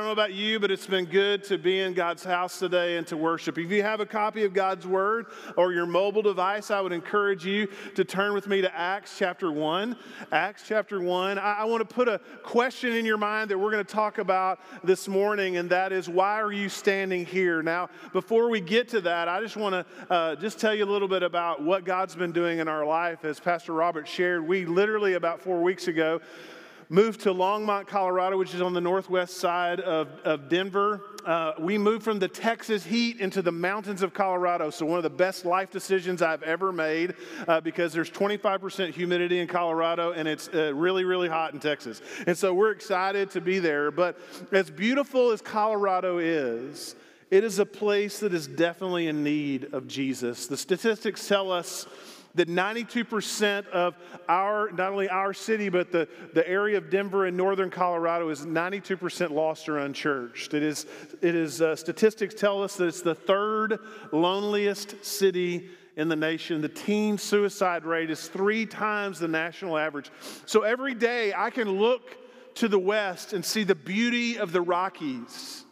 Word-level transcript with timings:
know 0.00 0.10
about 0.10 0.32
you, 0.32 0.58
but 0.60 0.70
it's 0.70 0.86
been 0.86 1.04
good 1.04 1.44
to 1.44 1.58
be 1.58 1.80
in 1.80 1.92
God's 1.92 2.24
house 2.24 2.58
today 2.58 2.96
and 2.96 3.06
to 3.08 3.16
worship. 3.16 3.58
If 3.58 3.70
you 3.70 3.82
have 3.82 4.00
a 4.00 4.06
copy 4.06 4.44
of 4.44 4.52
God's 4.52 4.86
Word 4.86 5.26
or 5.56 5.72
your 5.72 5.86
mobile 5.86 6.22
device, 6.22 6.70
I 6.70 6.80
would 6.80 6.92
encourage 6.92 7.44
you 7.44 7.68
to 7.94 8.04
turn 8.04 8.32
with 8.32 8.46
me 8.46 8.60
to 8.60 8.74
Acts 8.74 9.18
chapter 9.18 9.52
1. 9.52 9.96
Acts 10.30 10.64
chapter 10.66 11.00
1. 11.00 11.38
I, 11.38 11.52
I 11.54 11.64
want 11.64 11.88
to 11.88 11.94
put 11.94 12.08
a 12.08 12.20
question 12.42 12.92
in 12.92 13.04
your 13.04 13.18
mind 13.18 13.50
that 13.50 13.58
we're 13.58 13.70
going 13.70 13.84
to 13.84 13.92
talk 13.92 14.18
about 14.18 14.60
this 14.84 15.08
morning, 15.08 15.56
and 15.56 15.68
that 15.70 15.92
is 15.92 16.08
why 16.08 16.40
are 16.40 16.52
you 16.52 16.68
standing 16.68 17.26
here? 17.26 17.62
Now, 17.62 17.90
before 18.12 18.48
we 18.48 18.60
get 18.60 18.88
to 18.90 19.00
that, 19.02 19.28
I 19.28 19.40
just 19.40 19.56
want 19.56 19.74
to 19.74 20.12
uh, 20.12 20.36
just 20.36 20.58
tell 20.58 20.74
you 20.74 20.84
a 20.84 20.90
little 20.90 21.08
bit 21.08 21.22
about 21.22 21.62
what 21.62 21.84
God's 21.84 22.14
been 22.14 22.32
doing 22.32 22.60
in 22.60 22.68
our 22.68 22.86
life. 22.86 23.24
As 23.24 23.40
Pastor 23.40 23.72
Robert 23.72 24.08
shared, 24.08 24.46
we 24.46 24.64
literally 24.64 25.14
about 25.14 25.40
four 25.40 25.62
weeks 25.62 25.88
ago 25.88 26.20
moved 26.88 27.20
to 27.20 27.30
Longmont, 27.30 27.86
Colorado, 27.86 28.36
which 28.38 28.54
is 28.54 28.60
on 28.60 28.72
the 28.72 28.80
northwest 28.80 29.38
side 29.38 29.80
of, 29.80 30.08
of 30.24 30.48
Denver. 30.48 31.00
Uh, 31.24 31.52
we 31.58 31.78
moved 31.78 32.02
from 32.02 32.18
the 32.18 32.28
Texas 32.28 32.84
heat 32.84 33.20
into 33.20 33.42
the 33.42 33.52
mountains 33.52 34.02
of 34.02 34.12
Colorado. 34.12 34.70
So, 34.70 34.86
one 34.86 34.98
of 34.98 35.02
the 35.02 35.10
best 35.10 35.44
life 35.44 35.70
decisions 35.70 36.22
I've 36.22 36.42
ever 36.42 36.72
made 36.72 37.14
uh, 37.46 37.60
because 37.60 37.92
there's 37.92 38.10
25% 38.10 38.92
humidity 38.92 39.38
in 39.38 39.46
Colorado 39.46 40.12
and 40.12 40.26
it's 40.26 40.48
uh, 40.48 40.74
really, 40.74 41.04
really 41.04 41.28
hot 41.28 41.54
in 41.54 41.60
Texas. 41.60 42.02
And 42.26 42.36
so, 42.36 42.52
we're 42.52 42.72
excited 42.72 43.30
to 43.30 43.40
be 43.40 43.58
there. 43.58 43.90
But 43.90 44.18
as 44.50 44.70
beautiful 44.70 45.30
as 45.30 45.40
Colorado 45.40 46.18
is, 46.18 46.96
it 47.32 47.44
is 47.44 47.58
a 47.58 47.64
place 47.64 48.20
that 48.20 48.34
is 48.34 48.46
definitely 48.46 49.06
in 49.06 49.24
need 49.24 49.72
of 49.72 49.88
Jesus. 49.88 50.46
The 50.48 50.56
statistics 50.58 51.26
tell 51.26 51.50
us 51.50 51.86
that 52.34 52.48
92% 52.48 53.66
of 53.68 53.96
our, 54.28 54.70
not 54.72 54.92
only 54.92 55.08
our 55.08 55.34
city, 55.34 55.68
but 55.68 55.92
the, 55.92 56.08
the 56.34 56.46
area 56.48 56.78
of 56.78 56.90
Denver 56.90 57.26
and 57.26 57.36
northern 57.36 57.70
Colorado 57.70 58.28
is 58.30 58.46
92% 58.46 59.30
lost 59.30 59.68
or 59.68 59.78
unchurched. 59.78 60.54
It 60.54 60.62
is, 60.62 60.86
it 61.20 61.34
is 61.34 61.60
uh, 61.60 61.76
statistics 61.76 62.34
tell 62.34 62.62
us 62.62 62.76
that 62.76 62.86
it's 62.86 63.02
the 63.02 63.14
third 63.14 63.78
loneliest 64.12 65.04
city 65.04 65.68
in 65.96 66.08
the 66.08 66.16
nation. 66.16 66.62
The 66.62 66.68
teen 66.68 67.18
suicide 67.18 67.84
rate 67.84 68.10
is 68.10 68.28
three 68.28 68.64
times 68.66 69.18
the 69.18 69.28
national 69.28 69.76
average. 69.76 70.10
So 70.46 70.62
every 70.62 70.94
day 70.94 71.34
I 71.36 71.50
can 71.50 71.70
look 71.78 72.16
to 72.56 72.68
the 72.68 72.78
west 72.78 73.32
and 73.32 73.44
see 73.44 73.64
the 73.64 73.74
beauty 73.74 74.38
of 74.38 74.52
the 74.52 74.60
Rockies, 74.60 75.64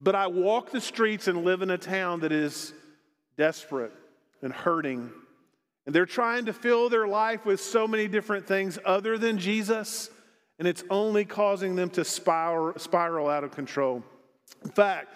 but 0.00 0.14
I 0.14 0.28
walk 0.28 0.70
the 0.70 0.80
streets 0.80 1.28
and 1.28 1.44
live 1.44 1.62
in 1.62 1.70
a 1.70 1.78
town 1.78 2.20
that 2.20 2.32
is 2.32 2.72
desperate 3.36 3.92
and 4.42 4.52
hurting 4.52 5.10
and 5.86 5.94
they're 5.94 6.06
trying 6.06 6.46
to 6.46 6.52
fill 6.52 6.88
their 6.88 7.08
life 7.08 7.44
with 7.44 7.60
so 7.60 7.88
many 7.88 8.08
different 8.08 8.46
things 8.46 8.78
other 8.84 9.18
than 9.18 9.38
Jesus, 9.38 10.10
and 10.58 10.68
it's 10.68 10.84
only 10.90 11.24
causing 11.24 11.74
them 11.74 11.90
to 11.90 12.04
spiral, 12.04 12.78
spiral 12.78 13.28
out 13.28 13.44
of 13.44 13.50
control. 13.50 14.02
In 14.64 14.70
fact, 14.70 15.14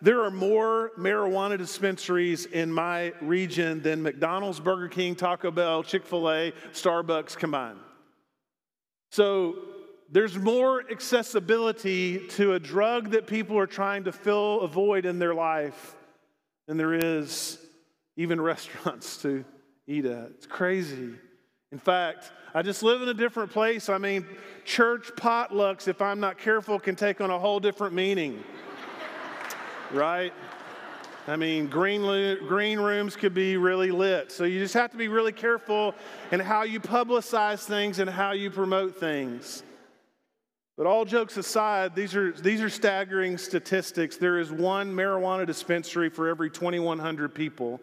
there 0.00 0.22
are 0.22 0.30
more 0.30 0.92
marijuana 0.98 1.56
dispensaries 1.56 2.46
in 2.46 2.70
my 2.70 3.12
region 3.20 3.82
than 3.82 4.02
McDonald's, 4.02 4.60
Burger 4.60 4.88
King, 4.88 5.14
Taco 5.14 5.50
Bell, 5.50 5.82
Chick 5.82 6.04
fil 6.04 6.30
A, 6.30 6.52
Starbucks 6.72 7.36
combined. 7.36 7.78
So 9.10 9.56
there's 10.10 10.36
more 10.36 10.84
accessibility 10.90 12.28
to 12.28 12.52
a 12.52 12.60
drug 12.60 13.10
that 13.10 13.26
people 13.26 13.58
are 13.58 13.66
trying 13.66 14.04
to 14.04 14.12
fill 14.12 14.60
a 14.60 14.68
void 14.68 15.06
in 15.06 15.18
their 15.18 15.34
life 15.34 15.96
than 16.66 16.76
there 16.76 16.94
is 16.94 17.58
even 18.16 18.40
restaurants 18.40 19.16
to 19.22 19.44
eat 19.86 20.04
at. 20.06 20.30
It's 20.30 20.46
crazy. 20.46 21.14
In 21.72 21.78
fact, 21.78 22.30
I 22.54 22.62
just 22.62 22.82
live 22.82 23.02
in 23.02 23.08
a 23.08 23.14
different 23.14 23.50
place. 23.50 23.88
I 23.88 23.98
mean, 23.98 24.26
church 24.64 25.10
potlucks, 25.16 25.88
if 25.88 26.00
I'm 26.00 26.20
not 26.20 26.38
careful, 26.38 26.78
can 26.78 26.94
take 26.94 27.20
on 27.20 27.30
a 27.30 27.38
whole 27.38 27.60
different 27.60 27.94
meaning. 27.94 28.44
right? 29.90 30.32
I 31.26 31.36
mean, 31.36 31.68
green, 31.68 32.02
green 32.46 32.78
rooms 32.78 33.16
could 33.16 33.34
be 33.34 33.56
really 33.56 33.90
lit. 33.90 34.30
So 34.30 34.44
you 34.44 34.60
just 34.60 34.74
have 34.74 34.90
to 34.90 34.96
be 34.96 35.08
really 35.08 35.32
careful 35.32 35.94
in 36.30 36.38
how 36.38 36.64
you 36.64 36.80
publicize 36.80 37.64
things 37.64 37.98
and 37.98 38.08
how 38.08 38.32
you 38.32 38.50
promote 38.50 38.96
things. 38.96 39.62
But 40.76 40.86
all 40.86 41.04
jokes 41.04 41.36
aside, 41.36 41.94
these 41.94 42.14
are, 42.14 42.32
these 42.32 42.60
are 42.60 42.68
staggering 42.68 43.38
statistics. 43.38 44.16
There 44.16 44.38
is 44.38 44.50
one 44.50 44.94
marijuana 44.94 45.46
dispensary 45.46 46.10
for 46.10 46.28
every 46.28 46.50
2,100 46.50 47.34
people. 47.34 47.80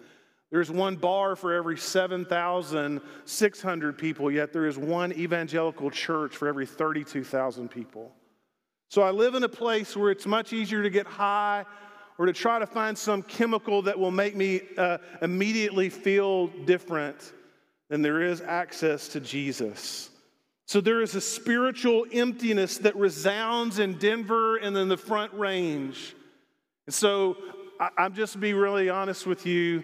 There's 0.51 0.69
one 0.69 0.97
bar 0.97 1.38
for 1.38 1.53
every 1.53 1.78
7,600 1.78 3.97
people, 3.97 4.29
yet 4.29 4.51
there 4.51 4.66
is 4.66 4.78
one 4.78 5.13
evangelical 5.13 5.89
church 5.89 6.35
for 6.35 6.50
every 6.50 6.66
32,000 6.66 7.69
people. 7.69 8.12
So 8.90 9.01
I 9.01 9.11
live 9.11 9.35
in 9.35 9.44
a 9.44 9.50
place 9.50 9.95
where 9.95 10.11
it's 10.11 10.25
much 10.25 10.51
easier 10.51 10.84
to 10.84 10.90
get 10.90 11.07
high 11.07 11.63
or 12.17 12.25
to 12.25 12.34
try 12.34 12.59
to 12.59 12.67
find 12.67 12.97
some 12.97 13.23
chemical 13.23 13.81
that 13.84 13.97
will 13.97 14.11
make 14.11 14.35
me 14.35 14.59
uh, 14.78 14.97
immediately 15.22 15.88
feel 15.90 16.47
different 16.47 17.31
than 17.90 18.01
there 18.01 18.22
is 18.22 18.41
access 18.41 19.07
to 19.07 19.22
Jesus. 19.22 20.09
So 20.66 20.81
there 20.81 21.01
is 21.01 21.16
a 21.16 21.22
spiritual 21.22 22.06
emptiness 22.11 22.78
that 22.79 22.97
resounds 22.97 23.79
in 23.79 23.97
Denver 23.97 24.57
and 24.57 24.78
in 24.78 24.90
the 24.90 24.97
front 24.97 25.34
range. 25.34 26.13
And 26.88 26.94
so 26.94 27.38
I, 27.79 27.88
I'm 27.97 28.13
just 28.13 28.38
be 28.40 28.53
really 28.53 28.90
honest 28.90 29.25
with 29.25 29.45
you. 29.45 29.84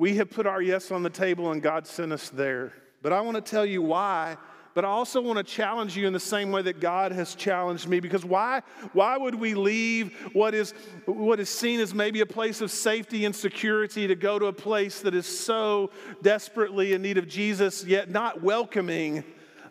We 0.00 0.16
have 0.16 0.30
put 0.30 0.46
our 0.46 0.62
yes 0.62 0.90
on 0.90 1.02
the 1.02 1.10
table 1.10 1.52
and 1.52 1.60
God 1.60 1.86
sent 1.86 2.10
us 2.10 2.30
there. 2.30 2.72
But 3.02 3.12
I 3.12 3.20
want 3.20 3.34
to 3.34 3.42
tell 3.42 3.66
you 3.66 3.82
why. 3.82 4.38
But 4.72 4.86
I 4.86 4.88
also 4.88 5.20
want 5.20 5.36
to 5.36 5.44
challenge 5.44 5.94
you 5.94 6.06
in 6.06 6.14
the 6.14 6.18
same 6.18 6.50
way 6.50 6.62
that 6.62 6.80
God 6.80 7.12
has 7.12 7.34
challenged 7.34 7.86
me 7.86 8.00
because 8.00 8.24
why, 8.24 8.62
why 8.94 9.18
would 9.18 9.34
we 9.34 9.52
leave 9.52 10.16
what 10.32 10.54
is, 10.54 10.72
what 11.04 11.38
is 11.38 11.50
seen 11.50 11.80
as 11.80 11.92
maybe 11.92 12.22
a 12.22 12.26
place 12.26 12.62
of 12.62 12.70
safety 12.70 13.26
and 13.26 13.36
security 13.36 14.06
to 14.06 14.14
go 14.14 14.38
to 14.38 14.46
a 14.46 14.54
place 14.54 15.00
that 15.00 15.14
is 15.14 15.26
so 15.26 15.90
desperately 16.22 16.94
in 16.94 17.02
need 17.02 17.18
of 17.18 17.28
Jesus, 17.28 17.84
yet 17.84 18.08
not 18.08 18.42
welcoming 18.42 19.22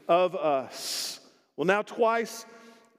of 0.07 0.35
us? 0.35 1.21
Well, 1.57 1.65
now, 1.65 1.81
twice 1.81 2.45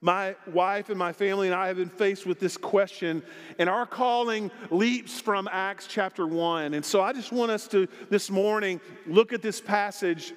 my 0.00 0.34
wife 0.46 0.88
and 0.88 0.98
my 0.98 1.12
family 1.12 1.48
and 1.48 1.54
I 1.54 1.68
have 1.68 1.76
been 1.76 1.90
faced 1.90 2.24
with 2.26 2.40
this 2.40 2.56
question, 2.56 3.22
and 3.58 3.68
our 3.68 3.86
calling 3.86 4.50
leaps 4.70 5.20
from 5.20 5.48
Acts 5.50 5.86
chapter 5.86 6.26
1. 6.26 6.74
And 6.74 6.84
so 6.84 7.02
I 7.02 7.12
just 7.12 7.32
want 7.32 7.50
us 7.50 7.68
to 7.68 7.86
this 8.08 8.30
morning 8.30 8.80
look 9.06 9.32
at 9.32 9.42
this 9.42 9.60
passage 9.60 10.32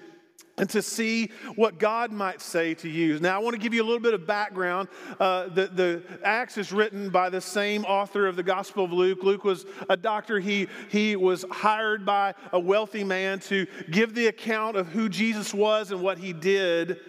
and 0.58 0.70
to 0.70 0.82
see 0.82 1.32
what 1.56 1.80
God 1.80 2.12
might 2.12 2.40
say 2.40 2.76
to 2.76 2.90
you. 2.90 3.20
Now, 3.20 3.36
I 3.36 3.40
want 3.40 3.56
to 3.56 3.60
give 3.60 3.74
you 3.74 3.82
a 3.82 3.86
little 3.86 4.00
bit 4.00 4.14
of 4.14 4.28
background. 4.28 4.88
Uh, 5.20 5.48
the, 5.48 5.68
the 5.68 6.04
Acts 6.24 6.58
is 6.58 6.72
written 6.72 7.10
by 7.10 7.30
the 7.30 7.42
same 7.42 7.86
author 7.86 8.28
of 8.28 8.36
the 8.36 8.44
Gospel 8.44 8.86
of 8.86 8.94
Luke. 8.94 9.24
Luke 9.24 9.44
was 9.44 9.66
a 9.90 9.98
doctor. 9.98 10.40
He, 10.40 10.68
he 10.90 11.16
was 11.16 11.44
hired 11.50 12.06
by 12.06 12.36
a 12.52 12.60
wealthy 12.60 13.04
man 13.04 13.40
to 13.42 13.66
give 13.90 14.14
the 14.14 14.28
account 14.28 14.78
of 14.78 14.90
who 14.90 15.10
Jesus 15.10 15.54
was 15.54 15.92
and 15.92 16.02
what 16.02 16.20
he 16.20 16.34
did. 16.34 17.00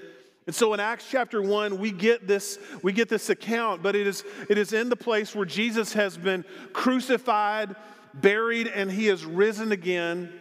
And 0.47 0.55
so 0.55 0.75
in 0.75 0.81
Acts 0.81 1.07
chapter 1.11 1.41
1, 1.41 1.79
we 1.79 1.91
get 1.91 2.27
this, 2.27 2.59
we 2.83 2.93
get 2.93 3.09
this 3.09 3.31
account, 3.31 3.83
but 3.83 3.97
it 3.97 4.07
is, 4.07 4.25
it 4.51 4.59
is 4.59 4.73
in 4.75 4.91
the 4.91 4.97
place 4.97 5.35
where 5.35 5.47
Jesus 5.47 5.95
has 5.95 6.19
been 6.19 6.45
crucified, 6.73 7.75
buried, 8.13 8.67
and 8.67 8.91
he 8.91 9.07
has 9.07 9.25
risen 9.25 9.73
again. 9.73 10.33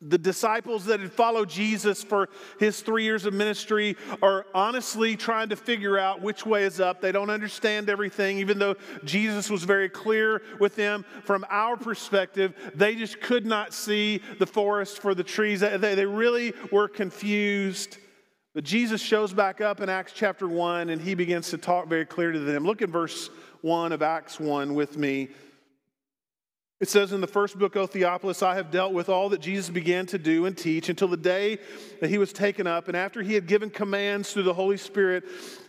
The 0.00 0.18
disciples 0.18 0.86
that 0.86 1.00
had 1.00 1.12
followed 1.12 1.48
Jesus 1.48 2.02
for 2.04 2.28
his 2.58 2.80
three 2.80 3.04
years 3.04 3.26
of 3.26 3.34
ministry 3.34 3.96
are 4.22 4.46
honestly 4.54 5.16
trying 5.16 5.50
to 5.50 5.56
figure 5.56 5.98
out 5.98 6.22
which 6.22 6.46
way 6.46 6.64
is 6.64 6.80
up. 6.80 7.00
They 7.00 7.12
don't 7.12 7.30
understand 7.30 7.90
everything, 7.90 8.38
even 8.38 8.58
though 8.58 8.76
Jesus 9.04 9.50
was 9.50 9.64
very 9.64 9.88
clear 9.88 10.42
with 10.58 10.76
them. 10.76 11.04
From 11.24 11.44
our 11.50 11.76
perspective, 11.76 12.54
they 12.74 12.94
just 12.94 13.20
could 13.20 13.44
not 13.46 13.74
see 13.74 14.22
the 14.38 14.46
forest 14.46 15.00
for 15.00 15.14
the 15.14 15.24
trees. 15.24 15.60
They, 15.60 15.76
they 15.76 16.06
really 16.06 16.54
were 16.70 16.88
confused. 16.88 17.98
But 18.56 18.64
Jesus 18.64 19.02
shows 19.02 19.34
back 19.34 19.60
up 19.60 19.82
in 19.82 19.90
Acts 19.90 20.14
chapter 20.14 20.48
1 20.48 20.88
and 20.88 20.98
he 20.98 21.14
begins 21.14 21.50
to 21.50 21.58
talk 21.58 21.88
very 21.88 22.06
clear 22.06 22.32
to 22.32 22.38
them. 22.38 22.64
Look 22.64 22.80
at 22.80 22.88
verse 22.88 23.28
1 23.60 23.92
of 23.92 24.00
Acts 24.00 24.40
1 24.40 24.74
with 24.74 24.96
me. 24.96 25.28
It 26.80 26.88
says 26.88 27.12
in 27.12 27.20
the 27.20 27.26
first 27.26 27.58
book, 27.58 27.76
O 27.76 27.86
Theophilus, 27.86 28.42
I 28.42 28.54
have 28.54 28.70
dealt 28.70 28.94
with 28.94 29.10
all 29.10 29.28
that 29.28 29.42
Jesus 29.42 29.68
began 29.68 30.06
to 30.06 30.16
do 30.16 30.46
and 30.46 30.56
teach 30.56 30.88
until 30.88 31.08
the 31.08 31.18
day 31.18 31.58
that 32.00 32.08
he 32.08 32.16
was 32.16 32.32
taken 32.32 32.66
up. 32.66 32.88
And 32.88 32.96
after 32.96 33.20
he 33.20 33.34
had 33.34 33.46
given 33.46 33.68
commands 33.68 34.32
through 34.32 34.44
the 34.44 34.54
Holy 34.54 34.78
Spirit 34.78 35.24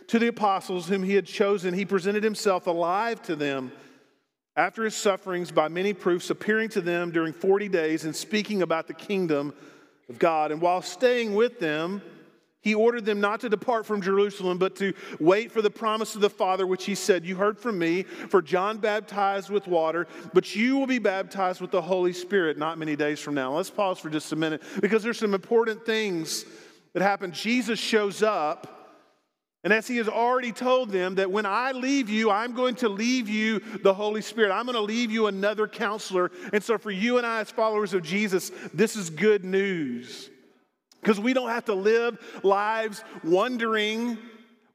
to 0.06 0.18
the 0.18 0.28
apostles 0.28 0.88
whom 0.88 1.02
he 1.02 1.12
had 1.12 1.26
chosen, 1.26 1.74
he 1.74 1.84
presented 1.84 2.24
himself 2.24 2.66
alive 2.66 3.20
to 3.24 3.36
them 3.36 3.70
after 4.56 4.82
his 4.84 4.94
sufferings 4.94 5.50
by 5.50 5.68
many 5.68 5.92
proofs, 5.92 6.30
appearing 6.30 6.70
to 6.70 6.80
them 6.80 7.10
during 7.10 7.34
40 7.34 7.68
days 7.68 8.06
and 8.06 8.16
speaking 8.16 8.62
about 8.62 8.86
the 8.86 8.94
kingdom 8.94 9.52
of 10.08 10.18
God. 10.18 10.52
And 10.52 10.62
while 10.62 10.80
staying 10.80 11.34
with 11.34 11.60
them, 11.60 12.00
he 12.60 12.74
ordered 12.74 13.04
them 13.04 13.20
not 13.20 13.40
to 13.40 13.48
depart 13.48 13.86
from 13.86 14.02
Jerusalem, 14.02 14.58
but 14.58 14.74
to 14.76 14.92
wait 15.20 15.52
for 15.52 15.62
the 15.62 15.70
promise 15.70 16.14
of 16.16 16.20
the 16.20 16.30
Father, 16.30 16.66
which 16.66 16.84
he 16.84 16.94
said, 16.94 17.24
You 17.24 17.36
heard 17.36 17.58
from 17.58 17.78
me, 17.78 18.02
for 18.02 18.42
John 18.42 18.78
baptized 18.78 19.48
with 19.48 19.66
water, 19.68 20.06
but 20.34 20.56
you 20.56 20.76
will 20.76 20.86
be 20.86 20.98
baptized 20.98 21.60
with 21.60 21.70
the 21.70 21.82
Holy 21.82 22.12
Spirit 22.12 22.58
not 22.58 22.76
many 22.76 22.96
days 22.96 23.20
from 23.20 23.34
now. 23.34 23.54
Let's 23.56 23.70
pause 23.70 23.98
for 23.98 24.10
just 24.10 24.32
a 24.32 24.36
minute 24.36 24.62
because 24.80 25.02
there's 25.02 25.18
some 25.18 25.34
important 25.34 25.86
things 25.86 26.44
that 26.94 27.02
happen. 27.02 27.32
Jesus 27.32 27.78
shows 27.78 28.22
up 28.22 28.78
And 29.64 29.72
as 29.72 29.88
he 29.88 29.96
has 29.96 30.08
already 30.08 30.52
told 30.52 30.90
them, 30.90 31.16
that 31.16 31.30
when 31.30 31.44
I 31.44 31.72
leave 31.72 32.08
you, 32.08 32.30
I'm 32.30 32.54
going 32.54 32.76
to 32.76 32.88
leave 32.88 33.28
you 33.28 33.60
the 33.82 33.92
Holy 33.92 34.22
Spirit. 34.22 34.52
I'm 34.52 34.64
going 34.64 34.76
to 34.76 34.80
leave 34.80 35.10
you 35.10 35.26
another 35.26 35.66
counselor. 35.66 36.30
And 36.52 36.62
so, 36.62 36.78
for 36.78 36.92
you 36.92 37.18
and 37.18 37.26
I, 37.26 37.40
as 37.40 37.50
followers 37.50 37.92
of 37.92 38.02
Jesus, 38.02 38.52
this 38.72 38.94
is 38.94 39.10
good 39.10 39.44
news. 39.44 40.30
Because 41.00 41.20
we 41.20 41.32
don't 41.32 41.48
have 41.48 41.66
to 41.66 41.74
live 41.74 42.18
lives 42.42 43.04
wondering 43.24 44.18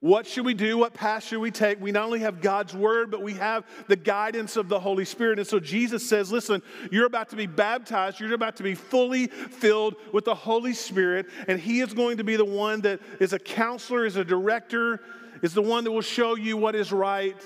what 0.04 0.28
should 0.28 0.44
we 0.46 0.54
do? 0.54 0.78
What 0.78 0.94
path 0.94 1.24
should 1.24 1.40
we 1.40 1.50
take? 1.50 1.80
We 1.80 1.94
not 1.94 2.04
only 2.04 2.20
have 2.20 2.42
God's 2.42 2.74
word, 2.74 3.10
but 3.10 3.22
we 3.22 3.36
have 3.36 3.64
the 3.88 3.96
guidance 3.96 4.58
of 4.58 4.68
the 4.68 4.78
Holy 4.78 5.06
Spirit. 5.06 5.40
And 5.40 5.48
so 5.48 5.62
Jesus 5.62 6.06
says, 6.06 6.30
Listen, 6.30 6.62
you're 6.92 7.06
about 7.06 7.30
to 7.30 7.38
be 7.38 7.48
baptized. 7.48 8.20
You're 8.20 8.34
about 8.34 8.58
to 8.58 8.64
be 8.64 8.76
fully 8.76 9.28
filled 9.28 9.96
with 10.12 10.26
the 10.26 10.36
Holy 10.36 10.74
Spirit. 10.74 11.28
And 11.48 11.58
He 11.58 11.80
is 11.80 11.94
going 11.94 12.18
to 12.18 12.26
be 12.26 12.36
the 12.36 12.44
one 12.44 12.82
that 12.82 13.00
is 13.22 13.32
a 13.32 13.40
counselor, 13.40 14.06
is 14.06 14.18
a 14.18 14.26
director, 14.26 15.00
is 15.42 15.54
the 15.54 15.62
one 15.62 15.86
that 15.86 15.92
will 15.94 16.02
show 16.02 16.36
you 16.36 16.58
what 16.58 16.76
is 16.76 16.92
right 16.92 17.38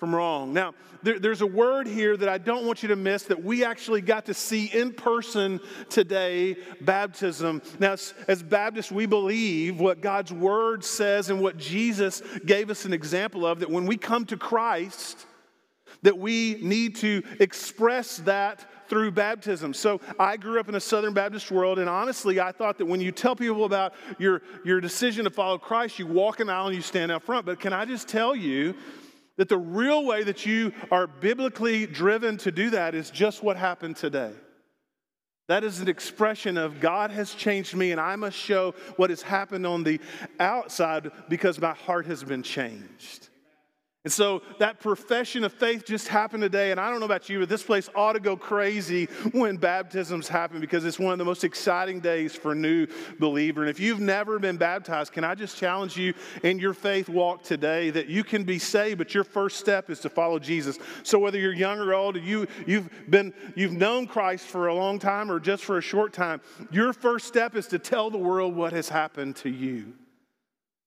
from 0.00 0.14
wrong. 0.14 0.54
Now, 0.54 0.74
there, 1.02 1.18
there's 1.18 1.42
a 1.42 1.46
word 1.46 1.86
here 1.86 2.16
that 2.16 2.28
I 2.28 2.38
don't 2.38 2.66
want 2.66 2.82
you 2.82 2.88
to 2.88 2.96
miss 2.96 3.24
that 3.24 3.44
we 3.44 3.64
actually 3.64 4.00
got 4.00 4.26
to 4.26 4.34
see 4.34 4.64
in 4.66 4.94
person 4.94 5.60
today 5.90 6.56
baptism. 6.80 7.60
Now, 7.78 7.92
as, 7.92 8.14
as 8.26 8.42
Baptists, 8.42 8.90
we 8.90 9.04
believe 9.04 9.78
what 9.78 10.00
God's 10.00 10.32
word 10.32 10.84
says 10.84 11.28
and 11.28 11.40
what 11.40 11.58
Jesus 11.58 12.22
gave 12.46 12.70
us 12.70 12.86
an 12.86 12.94
example 12.94 13.46
of 13.46 13.60
that 13.60 13.70
when 13.70 13.84
we 13.84 13.98
come 13.98 14.24
to 14.26 14.38
Christ, 14.38 15.26
that 16.02 16.18
we 16.18 16.58
need 16.62 16.96
to 16.96 17.22
express 17.40 18.16
that 18.18 18.66
through 18.88 19.10
baptism. 19.10 19.74
So 19.74 20.00
I 20.18 20.36
grew 20.36 20.58
up 20.58 20.68
in 20.68 20.74
a 20.74 20.80
Southern 20.80 21.12
Baptist 21.12 21.50
world, 21.50 21.78
and 21.78 21.88
honestly, 21.88 22.40
I 22.40 22.52
thought 22.52 22.78
that 22.78 22.86
when 22.86 23.00
you 23.00 23.12
tell 23.12 23.36
people 23.36 23.64
about 23.64 23.92
your, 24.18 24.42
your 24.64 24.80
decision 24.80 25.24
to 25.24 25.30
follow 25.30 25.58
Christ, 25.58 25.98
you 25.98 26.06
walk 26.06 26.40
an 26.40 26.48
aisle 26.48 26.68
and 26.68 26.76
you 26.76 26.82
stand 26.82 27.12
out 27.12 27.22
front. 27.22 27.46
But 27.46 27.60
can 27.60 27.72
I 27.72 27.84
just 27.84 28.08
tell 28.08 28.34
you 28.34 28.74
that 29.40 29.48
the 29.48 29.56
real 29.56 30.04
way 30.04 30.22
that 30.22 30.44
you 30.44 30.70
are 30.90 31.06
biblically 31.06 31.86
driven 31.86 32.36
to 32.36 32.52
do 32.52 32.68
that 32.68 32.94
is 32.94 33.08
just 33.08 33.42
what 33.42 33.56
happened 33.56 33.96
today. 33.96 34.32
That 35.48 35.64
is 35.64 35.80
an 35.80 35.88
expression 35.88 36.58
of 36.58 36.78
God 36.78 37.10
has 37.10 37.32
changed 37.32 37.74
me, 37.74 37.90
and 37.90 37.98
I 37.98 38.16
must 38.16 38.36
show 38.36 38.74
what 38.96 39.08
has 39.08 39.22
happened 39.22 39.66
on 39.66 39.82
the 39.82 39.98
outside 40.38 41.10
because 41.30 41.58
my 41.58 41.72
heart 41.72 42.04
has 42.04 42.22
been 42.22 42.42
changed. 42.42 43.29
And 44.02 44.10
so 44.10 44.40
that 44.58 44.80
profession 44.80 45.44
of 45.44 45.52
faith 45.52 45.84
just 45.84 46.08
happened 46.08 46.42
today. 46.42 46.70
And 46.70 46.80
I 46.80 46.88
don't 46.88 47.00
know 47.00 47.06
about 47.06 47.28
you, 47.28 47.40
but 47.40 47.50
this 47.50 47.62
place 47.62 47.90
ought 47.94 48.14
to 48.14 48.20
go 48.20 48.34
crazy 48.34 49.06
when 49.32 49.58
baptisms 49.58 50.26
happen 50.26 50.58
because 50.58 50.86
it's 50.86 50.98
one 50.98 51.12
of 51.12 51.18
the 51.18 51.24
most 51.26 51.44
exciting 51.44 52.00
days 52.00 52.34
for 52.34 52.52
a 52.52 52.54
new 52.54 52.86
believer. 53.18 53.60
And 53.60 53.68
if 53.68 53.78
you've 53.78 54.00
never 54.00 54.38
been 54.38 54.56
baptized, 54.56 55.12
can 55.12 55.22
I 55.22 55.34
just 55.34 55.58
challenge 55.58 55.98
you 55.98 56.14
in 56.42 56.58
your 56.58 56.72
faith 56.72 57.10
walk 57.10 57.42
today 57.42 57.90
that 57.90 58.06
you 58.06 58.24
can 58.24 58.44
be 58.44 58.58
saved, 58.58 58.96
but 58.96 59.12
your 59.12 59.24
first 59.24 59.58
step 59.58 59.90
is 59.90 60.00
to 60.00 60.08
follow 60.08 60.38
Jesus. 60.38 60.78
So 61.02 61.18
whether 61.18 61.38
you're 61.38 61.52
young 61.52 61.78
or 61.78 61.92
old, 61.92 62.16
you, 62.16 62.46
you've 62.66 62.88
been 63.10 63.34
you've 63.54 63.72
known 63.72 64.06
Christ 64.06 64.46
for 64.46 64.68
a 64.68 64.74
long 64.74 64.98
time 64.98 65.30
or 65.30 65.38
just 65.38 65.62
for 65.62 65.76
a 65.76 65.82
short 65.82 66.14
time, 66.14 66.40
your 66.70 66.94
first 66.94 67.26
step 67.26 67.54
is 67.54 67.66
to 67.66 67.78
tell 67.78 68.10
the 68.10 68.16
world 68.16 68.56
what 68.56 68.72
has 68.72 68.88
happened 68.88 69.36
to 69.36 69.50
you. 69.50 69.92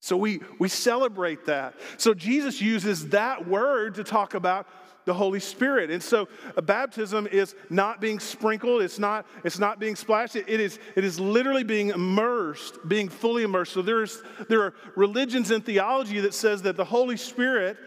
So 0.03 0.17
we, 0.17 0.41
we 0.59 0.67
celebrate 0.67 1.45
that. 1.45 1.75
So 1.95 2.13
Jesus 2.13 2.59
uses 2.61 3.07
that 3.11 3.47
word 3.47 3.95
to 3.95 4.03
talk 4.03 4.33
about 4.33 4.67
the 5.05 5.13
Holy 5.13 5.39
Spirit. 5.39 5.89
And 5.89 6.03
so 6.03 6.27
baptism 6.61 7.25
is 7.25 7.55
not 7.69 8.01
being 8.01 8.19
sprinkled, 8.19 8.81
it's 8.81 8.99
not, 8.99 9.25
it's 9.45 9.59
not 9.59 9.79
being 9.79 9.95
splashed, 9.95 10.35
it, 10.35 10.49
is, 10.49 10.77
it 10.97 11.05
is 11.05 11.21
literally 11.21 11.63
being 11.63 11.91
immersed, 11.91 12.79
being 12.85 13.07
fully 13.07 13.43
immersed. 13.43 13.71
So 13.71 13.81
there's, 13.81 14.21
there 14.49 14.63
are 14.63 14.73
religions 14.97 15.51
and 15.51 15.65
theology 15.65 16.19
that 16.19 16.33
says 16.33 16.63
that 16.63 16.75
the 16.75 16.83
Holy 16.83 17.15
Spirit 17.15 17.77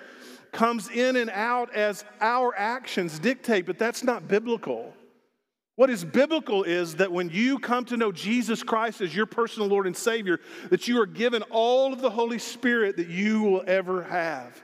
comes 0.52 0.88
in 0.88 1.16
and 1.16 1.28
out 1.28 1.74
as 1.74 2.02
our 2.22 2.54
actions 2.56 3.18
dictate, 3.18 3.66
but 3.66 3.78
that's 3.78 4.02
not 4.02 4.26
biblical. 4.26 4.95
What 5.76 5.90
is 5.90 6.04
biblical 6.04 6.64
is 6.64 6.96
that 6.96 7.12
when 7.12 7.28
you 7.28 7.58
come 7.58 7.84
to 7.86 7.98
know 7.98 8.10
Jesus 8.10 8.62
Christ 8.62 9.02
as 9.02 9.14
your 9.14 9.26
personal 9.26 9.68
Lord 9.68 9.86
and 9.86 9.96
Savior, 9.96 10.40
that 10.70 10.88
you 10.88 10.98
are 11.00 11.06
given 11.06 11.42
all 11.50 11.92
of 11.92 12.00
the 12.00 12.08
Holy 12.10 12.38
Spirit 12.38 12.96
that 12.96 13.08
you 13.08 13.42
will 13.42 13.62
ever 13.66 14.02
have. 14.02 14.60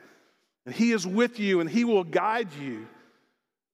And 0.65 0.75
He 0.75 0.93
is 0.93 1.07
with 1.07 1.39
you 1.39 1.61
and 1.61 1.69
He 1.69 1.85
will 1.85 2.05
guide 2.05 2.49
you. 2.59 2.87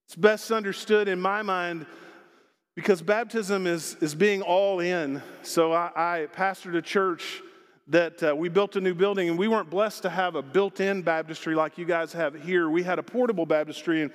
It's 0.06 0.16
best 0.16 0.50
understood 0.50 1.06
in 1.06 1.20
my 1.20 1.42
mind 1.42 1.86
because 2.74 3.02
baptism 3.02 3.68
is, 3.68 3.96
is 4.00 4.16
being 4.16 4.42
all 4.42 4.80
in. 4.80 5.22
So 5.42 5.72
I, 5.72 5.90
I 5.94 6.26
pastored 6.34 6.76
a 6.76 6.82
church 6.82 7.40
that 7.86 8.22
uh, 8.22 8.34
we 8.34 8.48
built 8.48 8.74
a 8.74 8.80
new 8.80 8.94
building 8.94 9.28
and 9.28 9.38
we 9.38 9.46
weren't 9.46 9.70
blessed 9.70 10.02
to 10.02 10.10
have 10.10 10.34
a 10.34 10.42
built 10.42 10.80
in 10.80 11.02
baptistry 11.02 11.54
like 11.54 11.78
you 11.78 11.84
guys 11.84 12.12
have 12.14 12.34
here. 12.42 12.68
We 12.68 12.82
had 12.82 12.98
a 12.98 13.02
portable 13.02 13.46
baptistry 13.46 14.02
and 14.02 14.12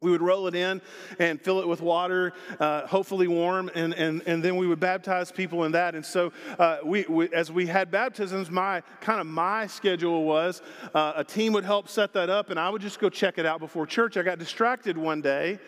we 0.00 0.12
would 0.12 0.22
roll 0.22 0.46
it 0.46 0.54
in 0.54 0.80
and 1.18 1.40
fill 1.40 1.60
it 1.60 1.66
with 1.66 1.80
water, 1.80 2.32
uh, 2.60 2.86
hopefully 2.86 3.26
warm, 3.26 3.68
and, 3.74 3.92
and, 3.94 4.22
and 4.26 4.44
then 4.44 4.54
we 4.54 4.68
would 4.68 4.78
baptize 4.78 5.32
people 5.32 5.64
in 5.64 5.72
that. 5.72 5.96
And 5.96 6.06
so, 6.06 6.32
uh, 6.56 6.78
we, 6.84 7.04
we, 7.08 7.28
as 7.32 7.50
we 7.50 7.66
had 7.66 7.90
baptisms, 7.90 8.48
my 8.48 8.82
kind 9.00 9.20
of 9.20 9.26
my 9.26 9.66
schedule 9.66 10.22
was 10.22 10.62
uh, 10.94 11.14
a 11.16 11.24
team 11.24 11.52
would 11.54 11.64
help 11.64 11.88
set 11.88 12.12
that 12.12 12.30
up, 12.30 12.50
and 12.50 12.60
I 12.60 12.70
would 12.70 12.80
just 12.80 13.00
go 13.00 13.10
check 13.10 13.38
it 13.38 13.46
out 13.46 13.58
before 13.58 13.86
church. 13.86 14.16
I 14.16 14.22
got 14.22 14.38
distracted 14.38 14.96
one 14.96 15.20
day, 15.20 15.58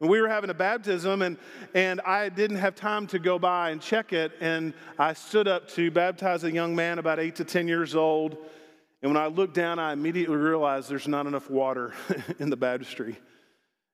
and 0.00 0.08
we 0.08 0.22
were 0.22 0.28
having 0.28 0.48
a 0.48 0.54
baptism, 0.54 1.20
and, 1.20 1.36
and 1.74 2.00
I 2.00 2.30
didn't 2.30 2.56
have 2.56 2.76
time 2.76 3.06
to 3.08 3.18
go 3.18 3.38
by 3.38 3.70
and 3.70 3.80
check 3.82 4.14
it. 4.14 4.32
And 4.40 4.72
I 4.98 5.12
stood 5.12 5.48
up 5.48 5.68
to 5.72 5.90
baptize 5.90 6.44
a 6.44 6.50
young 6.50 6.74
man 6.74 6.98
about 6.98 7.20
eight 7.20 7.36
to 7.36 7.44
10 7.44 7.68
years 7.68 7.94
old. 7.94 8.38
And 9.02 9.12
when 9.12 9.22
I 9.22 9.26
looked 9.26 9.54
down, 9.54 9.78
I 9.78 9.92
immediately 9.92 10.36
realized 10.36 10.88
there's 10.88 11.06
not 11.06 11.26
enough 11.26 11.50
water 11.50 11.92
in 12.38 12.48
the 12.48 12.56
baptistry. 12.56 13.18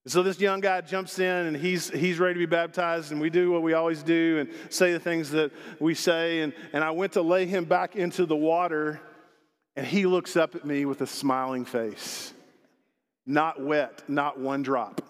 So 0.07 0.25
this 0.25 0.41
young 0.41 0.61
guy 0.61 0.81
jumps 0.81 1.21
in 1.21 1.47
and 1.47 1.57
he's, 1.57 1.89
he's 1.91 2.19
ready 2.19 2.35
to 2.35 2.41
be 2.41 2.47
baptized, 2.47 3.13
and 3.13 3.21
we 3.21 3.31
do 3.31 3.53
what 3.53 3.63
we 3.63 3.73
always 3.73 4.03
do 4.03 4.39
and 4.41 4.51
say 4.69 4.93
the 4.93 4.99
things 4.99 5.31
that 5.31 5.53
we 5.79 5.95
say. 5.95 6.41
And, 6.41 6.53
and 6.73 6.83
I 6.83 6.91
went 6.91 7.13
to 7.13 7.23
lay 7.23 7.47
him 7.47 7.65
back 7.65 7.95
into 7.95 8.27
the 8.27 8.35
water, 8.35 9.01
and 9.77 9.87
he 9.87 10.07
looks 10.07 10.37
up 10.37 10.57
at 10.57 10.65
me 10.65 10.87
with 10.87 11.01
a 11.03 11.07
smiling 11.07 11.65
face. 11.65 12.35
Not 13.27 13.63
wet, 13.63 14.03
not 14.09 14.41
one 14.41 14.63
drop. 14.63 15.01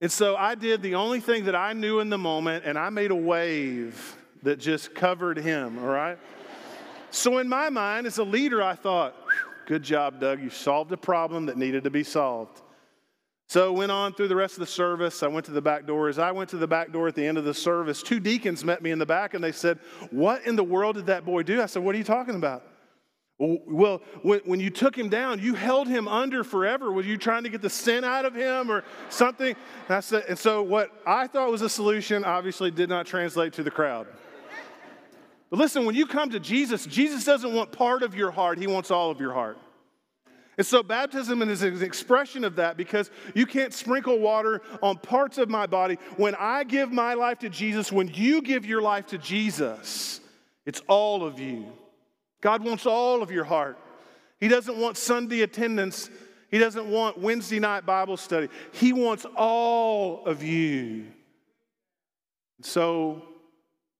And 0.00 0.10
so 0.10 0.34
I 0.34 0.54
did 0.54 0.80
the 0.80 0.94
only 0.94 1.20
thing 1.20 1.44
that 1.44 1.54
I 1.54 1.74
knew 1.74 2.00
in 2.00 2.08
the 2.08 2.18
moment, 2.18 2.64
and 2.64 2.78
I 2.78 2.88
made 2.88 3.10
a 3.10 3.16
wave 3.16 4.16
that 4.42 4.58
just 4.58 4.94
covered 4.94 5.36
him, 5.36 5.78
all 5.78 5.90
right? 5.90 6.18
so 7.10 7.36
in 7.36 7.48
my 7.48 7.68
mind, 7.68 8.06
as 8.06 8.16
a 8.16 8.24
leader, 8.24 8.62
I 8.62 8.74
thought, 8.74 9.14
good 9.66 9.82
job, 9.82 10.20
Doug. 10.20 10.40
You 10.40 10.48
solved 10.48 10.90
a 10.92 10.96
problem 10.96 11.46
that 11.46 11.58
needed 11.58 11.84
to 11.84 11.90
be 11.90 12.02
solved. 12.02 12.62
So 13.52 13.70
went 13.70 13.92
on 13.92 14.14
through 14.14 14.28
the 14.28 14.36
rest 14.36 14.54
of 14.54 14.60
the 14.60 14.66
service. 14.66 15.22
I 15.22 15.26
went 15.26 15.44
to 15.44 15.52
the 15.52 15.60
back 15.60 15.86
door. 15.86 16.08
As 16.08 16.18
I 16.18 16.30
went 16.30 16.48
to 16.50 16.56
the 16.56 16.66
back 16.66 16.90
door 16.90 17.08
at 17.08 17.14
the 17.14 17.26
end 17.26 17.36
of 17.36 17.44
the 17.44 17.52
service, 17.52 18.02
two 18.02 18.18
deacons 18.18 18.64
met 18.64 18.80
me 18.80 18.92
in 18.92 18.98
the 18.98 19.04
back 19.04 19.34
and 19.34 19.44
they 19.44 19.52
said, 19.52 19.78
What 20.10 20.46
in 20.46 20.56
the 20.56 20.64
world 20.64 20.96
did 20.96 21.04
that 21.04 21.26
boy 21.26 21.42
do? 21.42 21.60
I 21.60 21.66
said, 21.66 21.84
What 21.84 21.94
are 21.94 21.98
you 21.98 22.04
talking 22.04 22.34
about? 22.34 22.64
Well, 23.38 24.00
when, 24.22 24.58
you 24.58 24.70
took 24.70 24.96
him 24.96 25.10
down, 25.10 25.38
you 25.38 25.52
held 25.52 25.86
him 25.86 26.08
under 26.08 26.44
forever. 26.44 26.90
Were 26.90 27.02
you 27.02 27.18
trying 27.18 27.42
to 27.42 27.50
get 27.50 27.60
the 27.60 27.68
sin 27.68 28.04
out 28.04 28.24
of 28.24 28.34
him 28.34 28.70
or 28.70 28.84
something? 29.10 29.54
And, 29.88 29.96
I 29.96 30.00
said, 30.00 30.24
and 30.30 30.38
so, 30.38 30.62
what 30.62 30.90
I 31.04 31.26
thought 31.26 31.50
was 31.50 31.60
a 31.60 31.68
solution 31.68 32.24
obviously 32.24 32.70
did 32.70 32.88
not 32.88 33.04
translate 33.04 33.52
to 33.54 33.62
the 33.62 33.70
crowd. 33.70 34.06
But 35.50 35.58
listen, 35.58 35.84
when 35.84 35.94
you 35.94 36.06
come 36.06 36.30
to 36.30 36.40
Jesus, 36.40 36.86
Jesus 36.86 37.24
doesn't 37.26 37.52
want 37.52 37.70
part 37.70 38.02
of 38.02 38.14
your 38.14 38.30
heart, 38.30 38.56
He 38.56 38.66
wants 38.66 38.90
all 38.90 39.10
of 39.10 39.20
your 39.20 39.34
heart. 39.34 39.58
And 40.58 40.66
so, 40.66 40.82
baptism 40.82 41.40
is 41.42 41.62
an 41.62 41.82
expression 41.82 42.44
of 42.44 42.56
that 42.56 42.76
because 42.76 43.10
you 43.34 43.46
can't 43.46 43.72
sprinkle 43.72 44.18
water 44.18 44.60
on 44.82 44.98
parts 44.98 45.38
of 45.38 45.48
my 45.48 45.66
body. 45.66 45.96
When 46.16 46.34
I 46.34 46.64
give 46.64 46.92
my 46.92 47.14
life 47.14 47.38
to 47.38 47.48
Jesus, 47.48 47.90
when 47.90 48.08
you 48.08 48.42
give 48.42 48.66
your 48.66 48.82
life 48.82 49.06
to 49.08 49.18
Jesus, 49.18 50.20
it's 50.66 50.82
all 50.88 51.24
of 51.24 51.38
you. 51.38 51.72
God 52.42 52.62
wants 52.62 52.84
all 52.84 53.22
of 53.22 53.30
your 53.30 53.44
heart. 53.44 53.78
He 54.40 54.48
doesn't 54.48 54.76
want 54.76 54.98
Sunday 54.98 55.40
attendance, 55.40 56.10
He 56.50 56.58
doesn't 56.58 56.86
want 56.86 57.18
Wednesday 57.18 57.58
night 57.58 57.86
Bible 57.86 58.18
study. 58.18 58.48
He 58.72 58.92
wants 58.92 59.24
all 59.36 60.26
of 60.26 60.42
you. 60.42 61.06
So, 62.60 63.22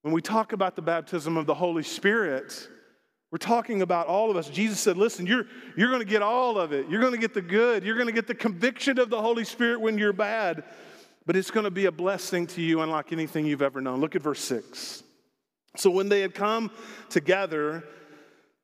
when 0.02 0.12
we 0.12 0.20
talk 0.20 0.52
about 0.52 0.76
the 0.76 0.82
baptism 0.82 1.38
of 1.38 1.46
the 1.46 1.54
Holy 1.54 1.82
Spirit, 1.82 2.68
we're 3.32 3.38
talking 3.38 3.80
about 3.80 4.08
all 4.08 4.30
of 4.30 4.36
us. 4.36 4.50
Jesus 4.50 4.78
said, 4.78 4.98
Listen, 4.98 5.26
you're, 5.26 5.46
you're 5.74 5.88
going 5.88 6.02
to 6.02 6.08
get 6.08 6.20
all 6.20 6.58
of 6.58 6.72
it. 6.72 6.88
You're 6.90 7.00
going 7.00 7.14
to 7.14 7.18
get 7.18 7.32
the 7.32 7.40
good. 7.40 7.82
You're 7.82 7.94
going 7.94 8.06
to 8.06 8.12
get 8.12 8.26
the 8.26 8.34
conviction 8.34 9.00
of 9.00 9.08
the 9.08 9.20
Holy 9.20 9.44
Spirit 9.44 9.80
when 9.80 9.96
you're 9.96 10.12
bad. 10.12 10.64
But 11.24 11.36
it's 11.36 11.50
going 11.50 11.64
to 11.64 11.70
be 11.70 11.86
a 11.86 11.92
blessing 11.92 12.46
to 12.48 12.60
you, 12.60 12.82
unlike 12.82 13.10
anything 13.10 13.46
you've 13.46 13.62
ever 13.62 13.80
known. 13.80 14.00
Look 14.00 14.14
at 14.14 14.22
verse 14.22 14.40
6. 14.40 15.02
So 15.76 15.88
when 15.88 16.10
they 16.10 16.20
had 16.20 16.34
come 16.34 16.70
together, 17.08 17.84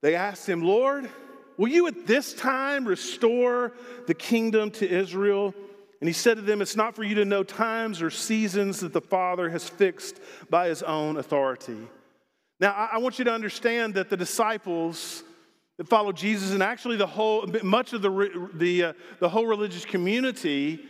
they 0.03 0.15
asked 0.15 0.47
him, 0.47 0.63
Lord, 0.63 1.09
will 1.57 1.69
you 1.69 1.87
at 1.87 2.07
this 2.07 2.35
time 2.35 2.85
restore 2.85 3.73
the 4.07 4.13
kingdom 4.13 4.71
to 4.73 4.87
Israel? 4.87 5.55
And 6.03 6.09
he 6.09 6.13
said 6.13 6.37
to 6.37 6.43
them, 6.43 6.61
It's 6.61 6.77
not 6.77 6.95
for 6.95 7.05
you 7.05 7.15
to 7.15 7.25
know 7.25 7.43
times 7.43 8.03
or 8.03 8.11
seasons 8.11 8.81
that 8.81 8.93
the 8.93 9.01
Father 9.01 9.49
has 9.49 9.67
fixed 9.67 10.21
by 10.51 10.69
his 10.69 10.83
own 10.83 11.17
authority. 11.17 11.89
Now, 12.61 12.89
I 12.93 12.99
want 12.99 13.19
you 13.19 13.25
to 13.27 13.33
understand 13.33 13.95
that 13.95 14.11
the 14.11 14.17
disciples 14.17 15.23
that 15.77 15.89
followed 15.89 16.17
Jesus, 16.17 16.53
and 16.53 16.63
actually 16.63 16.97
the 16.97 17.07
whole, 17.07 17.47
much 17.63 17.93
of 17.93 18.03
the, 18.03 18.51
the, 18.55 18.85
uh, 18.85 18.93
the 19.21 19.29
whole 19.29 19.47
religious 19.47 19.85
community 19.85 20.81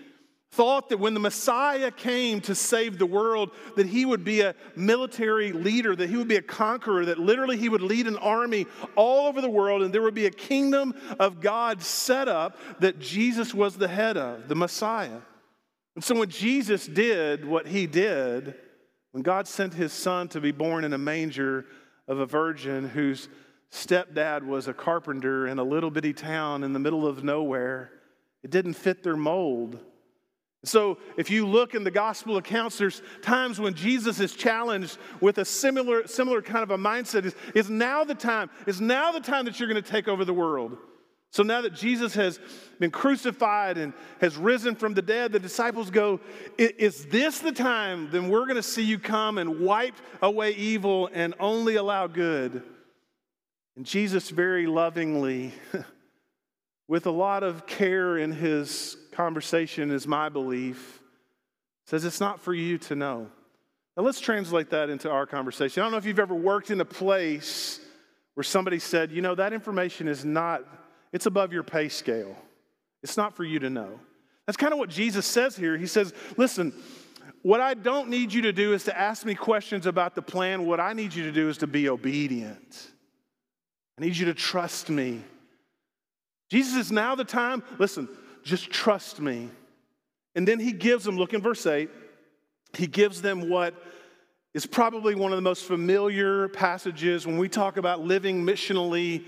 thought 0.50 0.88
that 0.88 0.98
when 0.98 1.12
the 1.12 1.20
Messiah 1.20 1.90
came 1.90 2.40
to 2.40 2.54
save 2.54 2.98
the 2.98 3.04
world, 3.04 3.50
that 3.76 3.86
he 3.86 4.06
would 4.06 4.24
be 4.24 4.40
a 4.40 4.54
military 4.76 5.52
leader, 5.52 5.94
that 5.94 6.08
he 6.08 6.16
would 6.16 6.26
be 6.26 6.36
a 6.36 6.42
conqueror, 6.42 7.04
that 7.04 7.18
literally 7.18 7.58
he 7.58 7.68
would 7.68 7.82
lead 7.82 8.06
an 8.06 8.16
army 8.16 8.66
all 8.96 9.26
over 9.26 9.42
the 9.42 9.50
world, 9.50 9.82
and 9.82 9.92
there 9.92 10.00
would 10.00 10.14
be 10.14 10.24
a 10.24 10.30
kingdom 10.30 10.94
of 11.20 11.42
God 11.42 11.82
set 11.82 12.28
up 12.28 12.56
that 12.80 12.98
Jesus 12.98 13.52
was 13.52 13.76
the 13.76 13.88
head 13.88 14.16
of, 14.16 14.48
the 14.48 14.54
Messiah. 14.54 15.20
And 15.94 16.02
so 16.02 16.14
when 16.14 16.30
Jesus 16.30 16.86
did 16.86 17.44
what 17.44 17.66
he 17.66 17.86
did, 17.86 18.54
when 19.12 19.22
God 19.22 19.48
sent 19.48 19.74
his 19.74 19.92
son 19.92 20.28
to 20.28 20.40
be 20.40 20.52
born 20.52 20.84
in 20.84 20.92
a 20.92 20.98
manger 20.98 21.66
of 22.06 22.18
a 22.18 22.26
virgin 22.26 22.88
whose 22.88 23.28
stepdad 23.70 24.44
was 24.44 24.68
a 24.68 24.74
carpenter 24.74 25.46
in 25.46 25.58
a 25.58 25.64
little 25.64 25.90
bitty 25.90 26.12
town 26.12 26.64
in 26.64 26.72
the 26.72 26.78
middle 26.78 27.06
of 27.06 27.22
nowhere, 27.24 27.90
it 28.42 28.50
didn't 28.50 28.74
fit 28.74 29.02
their 29.02 29.16
mold. 29.16 29.78
So, 30.64 30.98
if 31.16 31.30
you 31.30 31.46
look 31.46 31.74
in 31.74 31.84
the 31.84 31.90
gospel 31.90 32.36
accounts, 32.36 32.78
there's 32.78 33.00
times 33.22 33.60
when 33.60 33.74
Jesus 33.74 34.18
is 34.18 34.34
challenged 34.34 34.98
with 35.20 35.38
a 35.38 35.44
similar, 35.44 36.06
similar 36.08 36.42
kind 36.42 36.64
of 36.64 36.72
a 36.72 36.76
mindset. 36.76 37.24
Is, 37.24 37.36
is 37.54 37.70
now 37.70 38.02
the 38.02 38.14
time? 38.14 38.50
Is 38.66 38.80
now 38.80 39.12
the 39.12 39.20
time 39.20 39.44
that 39.44 39.60
you're 39.60 39.68
going 39.68 39.80
to 39.80 39.88
take 39.88 40.08
over 40.08 40.24
the 40.24 40.34
world? 40.34 40.76
So 41.30 41.42
now 41.42 41.60
that 41.60 41.74
Jesus 41.74 42.14
has 42.14 42.40
been 42.80 42.90
crucified 42.90 43.76
and 43.76 43.92
has 44.20 44.36
risen 44.36 44.74
from 44.74 44.94
the 44.94 45.02
dead, 45.02 45.32
the 45.32 45.38
disciples 45.38 45.90
go, 45.90 46.20
Is 46.56 47.04
this 47.06 47.40
the 47.40 47.52
time? 47.52 48.10
Then 48.10 48.28
we're 48.28 48.44
going 48.44 48.56
to 48.56 48.62
see 48.62 48.82
you 48.82 48.98
come 48.98 49.38
and 49.38 49.60
wipe 49.60 49.96
away 50.22 50.52
evil 50.52 51.10
and 51.12 51.34
only 51.38 51.76
allow 51.76 52.06
good. 52.06 52.62
And 53.76 53.84
Jesus 53.84 54.30
very 54.30 54.66
lovingly, 54.66 55.52
with 56.88 57.06
a 57.06 57.10
lot 57.10 57.42
of 57.42 57.66
care 57.66 58.16
in 58.16 58.32
his 58.32 58.96
conversation, 59.12 59.90
is 59.90 60.06
my 60.06 60.28
belief, 60.28 61.00
says 61.86 62.04
it's 62.04 62.20
not 62.20 62.40
for 62.40 62.54
you 62.54 62.78
to 62.78 62.96
know. 62.96 63.28
Now 63.96 64.02
let's 64.02 64.20
translate 64.20 64.70
that 64.70 64.90
into 64.90 65.10
our 65.10 65.26
conversation. 65.26 65.82
I 65.82 65.84
don't 65.84 65.92
know 65.92 65.98
if 65.98 66.06
you've 66.06 66.18
ever 66.18 66.34
worked 66.34 66.70
in 66.70 66.80
a 66.80 66.84
place 66.84 67.80
where 68.34 68.44
somebody 68.44 68.78
said, 68.78 69.10
you 69.10 69.20
know, 69.20 69.34
that 69.34 69.52
information 69.52 70.06
is 70.06 70.24
not, 70.24 70.62
it's 71.12 71.26
above 71.26 71.52
your 71.52 71.62
pay 71.62 71.88
scale. 71.88 72.36
It's 73.02 73.16
not 73.16 73.36
for 73.36 73.44
you 73.44 73.58
to 73.60 73.70
know. 73.70 74.00
That's 74.46 74.56
kind 74.56 74.72
of 74.72 74.78
what 74.78 74.90
Jesus 74.90 75.26
says 75.26 75.56
here. 75.56 75.76
He 75.76 75.86
says, 75.86 76.12
listen, 76.36 76.72
what 77.42 77.60
I 77.60 77.74
don't 77.74 78.08
need 78.08 78.32
you 78.32 78.42
to 78.42 78.52
do 78.52 78.72
is 78.72 78.84
to 78.84 78.98
ask 78.98 79.24
me 79.24 79.34
questions 79.34 79.86
about 79.86 80.14
the 80.14 80.22
plan. 80.22 80.66
What 80.66 80.80
I 80.80 80.92
need 80.92 81.14
you 81.14 81.24
to 81.24 81.32
do 81.32 81.48
is 81.48 81.58
to 81.58 81.66
be 81.66 81.88
obedient. 81.88 82.90
I 83.98 84.04
need 84.04 84.16
you 84.16 84.26
to 84.26 84.34
trust 84.34 84.90
me. 84.90 85.22
Jesus 86.50 86.76
is 86.76 86.92
now 86.92 87.14
the 87.14 87.24
time. 87.24 87.62
Listen, 87.78 88.08
just 88.42 88.70
trust 88.70 89.20
me. 89.20 89.50
And 90.34 90.46
then 90.46 90.58
he 90.58 90.72
gives 90.72 91.04
them, 91.04 91.16
look 91.16 91.34
in 91.34 91.42
verse 91.42 91.66
8, 91.66 91.90
he 92.76 92.86
gives 92.86 93.20
them 93.22 93.48
what 93.48 93.74
is 94.54 94.66
probably 94.66 95.14
one 95.14 95.32
of 95.32 95.36
the 95.36 95.42
most 95.42 95.64
familiar 95.64 96.48
passages 96.48 97.26
when 97.26 97.38
we 97.38 97.48
talk 97.48 97.76
about 97.76 98.00
living 98.00 98.44
missionally 98.44 99.24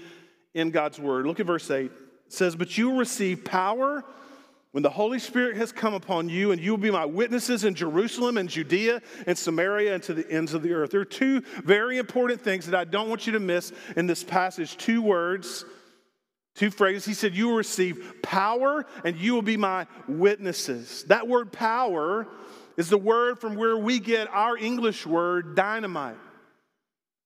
in 0.55 0.71
God's 0.71 0.99
word. 0.99 1.27
Look 1.27 1.41
at 1.41 1.47
verse 1.47 1.71
8. 1.71 1.85
It 1.87 1.93
says, 2.29 2.57
But 2.57 2.77
you 2.77 2.91
will 2.91 2.99
receive 2.99 3.45
power 3.45 4.05
when 4.73 4.83
the 4.83 4.91
Holy 4.91 5.19
Spirit 5.19 5.57
has 5.57 5.73
come 5.73 5.95
upon 5.95 6.29
you, 6.29 6.53
and 6.53 6.61
you 6.61 6.71
will 6.71 6.79
be 6.79 6.91
my 6.91 7.05
witnesses 7.05 7.65
in 7.65 7.75
Jerusalem 7.75 8.39
and 8.39 8.49
Judea 8.49 9.03
and 9.27 9.37
Samaria 9.37 9.95
and 9.95 10.03
to 10.05 10.15
the 10.15 10.31
ends 10.31 10.55
of 10.55 10.63
the 10.63 10.73
earth. 10.73 10.93
There 10.93 11.01
are 11.01 11.05
two 11.05 11.41
very 11.65 11.99
important 11.99 12.41
things 12.41 12.67
that 12.67 12.79
I 12.79 12.85
don't 12.85 13.09
want 13.09 13.27
you 13.27 13.33
to 13.33 13.41
miss 13.41 13.73
in 13.97 14.07
this 14.07 14.23
passage. 14.23 14.77
Two 14.77 15.03
words, 15.03 15.65
two 16.55 16.71
phrases. 16.71 17.05
He 17.05 17.15
said, 17.15 17.35
You 17.35 17.49
will 17.49 17.57
receive 17.57 18.23
power, 18.23 18.87
and 19.05 19.17
you 19.17 19.35
will 19.35 19.43
be 19.43 19.57
my 19.57 19.87
witnesses. 20.07 21.05
That 21.05 21.27
word 21.27 21.53
power 21.53 22.29
is 22.77 22.89
the 22.89 22.99
word 22.99 23.41
from 23.41 23.57
where 23.57 23.77
we 23.77 23.99
get 23.99 24.29
our 24.29 24.57
English 24.57 25.05
word 25.05 25.57
dynamite. 25.57 26.17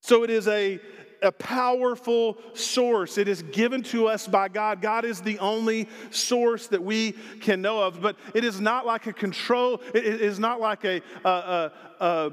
So 0.01 0.23
it 0.23 0.31
is 0.31 0.49
a, 0.49 0.81
a 1.25 1.33
powerful 1.33 2.39
source. 2.53 3.19
It 3.19 3.29
is 3.29 3.43
given 3.43 3.83
to 3.85 4.07
us 4.07 4.29
by 4.29 4.49
God. 4.49 4.81
God 4.81 5.05
is 5.05 5.21
the 5.21 5.39
only 5.39 5.89
source 6.11 6.67
that 6.69 6.83
we 6.83 7.13
can 7.41 7.61
know 7.61 7.83
of, 7.83 8.01
but 8.01 8.17
it 8.35 8.45
is 8.45 8.61
not 8.61 8.87
like 8.87 9.07
a 9.07 9.13
control, 9.13 9.81
it 9.95 10.05
is 10.05 10.39
not 10.39 10.61
like 10.61 10.85
a, 10.85 11.01
a, 11.25 11.73
a, 12.01 12.33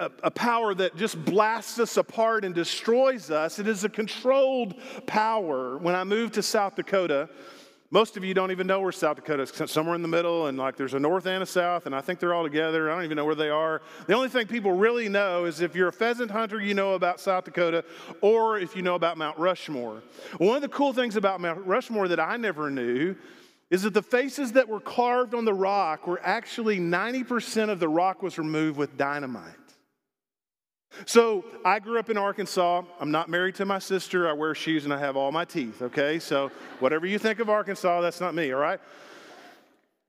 a, 0.00 0.10
a 0.22 0.30
power 0.30 0.74
that 0.74 0.96
just 0.96 1.22
blasts 1.24 1.78
us 1.78 1.96
apart 1.96 2.44
and 2.44 2.54
destroys 2.54 3.30
us. 3.30 3.58
It 3.58 3.66
is 3.66 3.84
a 3.84 3.88
controlled 3.88 4.74
power. 5.06 5.78
When 5.78 5.94
I 5.94 6.04
moved 6.04 6.34
to 6.34 6.42
South 6.42 6.76
Dakota, 6.76 7.28
most 7.90 8.18
of 8.18 8.24
you 8.24 8.34
don't 8.34 8.50
even 8.50 8.66
know 8.66 8.80
where 8.80 8.92
South 8.92 9.16
Dakota 9.16 9.44
is, 9.44 9.70
somewhere 9.70 9.94
in 9.94 10.02
the 10.02 10.08
middle, 10.08 10.46
and 10.46 10.58
like 10.58 10.76
there's 10.76 10.92
a 10.92 11.00
north 11.00 11.24
and 11.26 11.42
a 11.42 11.46
south, 11.46 11.86
and 11.86 11.94
I 11.94 12.02
think 12.02 12.20
they're 12.20 12.34
all 12.34 12.42
together. 12.42 12.90
I 12.90 12.96
don't 12.96 13.04
even 13.04 13.16
know 13.16 13.24
where 13.24 13.34
they 13.34 13.48
are. 13.48 13.80
The 14.06 14.12
only 14.12 14.28
thing 14.28 14.46
people 14.46 14.72
really 14.72 15.08
know 15.08 15.46
is 15.46 15.62
if 15.62 15.74
you're 15.74 15.88
a 15.88 15.92
pheasant 15.92 16.30
hunter, 16.30 16.60
you 16.60 16.74
know 16.74 16.94
about 16.94 17.18
South 17.18 17.44
Dakota, 17.44 17.84
or 18.20 18.58
if 18.58 18.76
you 18.76 18.82
know 18.82 18.94
about 18.94 19.16
Mount 19.16 19.38
Rushmore. 19.38 20.02
One 20.36 20.56
of 20.56 20.62
the 20.62 20.68
cool 20.68 20.92
things 20.92 21.16
about 21.16 21.40
Mount 21.40 21.64
Rushmore 21.66 22.08
that 22.08 22.20
I 22.20 22.36
never 22.36 22.70
knew 22.70 23.16
is 23.70 23.82
that 23.82 23.94
the 23.94 24.02
faces 24.02 24.52
that 24.52 24.68
were 24.68 24.80
carved 24.80 25.34
on 25.34 25.46
the 25.46 25.54
rock 25.54 26.06
were 26.06 26.20
actually 26.22 26.78
90% 26.78 27.70
of 27.70 27.80
the 27.80 27.88
rock 27.88 28.22
was 28.22 28.38
removed 28.38 28.78
with 28.78 28.96
dynamite. 28.98 29.54
So 31.06 31.44
I 31.64 31.78
grew 31.78 31.98
up 31.98 32.10
in 32.10 32.16
Arkansas. 32.16 32.82
I'm 33.00 33.10
not 33.10 33.28
married 33.28 33.54
to 33.56 33.64
my 33.64 33.78
sister. 33.78 34.28
I 34.28 34.32
wear 34.32 34.54
shoes 34.54 34.84
and 34.84 34.92
I 34.92 34.98
have 34.98 35.16
all 35.16 35.30
my 35.30 35.44
teeth, 35.44 35.82
okay? 35.82 36.18
So 36.18 36.50
whatever 36.80 37.06
you 37.06 37.18
think 37.18 37.38
of 37.40 37.48
Arkansas, 37.48 38.00
that's 38.00 38.20
not 38.20 38.34
me, 38.34 38.52
all 38.52 38.60
right? 38.60 38.80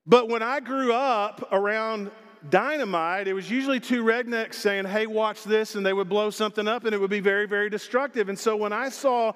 But 0.06 0.28
when 0.28 0.42
I 0.42 0.60
grew 0.60 0.92
up 0.92 1.48
around 1.52 2.10
dynamite, 2.48 3.28
it 3.28 3.34
was 3.34 3.50
usually 3.50 3.80
two 3.80 4.02
rednecks 4.02 4.54
saying, 4.54 4.86
Hey, 4.86 5.06
watch 5.06 5.44
this, 5.44 5.74
and 5.74 5.84
they 5.84 5.92
would 5.92 6.08
blow 6.08 6.30
something 6.30 6.66
up 6.66 6.84
and 6.84 6.94
it 6.94 6.98
would 6.98 7.10
be 7.10 7.20
very, 7.20 7.46
very 7.46 7.68
destructive. 7.68 8.28
And 8.28 8.38
so 8.38 8.56
when 8.56 8.72
I 8.72 8.88
saw 8.88 9.32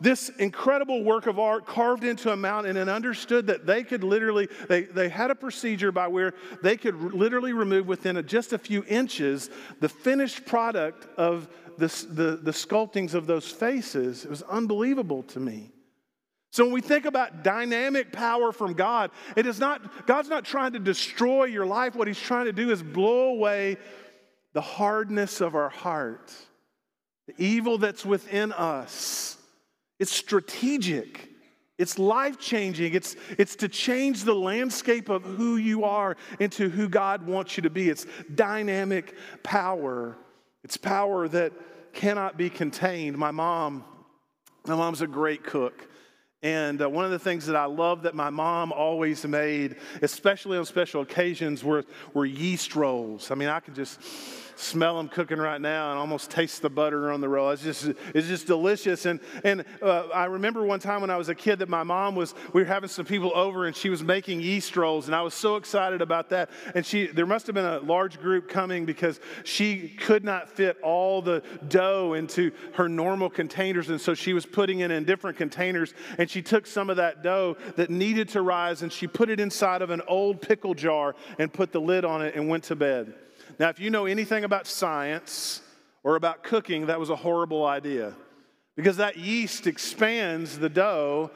this 0.00 0.28
incredible 0.38 1.02
work 1.02 1.26
of 1.26 1.38
art 1.38 1.66
carved 1.66 2.04
into 2.04 2.30
a 2.30 2.36
mountain 2.36 2.76
and 2.76 2.88
understood 2.88 3.46
that 3.48 3.66
they 3.66 3.82
could 3.82 4.04
literally, 4.04 4.48
they, 4.68 4.82
they 4.82 5.08
had 5.08 5.30
a 5.30 5.34
procedure 5.34 5.90
by 5.90 6.06
where 6.06 6.34
they 6.62 6.76
could 6.76 6.94
literally 7.14 7.52
remove 7.52 7.86
within 7.86 8.18
a, 8.18 8.22
just 8.22 8.52
a 8.52 8.58
few 8.58 8.84
inches 8.86 9.50
the 9.80 9.88
finished 9.88 10.44
product 10.44 11.06
of 11.16 11.48
the, 11.78 11.88
the, 12.10 12.36
the 12.42 12.52
sculptings 12.52 13.14
of 13.14 13.26
those 13.26 13.50
faces. 13.50 14.24
It 14.24 14.30
was 14.30 14.42
unbelievable 14.42 15.22
to 15.24 15.40
me. 15.40 15.72
So 16.56 16.64
when 16.64 16.72
we 16.72 16.80
think 16.80 17.04
about 17.04 17.44
dynamic 17.44 18.12
power 18.12 18.50
from 18.50 18.72
God, 18.72 19.10
it 19.36 19.44
is 19.44 19.60
not, 19.60 20.06
God's 20.06 20.30
not 20.30 20.46
trying 20.46 20.72
to 20.72 20.78
destroy 20.78 21.44
your 21.44 21.66
life. 21.66 21.94
What 21.94 22.08
He's 22.08 22.18
trying 22.18 22.46
to 22.46 22.52
do 22.54 22.70
is 22.70 22.82
blow 22.82 23.28
away 23.28 23.76
the 24.54 24.62
hardness 24.62 25.42
of 25.42 25.54
our 25.54 25.68
heart, 25.68 26.32
the 27.26 27.34
evil 27.36 27.76
that's 27.76 28.06
within 28.06 28.52
us. 28.52 29.36
It's 29.98 30.10
strategic. 30.10 31.28
It's 31.76 31.98
life 31.98 32.38
changing. 32.38 32.94
It's, 32.94 33.16
it's 33.36 33.56
to 33.56 33.68
change 33.68 34.24
the 34.24 34.34
landscape 34.34 35.10
of 35.10 35.24
who 35.24 35.58
you 35.58 35.84
are 35.84 36.16
into 36.40 36.70
who 36.70 36.88
God 36.88 37.26
wants 37.26 37.58
you 37.58 37.64
to 37.64 37.70
be. 37.70 37.90
It's 37.90 38.06
dynamic 38.34 39.14
power. 39.42 40.16
It's 40.64 40.78
power 40.78 41.28
that 41.28 41.52
cannot 41.92 42.38
be 42.38 42.48
contained. 42.48 43.18
My 43.18 43.30
mom, 43.30 43.84
my 44.66 44.74
mom's 44.74 45.02
a 45.02 45.06
great 45.06 45.44
cook. 45.44 45.90
And 46.42 46.82
uh, 46.82 46.88
one 46.88 47.04
of 47.04 47.10
the 47.10 47.18
things 47.18 47.46
that 47.46 47.56
I 47.56 47.64
love 47.64 48.02
that 48.02 48.14
my 48.14 48.30
mom 48.30 48.72
always 48.72 49.26
made, 49.26 49.76
especially 50.02 50.58
on 50.58 50.64
special 50.66 51.02
occasions, 51.02 51.64
were, 51.64 51.84
were 52.14 52.26
yeast 52.26 52.76
rolls. 52.76 53.30
I 53.30 53.34
mean, 53.34 53.48
I 53.48 53.60
can 53.60 53.74
just 53.74 54.00
smell 54.56 54.96
them 54.96 55.08
cooking 55.08 55.38
right 55.38 55.60
now 55.60 55.90
and 55.90 55.98
almost 55.98 56.30
taste 56.30 56.62
the 56.62 56.70
butter 56.70 57.12
on 57.12 57.20
the 57.20 57.28
roll. 57.28 57.50
It's 57.50 57.62
just, 57.62 57.84
it's 58.14 58.26
just 58.26 58.46
delicious. 58.46 59.06
And, 59.06 59.20
and 59.44 59.64
uh, 59.82 60.08
I 60.08 60.24
remember 60.24 60.64
one 60.64 60.80
time 60.80 61.02
when 61.02 61.10
I 61.10 61.16
was 61.16 61.28
a 61.28 61.34
kid 61.34 61.58
that 61.60 61.68
my 61.68 61.82
mom 61.82 62.14
was, 62.14 62.34
we 62.52 62.62
were 62.62 62.66
having 62.66 62.88
some 62.88 63.04
people 63.04 63.32
over 63.34 63.66
and 63.66 63.76
she 63.76 63.90
was 63.90 64.02
making 64.02 64.40
yeast 64.40 64.76
rolls. 64.76 65.06
And 65.06 65.14
I 65.14 65.22
was 65.22 65.34
so 65.34 65.56
excited 65.56 66.00
about 66.00 66.30
that. 66.30 66.50
And 66.74 66.84
she, 66.84 67.06
there 67.06 67.26
must 67.26 67.46
have 67.46 67.54
been 67.54 67.66
a 67.66 67.80
large 67.80 68.18
group 68.18 68.48
coming 68.48 68.86
because 68.86 69.20
she 69.44 69.88
could 69.88 70.24
not 70.24 70.48
fit 70.48 70.78
all 70.82 71.20
the 71.20 71.42
dough 71.68 72.14
into 72.14 72.50
her 72.74 72.88
normal 72.88 73.28
containers. 73.28 73.90
And 73.90 74.00
so 74.00 74.14
she 74.14 74.32
was 74.32 74.46
putting 74.46 74.80
it 74.80 74.90
in 74.90 75.04
different 75.04 75.36
containers. 75.36 75.92
And 76.18 76.30
she 76.30 76.42
took 76.42 76.66
some 76.66 76.90
of 76.90 76.96
that 76.96 77.22
dough 77.22 77.56
that 77.76 77.90
needed 77.90 78.30
to 78.30 78.42
rise 78.42 78.82
and 78.82 78.92
she 78.92 79.06
put 79.06 79.28
it 79.28 79.38
inside 79.38 79.82
of 79.82 79.90
an 79.90 80.02
old 80.08 80.40
pickle 80.40 80.74
jar 80.74 81.14
and 81.38 81.52
put 81.52 81.72
the 81.72 81.80
lid 81.80 82.04
on 82.04 82.22
it 82.22 82.34
and 82.34 82.48
went 82.48 82.64
to 82.64 82.76
bed. 82.76 83.14
Now, 83.58 83.70
if 83.70 83.80
you 83.80 83.90
know 83.90 84.06
anything 84.06 84.44
about 84.44 84.66
science 84.66 85.62
or 86.02 86.16
about 86.16 86.42
cooking, 86.42 86.86
that 86.86 87.00
was 87.00 87.10
a 87.10 87.16
horrible 87.16 87.64
idea. 87.64 88.14
Because 88.76 88.98
that 88.98 89.16
yeast 89.16 89.66
expands 89.66 90.58
the 90.58 90.68
dough 90.68 91.30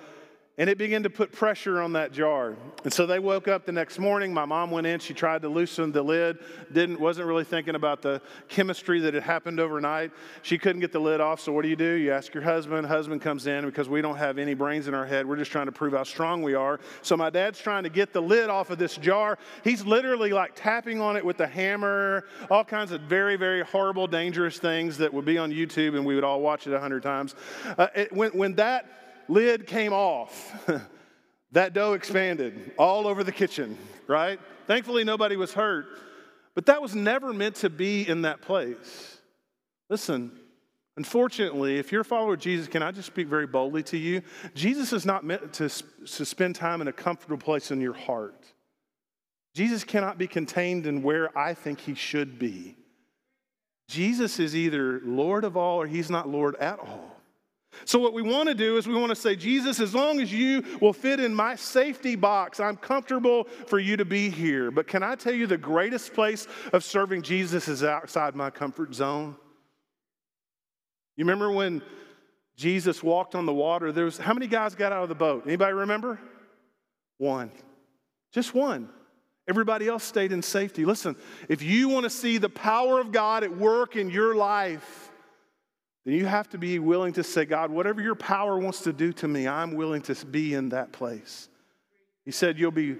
and 0.59 0.69
it 0.69 0.77
began 0.77 1.03
to 1.05 1.11
put 1.11 1.33
pressure 1.33 1.81
on 1.81 1.95
that 1.95 2.13
jar. 2.13 2.57
And 2.85 2.93
so 2.93 3.07
they 3.07 3.19
woke 3.19 3.49
up 3.49 3.65
the 3.65 3.73
next 3.73 3.99
morning. 3.99 4.35
My 4.35 4.45
mom 4.45 4.71
went 4.71 4.87
in. 4.87 5.01
She 5.01 5.15
tried 5.15 5.43
to 5.43 5.49
loosen 5.49 5.93
the 5.93 6.03
lid. 6.03 6.39
Didn't 6.73 7.01
wasn't 7.01 7.29
really 7.29 7.45
thinking 7.45 7.75
about 7.75 8.03
the 8.03 8.21
chemistry 8.49 9.01
that 9.01 9.15
had 9.15 9.23
happened 9.23 9.59
overnight. 9.59 10.11
She 10.43 10.59
couldn't 10.59 10.81
get 10.81 10.93
the 10.93 11.01
lid 11.01 11.21
off. 11.21 11.41
So 11.41 11.53
what 11.53 11.63
do 11.63 11.69
you 11.69 11.77
do? 11.77 11.93
You 11.93 12.13
ask 12.13 12.35
your 12.35 12.43
husband. 12.43 12.87
Husband 12.87 13.23
comes 13.23 13.47
in 13.47 13.65
because 13.65 13.89
we 13.89 14.03
don't 14.03 14.17
have 14.17 14.39
any 14.39 14.55
brains 14.55 14.87
in 14.87 14.93
our 14.93 15.07
head. 15.07 15.27
We're 15.27 15.37
just 15.37 15.51
trying 15.51 15.67
to 15.67 15.73
prove 15.73 15.95
how 15.95 16.05
strong 16.05 16.43
we 16.43 16.55
are. 16.55 16.79
So 17.03 17.17
my 17.17 17.31
dad's 17.31 17.59
trying 17.59 17.85
to 17.85 17.91
get 17.91 18.13
the 18.13 18.21
lid 18.21 18.51
off 18.51 18.71
of 18.71 18.79
this 18.79 18.97
jar. 18.97 19.39
He's 19.65 19.87
literally 19.87 20.33
like 20.33 20.53
tapping 20.55 21.01
on 21.01 21.17
it 21.17 21.25
with 21.25 21.41
a 21.41 21.47
hammer. 21.47 22.25
All 22.51 22.65
kinds 22.65 22.93
of 22.93 23.03
very 23.03 23.37
very 23.37 23.63
horrible, 23.63 24.07
dangerous 24.07 24.59
things 24.59 24.99
that 24.99 25.15
would 25.15 25.25
be 25.25 25.39
on 25.39 25.51
YouTube, 25.51 25.97
and 25.97 26.05
we 26.05 26.15
would 26.15 26.25
all 26.25 26.41
watch 26.41 26.67
it 26.67 26.75
a 26.75 26.81
hundred 26.81 27.03
times. 27.03 27.35
Uh, 27.79 27.87
it, 27.95 28.13
when 28.13 28.31
when 28.33 28.55
that 28.57 29.00
lid 29.31 29.67
came 29.67 29.93
off. 29.93 30.69
that 31.53 31.73
dough 31.73 31.95
expanded 31.95 32.73
all 32.79 33.07
over 33.07 33.25
the 33.25 33.33
kitchen, 33.33 33.79
right? 34.07 34.39
Thankfully, 34.67 35.05
nobody 35.05 35.37
was 35.37 35.53
hurt. 35.53 35.87
But 36.55 36.67
that 36.67 36.83
was 36.83 36.95
never 36.95 37.33
meant 37.33 37.57
to 37.57 37.71
be 37.71 38.07
in 38.07 38.23
that 38.23 38.43
place. 38.43 39.19
Listen, 39.89 40.33
unfortunately, 40.97 41.79
if 41.79 41.93
you're 41.93 42.03
a 42.03 42.05
follower 42.05 42.35
of 42.35 42.41
Jesus, 42.41 42.67
can 42.67 42.83
I 42.83 42.91
just 42.91 43.07
speak 43.07 43.29
very 43.29 43.47
boldly 43.47 43.83
to 43.85 43.97
you? 43.97 44.23
Jesus 44.55 44.93
is 44.93 45.07
not 45.07 45.25
meant 45.25 45.53
to, 45.55 45.69
to 45.69 46.25
spend 46.25 46.57
time 46.57 46.81
in 46.81 46.89
a 46.89 46.93
comfortable 46.93 47.39
place 47.39 47.71
in 47.71 47.81
your 47.81 47.95
heart. 47.95 48.45
Jesus 49.55 49.85
cannot 49.85 50.19
be 50.19 50.27
contained 50.27 50.87
in 50.87 51.03
where 51.03 51.37
I 51.37 51.55
think 51.55 51.81
he 51.81 51.95
should 51.95 52.39
be. 52.39 52.77
Jesus 53.89 54.39
is 54.39 54.55
either 54.55 55.01
Lord 55.05 55.45
of 55.45 55.57
all 55.57 55.81
or 55.81 55.87
he's 55.87 56.11
not 56.11 56.29
Lord 56.29 56.55
at 56.57 56.79
all. 56.79 57.20
So, 57.85 57.99
what 57.99 58.13
we 58.13 58.23
want 58.23 58.49
to 58.49 58.55
do 58.55 58.77
is 58.77 58.87
we 58.87 58.95
want 58.95 59.11
to 59.11 59.17
say, 59.17 59.37
Jesus, 59.37 59.81
as 59.81 59.95
long 59.95 60.21
as 60.21 60.33
you 60.33 60.65
will 60.81 60.93
fit 60.93 61.21
in 61.21 61.35
my 61.35 61.55
safety 61.55 62.17
box, 62.17 62.61
I'm 62.61 62.77
comfortable 62.77 63.45
for 63.67 63.79
you 63.79 63.97
to 63.97 64.05
be 64.05 64.29
here. 64.29 64.71
But 64.71 64.87
can 64.87 65.03
I 65.03 65.15
tell 65.15 65.33
you 65.33 65.47
the 65.47 65.57
greatest 65.57 66.13
place 66.13 66.49
of 66.73 66.85
serving 66.85 67.23
Jesus 67.23 67.69
is 67.69 67.85
outside 67.85 68.35
my 68.35 68.51
comfort 68.51 68.95
zone? 68.95 69.37
You 71.17 71.25
remember 71.25 71.53
when 71.53 71.83
Jesus 72.57 73.03
walked 73.03 73.35
on 73.35 73.47
the 73.47 73.55
water? 73.55 73.93
There 73.93 74.05
was 74.05 74.19
how 74.19 74.35
many 74.35 74.47
guys 74.47 74.75
got 74.75 74.93
out 74.93 75.05
of 75.05 75.09
the 75.09 75.15
boat? 75.15 75.45
Anybody 75.47 75.73
remember? 75.73 76.19
One. 77.19 77.51
Just 78.33 78.55
one. 78.55 78.89
Everybody 79.49 79.89
else 79.89 80.05
stayed 80.05 80.33
in 80.33 80.43
safety. 80.43 80.85
Listen, 80.85 81.17
if 81.49 81.63
you 81.63 81.89
want 81.89 82.05
to 82.05 82.11
see 82.11 82.39
the 82.39 82.49
power 82.49 83.01
of 83.01 83.13
God 83.13 83.43
at 83.45 83.57
work 83.57 83.97
in 83.97 84.11
your 84.11 84.35
life, 84.35 85.10
then 86.11 86.19
you 86.19 86.27
have 86.27 86.49
to 86.49 86.59
be 86.59 86.81
willing 86.81 87.13
to 87.13 87.23
say, 87.23 87.45
God, 87.45 87.71
whatever 87.71 88.03
your 88.03 88.17
power 88.17 88.59
wants 88.59 88.81
to 88.81 88.93
do 88.93 89.13
to 89.13 89.29
me, 89.29 89.47
I'm 89.47 89.75
willing 89.75 90.03
to 90.03 90.27
be 90.27 90.55
in 90.55 90.71
that 90.71 90.91
place. 90.91 91.49
He 92.25 92.33
said, 92.33 92.59
You'll 92.59 92.73
be 92.73 92.97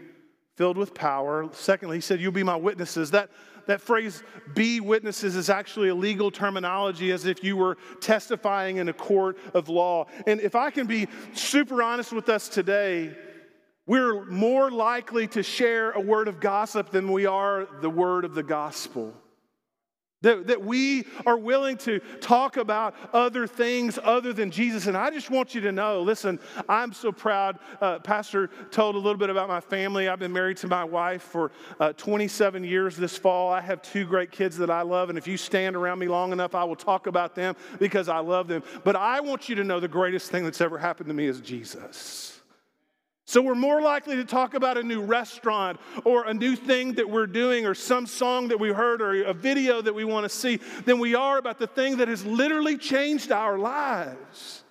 filled 0.55 0.77
with 0.77 0.95
power. 0.95 1.49
Secondly, 1.51 1.97
he 1.97 2.01
said, 2.03 2.21
You'll 2.21 2.31
be 2.31 2.45
my 2.45 2.55
witnesses. 2.55 3.11
That, 3.11 3.31
that 3.67 3.81
phrase, 3.81 4.23
be 4.55 4.79
witnesses, 4.79 5.35
is 5.35 5.51
actually 5.51 5.89
a 5.89 5.95
legal 5.95 6.31
terminology 6.31 7.11
as 7.11 7.27
if 7.27 7.43
you 7.43 7.57
were 7.57 7.79
testifying 8.01 8.77
in 8.77 8.89
a 8.89 8.93
court 8.93 9.39
of 9.55 9.69
law. 9.69 10.07
And 10.29 10.41
if 10.41 10.55
I 10.55 10.71
can 10.71 10.87
be 10.87 11.09
super 11.33 11.83
honest 11.83 12.13
with 12.13 12.29
us 12.29 12.49
today, 12.49 13.17
we're 13.87 14.25
more 14.27 14.71
likely 14.71 15.27
to 15.29 15.43
share 15.43 15.91
a 15.91 16.01
word 16.01 16.29
of 16.29 16.39
gossip 16.39 16.91
than 16.91 17.11
we 17.11 17.27
are 17.27 17.67
the 17.81 17.91
word 17.91 18.25
of 18.25 18.37
the 18.37 18.45
gospel. 18.45 19.15
That, 20.23 20.49
that 20.49 20.63
we 20.63 21.07
are 21.25 21.39
willing 21.39 21.79
to 21.79 22.01
talk 22.21 22.59
about 22.59 22.95
other 23.15 23.47
things 23.47 23.99
other 24.03 24.35
than 24.35 24.51
Jesus. 24.51 24.87
And 24.87 24.95
I 24.95 25.11
just 25.11 25.31
want 25.31 25.55
you 25.55 25.63
to 25.63 25.73
know 25.73 26.03
listen, 26.03 26.39
I'm 26.69 26.93
so 26.93 27.11
proud. 27.11 27.59
Uh, 27.81 28.01
Pastor 28.01 28.49
told 28.71 28.97
a 28.97 28.99
little 28.99 29.17
bit 29.17 29.31
about 29.31 29.49
my 29.49 29.61
family. 29.61 30.09
I've 30.09 30.19
been 30.19 30.33
married 30.33 30.59
to 30.59 30.69
my 30.69 30.85
wife 30.85 31.23
for 31.23 31.53
uh, 31.79 31.95
27 31.95 32.65
years 32.65 32.97
this 32.97 33.17
fall. 33.17 33.51
I 33.51 33.63
have 33.63 33.81
two 33.81 34.05
great 34.05 34.31
kids 34.31 34.59
that 34.59 34.71
I 34.71 34.83
love. 34.83 35.09
And 35.09 35.17
if 35.17 35.27
you 35.27 35.39
stand 35.39 35.75
around 35.75 35.99
me 35.99 36.09
long 36.09 36.33
enough, 36.33 36.55
I 36.55 36.65
will 36.65 36.77
talk 36.77 37.07
about 37.07 37.35
them 37.35 37.57
because 37.79 38.09
I 38.09 38.19
love 38.19 38.47
them. 38.47 38.63
But 38.85 38.97
I 38.97 39.21
want 39.21 39.49
you 39.49 39.55
to 39.55 39.65
know 39.65 39.81
the 39.81 39.89
greatest 39.89 40.31
thing 40.31 40.45
that's 40.45 40.61
ever 40.61 40.77
happened 40.77 41.09
to 41.09 41.15
me 41.15 41.27
is 41.27 41.41
Jesus. 41.41 42.40
So 43.31 43.41
we're 43.41 43.55
more 43.55 43.81
likely 43.81 44.17
to 44.17 44.25
talk 44.25 44.55
about 44.55 44.77
a 44.77 44.83
new 44.83 45.03
restaurant 45.03 45.79
or 46.03 46.25
a 46.25 46.35
new 46.35 46.57
thing 46.57 46.95
that 46.95 47.09
we're 47.09 47.29
doing 47.29 47.65
or 47.65 47.77
some 47.77 48.09
song 48.09 48.49
that 48.49 48.59
we 48.59 48.73
heard 48.73 49.01
or 49.01 49.23
a 49.23 49.33
video 49.33 49.81
that 49.81 49.95
we 49.95 50.03
want 50.05 50.25
to 50.25 50.29
see 50.29 50.57
than 50.85 50.99
we 50.99 51.15
are 51.15 51.39
about 51.39 51.61
the 51.61 51.69
thing 51.69 51.99
that 51.99 52.09
has 52.09 52.27
literally 52.27 52.77
changed 52.77 53.31
our 53.31 53.57
lives. 53.57 54.65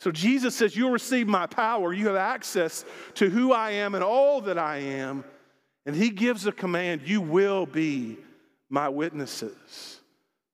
So 0.00 0.10
Jesus 0.10 0.56
says, 0.56 0.74
You'll 0.74 0.90
receive 0.90 1.28
my 1.28 1.46
power. 1.46 1.92
You 1.92 2.08
have 2.08 2.16
access 2.16 2.84
to 3.14 3.30
who 3.30 3.52
I 3.52 3.70
am 3.70 3.94
and 3.94 4.02
all 4.02 4.40
that 4.40 4.58
I 4.58 4.78
am. 4.78 5.22
And 5.86 5.94
he 5.94 6.10
gives 6.10 6.48
a 6.48 6.52
command 6.52 7.02
you 7.04 7.20
will 7.20 7.66
be 7.66 8.16
my 8.68 8.88
witnesses. 8.88 10.00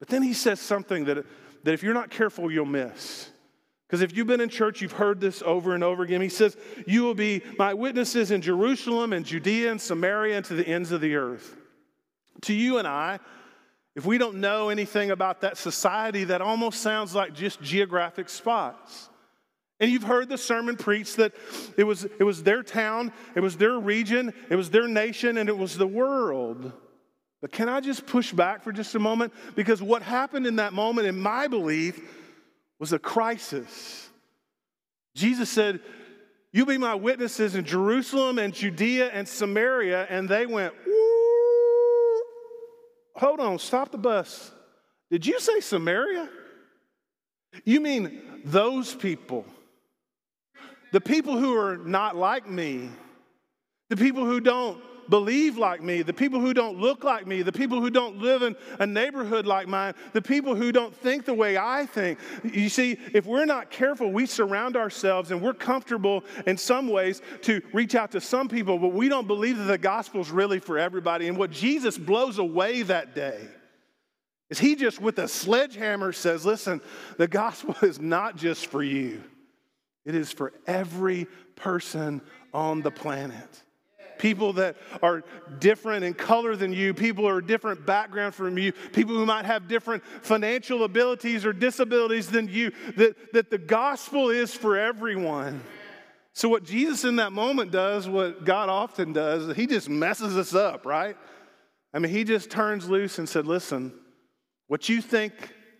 But 0.00 0.08
then 0.08 0.22
he 0.22 0.34
says 0.34 0.60
something 0.60 1.06
that, 1.06 1.24
that 1.64 1.72
if 1.72 1.82
you're 1.82 1.94
not 1.94 2.10
careful, 2.10 2.52
you'll 2.52 2.66
miss. 2.66 3.30
Because 3.86 4.02
if 4.02 4.16
you've 4.16 4.26
been 4.26 4.40
in 4.40 4.48
church, 4.48 4.80
you've 4.80 4.92
heard 4.92 5.20
this 5.20 5.42
over 5.42 5.74
and 5.74 5.84
over 5.84 6.02
again. 6.02 6.20
He 6.20 6.28
says, 6.28 6.56
You 6.86 7.04
will 7.04 7.14
be 7.14 7.42
my 7.56 7.74
witnesses 7.74 8.30
in 8.30 8.42
Jerusalem 8.42 9.12
and 9.12 9.24
Judea 9.24 9.70
and 9.70 9.80
Samaria 9.80 10.38
and 10.38 10.44
to 10.46 10.54
the 10.54 10.66
ends 10.66 10.90
of 10.90 11.00
the 11.00 11.14
earth. 11.14 11.56
To 12.42 12.52
you 12.52 12.78
and 12.78 12.88
I, 12.88 13.20
if 13.94 14.04
we 14.04 14.18
don't 14.18 14.36
know 14.36 14.68
anything 14.68 15.10
about 15.10 15.40
that 15.42 15.56
society, 15.56 16.24
that 16.24 16.42
almost 16.42 16.82
sounds 16.82 17.14
like 17.14 17.32
just 17.32 17.62
geographic 17.62 18.28
spots. 18.28 19.08
And 19.78 19.90
you've 19.90 20.02
heard 20.02 20.28
the 20.28 20.38
sermon 20.38 20.76
preached 20.76 21.16
that 21.16 21.32
it 21.76 21.84
was, 21.84 22.04
it 22.04 22.24
was 22.24 22.42
their 22.42 22.62
town, 22.62 23.12
it 23.34 23.40
was 23.40 23.56
their 23.56 23.78
region, 23.78 24.34
it 24.50 24.56
was 24.56 24.70
their 24.70 24.88
nation, 24.88 25.38
and 25.38 25.48
it 25.48 25.56
was 25.56 25.78
the 25.78 25.86
world. 25.86 26.72
But 27.40 27.52
can 27.52 27.68
I 27.68 27.80
just 27.80 28.06
push 28.06 28.32
back 28.32 28.62
for 28.64 28.72
just 28.72 28.94
a 28.94 28.98
moment? 28.98 29.32
Because 29.54 29.82
what 29.82 30.02
happened 30.02 30.46
in 30.46 30.56
that 30.56 30.72
moment, 30.72 31.06
in 31.06 31.18
my 31.18 31.46
belief, 31.46 32.00
was 32.78 32.92
a 32.92 32.98
crisis. 32.98 34.08
Jesus 35.14 35.50
said, 35.50 35.80
You 36.52 36.66
be 36.66 36.78
my 36.78 36.94
witnesses 36.94 37.54
in 37.54 37.64
Jerusalem 37.64 38.38
and 38.38 38.52
Judea 38.52 39.10
and 39.12 39.26
Samaria. 39.26 40.06
And 40.10 40.28
they 40.28 40.46
went, 40.46 40.74
Hold 43.16 43.40
on, 43.40 43.58
stop 43.58 43.90
the 43.92 43.98
bus. 43.98 44.52
Did 45.10 45.26
you 45.26 45.40
say 45.40 45.60
Samaria? 45.60 46.28
You 47.64 47.80
mean 47.80 48.42
those 48.44 48.94
people? 48.94 49.46
The 50.92 51.00
people 51.00 51.38
who 51.38 51.56
are 51.56 51.76
not 51.76 52.16
like 52.16 52.48
me, 52.48 52.90
the 53.88 53.96
people 53.96 54.24
who 54.24 54.40
don't 54.40 54.80
believe 55.08 55.58
like 55.58 55.82
me, 55.82 56.02
the 56.02 56.12
people 56.12 56.40
who 56.40 56.54
don't 56.54 56.78
look 56.78 57.04
like 57.04 57.26
me, 57.26 57.42
the 57.42 57.52
people 57.52 57.80
who 57.80 57.90
don't 57.90 58.18
live 58.18 58.42
in 58.42 58.56
a 58.78 58.86
neighborhood 58.86 59.46
like 59.46 59.68
mine, 59.68 59.94
the 60.12 60.22
people 60.22 60.54
who 60.54 60.72
don't 60.72 60.94
think 60.94 61.24
the 61.24 61.34
way 61.34 61.56
I 61.56 61.86
think. 61.86 62.18
You 62.44 62.68
see, 62.68 62.98
if 63.12 63.26
we're 63.26 63.44
not 63.44 63.70
careful, 63.70 64.12
we 64.12 64.26
surround 64.26 64.76
ourselves 64.76 65.30
and 65.30 65.40
we're 65.40 65.54
comfortable 65.54 66.24
in 66.46 66.56
some 66.56 66.88
ways 66.88 67.22
to 67.42 67.62
reach 67.72 67.94
out 67.94 68.12
to 68.12 68.20
some 68.20 68.48
people, 68.48 68.78
but 68.78 68.92
we 68.92 69.08
don't 69.08 69.26
believe 69.26 69.58
that 69.58 69.64
the 69.64 69.78
gospel 69.78 70.20
is 70.20 70.30
really 70.30 70.58
for 70.58 70.78
everybody. 70.78 71.28
And 71.28 71.36
what 71.36 71.50
Jesus 71.50 71.98
blows 71.98 72.38
away 72.38 72.82
that 72.82 73.14
day 73.14 73.40
is 74.48 74.58
he 74.58 74.76
just 74.76 75.00
with 75.00 75.18
a 75.18 75.28
sledgehammer 75.28 76.12
says, 76.12 76.46
listen, 76.46 76.80
the 77.18 77.28
gospel 77.28 77.74
is 77.82 78.00
not 78.00 78.36
just 78.36 78.66
for 78.66 78.82
you. 78.82 79.22
It 80.04 80.14
is 80.14 80.32
for 80.32 80.52
every 80.66 81.26
person 81.56 82.22
on 82.54 82.82
the 82.82 82.92
planet 82.92 83.62
people 84.18 84.54
that 84.54 84.76
are 85.02 85.22
different 85.58 86.04
in 86.04 86.14
color 86.14 86.56
than 86.56 86.72
you, 86.72 86.94
people 86.94 87.24
who 87.24 87.30
are 87.30 87.40
different 87.40 87.86
background 87.86 88.34
from 88.34 88.58
you, 88.58 88.72
people 88.92 89.14
who 89.14 89.26
might 89.26 89.44
have 89.44 89.68
different 89.68 90.04
financial 90.22 90.84
abilities 90.84 91.44
or 91.44 91.52
disabilities 91.52 92.28
than 92.28 92.48
you, 92.48 92.72
that, 92.96 93.32
that 93.32 93.50
the 93.50 93.58
gospel 93.58 94.30
is 94.30 94.54
for 94.54 94.76
everyone. 94.76 95.62
So, 96.32 96.48
what 96.48 96.64
Jesus 96.64 97.04
in 97.04 97.16
that 97.16 97.32
moment 97.32 97.72
does, 97.72 98.08
what 98.08 98.44
God 98.44 98.68
often 98.68 99.12
does, 99.12 99.56
he 99.56 99.66
just 99.66 99.88
messes 99.88 100.36
us 100.36 100.54
up, 100.54 100.84
right? 100.84 101.16
I 101.94 101.98
mean, 101.98 102.12
he 102.12 102.24
just 102.24 102.50
turns 102.50 102.88
loose 102.90 103.18
and 103.18 103.26
said, 103.26 103.46
Listen, 103.46 103.92
what 104.66 104.88
you 104.88 105.00
think 105.00 105.32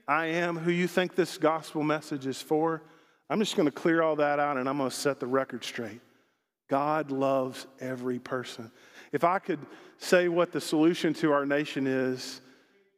I 0.08 0.26
am, 0.26 0.56
who 0.56 0.70
you 0.70 0.86
think 0.86 1.14
this 1.14 1.36
gospel 1.36 1.82
message 1.82 2.26
is 2.26 2.40
for, 2.40 2.82
I'm 3.28 3.40
just 3.40 3.56
going 3.56 3.66
to 3.66 3.72
clear 3.72 4.02
all 4.02 4.16
that 4.16 4.38
out 4.38 4.56
and 4.56 4.68
I'm 4.68 4.78
going 4.78 4.88
to 4.88 4.96
set 4.96 5.18
the 5.20 5.26
record 5.26 5.64
straight. 5.64 6.00
God 6.68 7.10
loves 7.10 7.66
every 7.80 8.18
person. 8.18 8.70
If 9.12 9.24
I 9.24 9.38
could 9.38 9.60
say 9.98 10.28
what 10.28 10.52
the 10.52 10.60
solution 10.60 11.14
to 11.14 11.32
our 11.32 11.46
nation 11.46 11.86
is, 11.86 12.40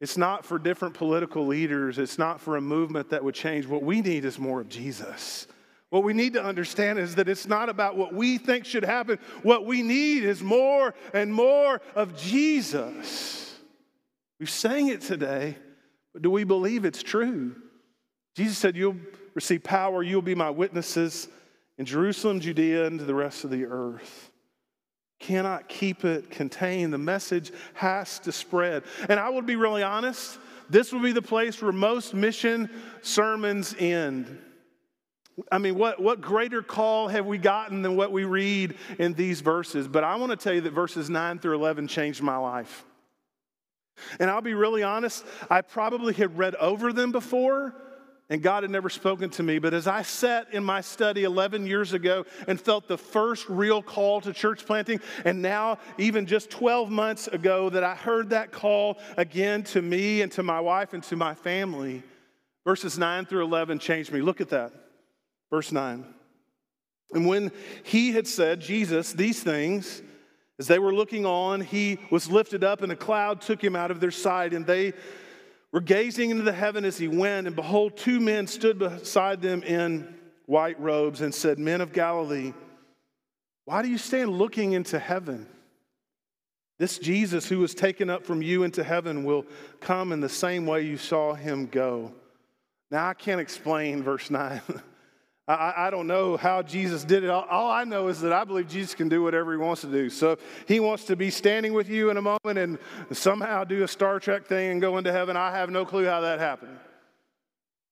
it's 0.00 0.16
not 0.16 0.44
for 0.44 0.58
different 0.58 0.94
political 0.94 1.46
leaders, 1.46 1.98
it's 1.98 2.18
not 2.18 2.40
for 2.40 2.56
a 2.56 2.60
movement 2.60 3.10
that 3.10 3.22
would 3.24 3.34
change. 3.34 3.66
What 3.66 3.82
we 3.82 4.00
need 4.00 4.24
is 4.24 4.38
more 4.38 4.60
of 4.60 4.68
Jesus. 4.68 5.46
What 5.90 6.04
we 6.04 6.12
need 6.12 6.34
to 6.34 6.44
understand 6.44 6.98
is 6.98 7.14
that 7.14 7.28
it's 7.28 7.46
not 7.46 7.68
about 7.68 7.96
what 7.96 8.12
we 8.12 8.38
think 8.38 8.64
should 8.64 8.84
happen. 8.84 9.18
What 9.42 9.64
we 9.64 9.82
need 9.82 10.22
is 10.22 10.42
more 10.42 10.94
and 11.14 11.32
more 11.32 11.80
of 11.94 12.16
Jesus. 12.16 13.58
We 14.38 14.46
sang 14.46 14.88
it 14.88 15.00
today, 15.00 15.56
but 16.12 16.22
do 16.22 16.30
we 16.30 16.44
believe 16.44 16.84
it's 16.84 17.02
true? 17.02 17.56
Jesus 18.36 18.58
said, 18.58 18.76
You'll 18.76 18.96
receive 19.34 19.64
power, 19.64 20.02
you'll 20.02 20.22
be 20.22 20.34
my 20.34 20.50
witnesses 20.50 21.28
in 21.78 21.86
Jerusalem, 21.86 22.40
Judea, 22.40 22.86
and 22.86 22.98
to 22.98 23.04
the 23.04 23.14
rest 23.14 23.44
of 23.44 23.50
the 23.50 23.66
earth. 23.66 24.30
Cannot 25.20 25.68
keep 25.68 26.04
it 26.04 26.30
contained. 26.30 26.92
The 26.92 26.98
message 26.98 27.52
has 27.74 28.18
to 28.20 28.32
spread. 28.32 28.84
And 29.08 29.18
I 29.18 29.28
would 29.28 29.46
be 29.46 29.56
really 29.56 29.82
honest, 29.82 30.38
this 30.68 30.92
would 30.92 31.02
be 31.02 31.12
the 31.12 31.22
place 31.22 31.62
where 31.62 31.72
most 31.72 32.14
mission 32.14 32.70
sermons 33.02 33.74
end. 33.78 34.38
I 35.52 35.58
mean, 35.58 35.76
what, 35.76 36.00
what 36.00 36.20
greater 36.20 36.62
call 36.62 37.08
have 37.08 37.26
we 37.26 37.38
gotten 37.38 37.82
than 37.82 37.96
what 37.96 38.10
we 38.10 38.24
read 38.24 38.74
in 38.98 39.14
these 39.14 39.40
verses? 39.40 39.86
But 39.86 40.02
I 40.02 40.16
want 40.16 40.30
to 40.30 40.36
tell 40.36 40.52
you 40.52 40.62
that 40.62 40.72
verses 40.72 41.08
9 41.08 41.38
through 41.38 41.54
11 41.54 41.88
changed 41.88 42.22
my 42.22 42.36
life. 42.36 42.84
And 44.18 44.30
I'll 44.30 44.40
be 44.40 44.54
really 44.54 44.82
honest, 44.82 45.24
I 45.50 45.60
probably 45.60 46.14
had 46.14 46.38
read 46.38 46.54
over 46.56 46.92
them 46.92 47.12
before, 47.12 47.74
and 48.30 48.42
God 48.42 48.62
had 48.62 48.70
never 48.70 48.90
spoken 48.90 49.30
to 49.30 49.42
me. 49.42 49.58
But 49.58 49.72
as 49.72 49.86
I 49.86 50.02
sat 50.02 50.52
in 50.52 50.62
my 50.62 50.80
study 50.80 51.24
11 51.24 51.66
years 51.66 51.92
ago 51.92 52.26
and 52.46 52.60
felt 52.60 52.86
the 52.86 52.98
first 52.98 53.48
real 53.48 53.82
call 53.82 54.20
to 54.22 54.32
church 54.32 54.66
planting, 54.66 55.00
and 55.24 55.40
now, 55.40 55.78
even 55.96 56.26
just 56.26 56.50
12 56.50 56.90
months 56.90 57.26
ago, 57.28 57.70
that 57.70 57.84
I 57.84 57.94
heard 57.94 58.30
that 58.30 58.52
call 58.52 58.98
again 59.16 59.62
to 59.64 59.80
me 59.80 60.20
and 60.20 60.30
to 60.32 60.42
my 60.42 60.60
wife 60.60 60.92
and 60.92 61.02
to 61.04 61.16
my 61.16 61.34
family, 61.34 62.02
verses 62.64 62.98
9 62.98 63.24
through 63.26 63.44
11 63.44 63.78
changed 63.78 64.12
me. 64.12 64.20
Look 64.20 64.40
at 64.40 64.50
that. 64.50 64.72
Verse 65.50 65.72
9. 65.72 66.04
And 67.12 67.26
when 67.26 67.50
he 67.84 68.12
had 68.12 68.26
said, 68.26 68.60
Jesus, 68.60 69.14
these 69.14 69.42
things, 69.42 70.02
as 70.58 70.66
they 70.66 70.78
were 70.78 70.92
looking 70.92 71.24
on, 71.24 71.62
he 71.62 71.98
was 72.10 72.30
lifted 72.30 72.62
up, 72.62 72.82
and 72.82 72.92
a 72.92 72.96
cloud 72.96 73.40
took 73.40 73.64
him 73.64 73.74
out 73.74 73.90
of 73.90 74.00
their 74.00 74.10
sight, 74.10 74.52
and 74.52 74.66
they 74.66 74.92
were 75.72 75.80
gazing 75.80 76.30
into 76.30 76.42
the 76.42 76.52
heaven 76.52 76.84
as 76.84 76.96
he 76.96 77.08
went, 77.08 77.46
and 77.46 77.54
behold, 77.54 77.96
two 77.96 78.20
men 78.20 78.46
stood 78.46 78.78
beside 78.78 79.42
them 79.42 79.62
in 79.62 80.14
white 80.46 80.80
robes 80.80 81.20
and 81.20 81.34
said, 81.34 81.58
Men 81.58 81.80
of 81.80 81.92
Galilee, 81.92 82.54
why 83.64 83.82
do 83.82 83.88
you 83.88 83.98
stand 83.98 84.30
looking 84.30 84.72
into 84.72 84.98
heaven? 84.98 85.46
This 86.78 86.98
Jesus 86.98 87.48
who 87.48 87.58
was 87.58 87.74
taken 87.74 88.08
up 88.08 88.24
from 88.24 88.40
you 88.40 88.62
into 88.62 88.84
heaven 88.84 89.24
will 89.24 89.44
come 89.80 90.12
in 90.12 90.20
the 90.20 90.28
same 90.28 90.64
way 90.64 90.82
you 90.82 90.96
saw 90.96 91.34
him 91.34 91.66
go. 91.66 92.12
Now, 92.90 93.08
I 93.08 93.14
can't 93.14 93.40
explain 93.40 94.02
verse 94.02 94.30
9. 94.30 94.62
I, 95.48 95.86
I, 95.86 95.90
don't 95.90 96.06
know 96.06 96.36
how 96.36 96.60
Jesus 96.60 97.04
did 97.04 97.24
it. 97.24 97.30
All, 97.30 97.46
all, 97.50 97.70
I 97.70 97.84
know 97.84 98.08
is 98.08 98.20
that 98.20 98.34
I 98.34 98.44
believe 98.44 98.68
Jesus 98.68 98.94
can 98.94 99.08
do 99.08 99.22
whatever 99.22 99.50
he 99.52 99.56
wants 99.56 99.80
to 99.80 99.86
do. 99.86 100.10
So 100.10 100.36
he 100.66 100.78
wants 100.78 101.04
to 101.04 101.16
be 101.16 101.30
standing 101.30 101.72
with 101.72 101.88
you 101.88 102.10
in 102.10 102.18
a 102.18 102.22
moment 102.22 102.58
and 102.58 102.78
somehow 103.12 103.64
do 103.64 103.82
a 103.82 103.88
Star 103.88 104.20
Trek 104.20 104.46
thing 104.46 104.72
and 104.72 104.80
go 104.80 104.98
into 104.98 105.10
heaven. 105.10 105.38
I 105.38 105.52
have 105.52 105.70
no 105.70 105.86
clue 105.86 106.04
how 106.04 106.20
that 106.20 106.38
happened. 106.38 106.78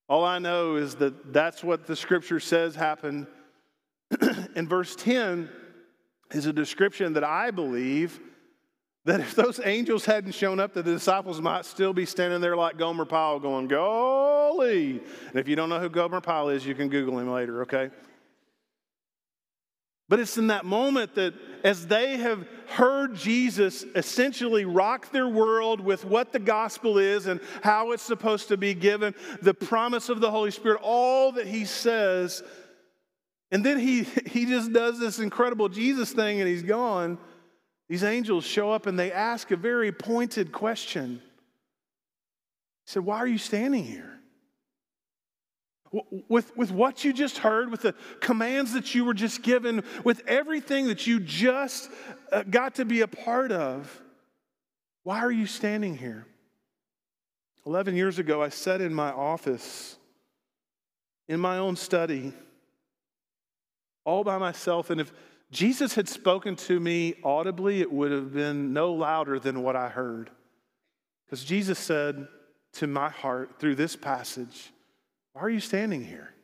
All 0.07 0.23
I 0.23 0.39
know 0.39 0.77
is 0.77 0.97
that 0.97 1.33
that's 1.33 1.65
what 1.65 1.87
the 1.87 1.97
scripture 1.97 2.41
says 2.41 2.75
happened. 2.75 3.27
in 4.55 4.69
verse 4.69 4.95
10 4.95 5.49
is 6.33 6.45
a 6.45 6.53
description 6.53 7.15
that 7.15 7.25
I 7.25 7.51
believe 7.51 8.21
that 9.07 9.21
if 9.21 9.37
those 9.37 9.61
angels 9.65 10.05
hadn't 10.05 10.33
shown 10.33 10.59
up, 10.59 10.75
that 10.75 10.85
the 10.85 10.93
disciples 10.93 11.41
might 11.41 11.65
still 11.65 11.93
be 11.93 12.05
standing 12.05 12.41
there 12.41 12.57
like 12.57 12.77
Gomer 12.77 13.05
Pyle 13.05 13.39
going, 13.39 13.69
Golly. 13.69 15.01
And 15.31 15.37
if 15.37 15.47
you 15.47 15.55
don't 15.55 15.69
know 15.69 15.79
who 15.79 15.89
Gomer 15.89 16.21
Pyle 16.21 16.49
is, 16.49 16.67
you 16.67 16.75
can 16.75 16.89
Google 16.89 17.21
him 17.21 17.31
later, 17.31 17.63
okay? 17.63 17.91
But 20.09 20.19
it's 20.19 20.37
in 20.39 20.49
that 20.49 20.65
moment 20.65 21.15
that 21.15 21.35
as 21.63 21.87
they 21.87 22.17
have 22.17 22.49
heard 22.67 23.15
Jesus 23.15 23.85
essentially 23.95 24.65
rock 24.65 25.13
their 25.13 25.29
world 25.29 25.81
with 25.81 26.05
what 26.05 26.33
the 26.33 26.41
gospel 26.41 26.99
is 26.99 27.27
and 27.27 27.41
how 27.63 27.93
it's 27.93 28.03
supposed 28.03 28.49
to 28.49 28.57
be 28.57 28.75
given, 28.75 29.15
the 29.41 29.55
promise 29.55 30.09
of 30.09 30.21
the 30.21 30.33
Holy 30.33 30.51
Spirit, 30.51 30.81
all 30.83 31.31
that 31.33 31.47
he 31.47 31.65
says, 31.65 32.43
and 33.53 33.65
then 33.65 33.79
he, 33.79 34.03
he 34.27 34.47
just 34.47 34.73
does 34.73 34.99
this 34.99 35.21
incredible 35.21 35.69
Jesus 35.69 36.13
thing 36.13 36.41
and 36.41 36.49
he's 36.49 36.65
gone. 36.65 37.19
These 37.89 38.03
angels 38.03 38.45
show 38.45 38.73
up 38.73 38.87
and 38.87 38.99
they 38.99 39.13
ask 39.13 39.51
a 39.51 39.57
very 39.57 39.93
pointed 39.93 40.53
question. 40.53 41.21
He 42.85 42.93
said, 42.93 43.05
Why 43.05 43.19
are 43.19 43.27
you 43.27 43.39
standing 43.39 43.85
here? 43.85 44.13
With, 46.29 46.55
with 46.57 46.73
what 46.73 47.05
you 47.05 47.13
just 47.13 47.39
heard, 47.39 47.71
with 47.71 47.83
the 47.83 47.95
commands 48.21 48.73
that 48.73 48.95
you 48.95 49.05
were 49.05 49.15
just 49.15 49.43
given, 49.43 49.85
with 50.05 50.21
everything 50.27 50.89
that 50.89 51.07
you 51.07 51.21
just 51.21 51.91
uh, 52.33 52.43
got 52.43 52.75
to 52.75 52.85
be 52.85 53.01
a 53.01 53.07
part 53.07 53.53
of, 53.53 54.03
why 55.05 55.21
are 55.21 55.31
you 55.31 55.47
standing 55.47 55.97
here? 55.97 56.27
11 57.67 57.95
years 57.95 58.19
ago, 58.19 58.43
I 58.43 58.49
sat 58.49 58.81
in 58.81 58.93
my 58.93 59.11
office, 59.13 59.97
in 61.29 61.41
my 61.41 61.59
own 61.59 61.77
study, 61.77 62.33
all 64.05 64.25
by 64.25 64.39
myself. 64.39 64.91
And 64.91 65.01
if 65.01 65.13
Jesus 65.51 65.95
had 65.95 66.09
spoken 66.09 66.57
to 66.57 66.81
me 66.81 67.15
audibly, 67.23 67.81
it 67.81 67.93
would 67.93 68.11
have 68.11 68.33
been 68.33 68.73
no 68.73 68.93
louder 68.93 69.39
than 69.39 69.63
what 69.63 69.77
I 69.77 69.89
heard. 69.89 70.31
Because 71.25 71.45
Jesus 71.45 71.79
said 71.79 72.27
to 72.75 72.87
my 72.87 73.09
heart 73.09 73.59
through 73.59 73.77
this 73.77 73.97
passage, 73.97 74.73
Why 75.33 75.43
are 75.43 75.51
you 75.51 75.61
standing 75.61 76.05
here? 76.05 76.35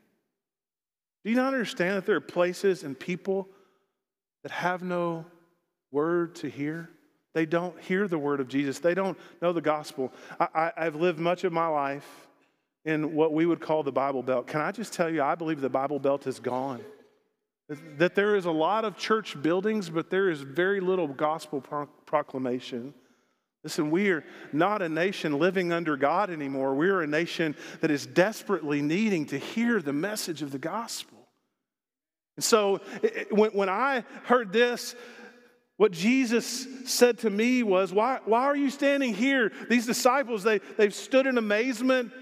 Do 1.25 1.31
you 1.31 1.37
not 1.37 1.53
understand 1.53 1.97
that 1.97 2.07
there 2.07 2.17
are 2.17 2.21
places 2.21 2.83
and 2.83 2.99
people 2.99 3.49
that 4.43 4.53
have 4.53 4.83
no 4.83 5.25
word 5.91 6.35
to 6.37 6.49
hear? 6.49 6.89
They 7.35 7.47
don't 7.47 7.81
hear 7.81 8.09
the 8.09 8.19
word 8.19 8.41
of 8.41 8.49
Jesus, 8.49 8.79
they 8.79 8.95
don't 8.95 9.19
know 9.41 9.53
the 9.53 9.61
gospel. 9.61 10.13
I, 10.39 10.73
have 10.77 10.97
lived 10.97 11.19
much 11.19 11.45
of 11.45 11.53
my 11.53 11.67
life 11.67 12.29
in 12.85 13.15
what 13.15 13.33
we 13.33 13.47
would 13.47 13.61
call 13.61 13.83
the 13.83 13.93
Bible 13.93 14.23
Belt. 14.23 14.47
Can 14.47 14.61
I 14.61 14.73
just 14.73 14.93
tell 14.93 15.09
you, 15.09 15.23
I 15.23 15.35
believe 15.35 15.61
the 15.61 15.71
Bible 15.71 15.99
Belt 15.99 16.27
is 16.27 16.41
gone. 16.41 16.81
That 17.69 18.15
there 18.15 18.37
is 18.37 18.45
a 18.45 18.51
lot 18.51 18.85
of 18.85 18.97
church 18.97 19.41
buildings, 19.41 19.89
but 19.89 20.11
there 20.11 20.31
is 20.31 20.41
very 20.41 20.81
little 20.81 21.09
gospel 21.09 21.61
pro- 21.61 21.87
proclamation. 22.07 22.93
Listen, 23.65 23.91
we 23.91 24.11
are 24.11 24.25
not 24.53 24.83
a 24.83 24.89
nation 24.89 25.39
living 25.39 25.73
under 25.73 25.97
God 25.97 26.31
anymore. 26.31 26.75
We're 26.75 27.03
a 27.03 27.07
nation 27.07 27.55
that 27.81 27.91
is 27.91 28.07
desperately 28.07 28.83
needing 28.83 29.27
to 29.27 29.39
hear 29.39 29.81
the 29.81 29.93
message 29.93 30.43
of 30.43 30.51
the 30.51 30.59
gospel. 30.59 31.29
And 32.37 32.45
so 32.45 32.81
when, 33.31 33.51
when 33.51 33.69
I 33.69 34.05
heard 34.25 34.53
this, 34.53 34.97
what 35.77 35.93
Jesus 35.93 36.67
said 36.87 37.19
to 37.19 37.31
me 37.31 37.63
was, 37.63 37.93
Why, 37.93 38.19
why 38.25 38.45
are 38.45 38.57
you 38.57 38.71
standing 38.71 39.15
here? 39.15 39.53
These 39.69 39.87
disciples, 39.87 40.43
they, 40.43 40.59
they've 40.59 40.95
stood 40.95 41.27
in 41.27 41.39
amazement 41.39 42.13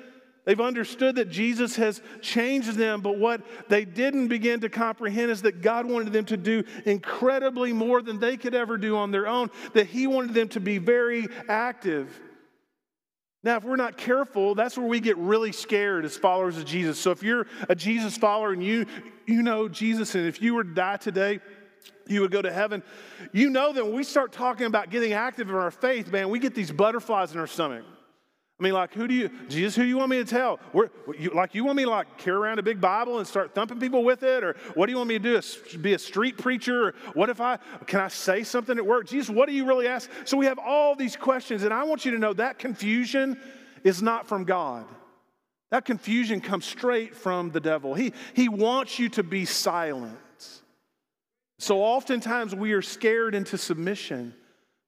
They've 0.45 0.61
understood 0.61 1.17
that 1.17 1.31
Jesus 1.31 1.77
has 1.77 2.01
changed 2.23 2.73
them, 2.75 3.03
but 3.03 3.19
what 3.19 3.43
they 3.69 3.85
didn't 3.85 4.29
begin 4.29 4.61
to 4.61 4.69
comprehend 4.69 5.31
is 5.31 5.43
that 5.43 5.61
God 5.61 5.87
wanted 5.87 6.13
them 6.13 6.25
to 6.27 6.37
do 6.37 6.65
incredibly 6.87 7.73
more 7.73 8.01
than 8.01 8.19
they 8.19 8.37
could 8.37 8.55
ever 8.55 8.79
do 8.79 8.97
on 8.97 9.11
their 9.11 9.27
own, 9.27 9.51
that 9.75 9.87
He 9.87 10.07
wanted 10.07 10.35
them 10.35 10.49
to 10.49 10.61
be 10.61 10.79
very 10.79 11.29
active. 11.49 12.19
Now, 13.43 13.57
if 13.57 13.65
we're 13.65 13.77
not 13.77 13.97
careful, 13.97 14.55
that's 14.55 14.77
where 14.77 14.87
we 14.87 15.01
get 15.01 15.17
really 15.17 15.53
scared 15.53 16.05
as 16.05 16.17
followers 16.17 16.59
of 16.59 16.65
Jesus. 16.65 16.99
So 16.99 17.11
if 17.11 17.23
you're 17.23 17.47
a 17.69 17.75
Jesus 17.75 18.17
follower 18.17 18.53
and 18.53 18.63
you, 18.63 18.87
you 19.27 19.43
know 19.43 19.69
Jesus, 19.69 20.15
and 20.15 20.27
if 20.27 20.43
you 20.43 20.55
were 20.55 20.65
to 20.65 20.75
die 20.75 20.97
today, 20.99 21.41
you 22.07 22.21
would 22.23 22.31
go 22.31 22.43
to 22.43 22.53
heaven, 22.53 22.83
you 23.33 23.49
know 23.51 23.73
that 23.73 23.85
when 23.85 23.95
we 23.95 24.05
start 24.05 24.33
talking 24.33 24.67
about 24.67 24.91
getting 24.91 25.13
active 25.13 25.49
in 25.49 25.55
our 25.55 25.71
faith, 25.71 26.11
man, 26.11 26.29
we 26.29 26.39
get 26.39 26.55
these 26.55 26.73
butterflies 26.73 27.33
in 27.33 27.39
our 27.39 27.47
stomach. 27.47 27.85
I 28.61 28.63
mean, 28.63 28.75
like, 28.75 28.93
who 28.93 29.09
do 29.09 29.15
you, 29.15 29.31
Jesus, 29.49 29.75
who 29.75 29.85
you 29.85 29.97
want 29.97 30.11
me 30.11 30.19
to 30.19 30.25
tell? 30.25 30.61
Where, 30.73 30.91
you, 31.19 31.31
like, 31.31 31.55
you 31.55 31.65
want 31.65 31.79
me 31.79 31.85
to, 31.85 31.91
like, 31.91 32.19
carry 32.19 32.37
around 32.37 32.59
a 32.59 32.63
big 32.63 32.79
Bible 32.79 33.17
and 33.17 33.27
start 33.27 33.55
thumping 33.55 33.81
people 33.81 34.05
with 34.05 34.23
it? 34.23 34.45
Or 34.45 34.55
what 34.75 34.85
do 34.85 34.93
you 34.93 34.99
want 34.99 35.09
me 35.09 35.19
to 35.19 35.41
do? 35.41 35.79
Be 35.79 35.95
a 35.95 35.99
street 35.99 36.37
preacher? 36.37 36.89
Or 36.89 36.95
what 37.15 37.31
if 37.31 37.41
I, 37.41 37.59
can 37.87 38.01
I 38.01 38.09
say 38.09 38.43
something 38.45 38.77
at 38.77 38.85
work? 38.85 39.09
Jesus, 39.09 39.35
what 39.35 39.49
do 39.49 39.55
you 39.55 39.65
really 39.65 39.89
ask? 39.89 40.11
So 40.27 40.37
we 40.37 40.45
have 40.45 40.59
all 40.59 40.95
these 40.95 41.17
questions, 41.17 41.63
and 41.63 41.73
I 41.73 41.85
want 41.85 42.05
you 42.05 42.11
to 42.11 42.19
know 42.19 42.35
that 42.35 42.59
confusion 42.59 43.41
is 43.83 44.03
not 44.03 44.29
from 44.29 44.45
God. 44.45 44.85
That 45.71 45.87
confusion 45.87 46.43
comes 46.43 46.67
straight 46.67 47.17
from 47.17 47.53
the 47.53 47.61
devil. 47.61 47.95
He, 47.95 48.13
he 48.35 48.51
wants 48.51 48.99
you 48.99 49.09
to 49.11 49.23
be 49.23 49.47
silent. 49.47 50.19
So 51.59 51.81
oftentimes 51.81 52.55
we 52.55 52.73
are 52.73 52.83
scared 52.83 53.35
into 53.35 53.57
submission. 53.57 54.35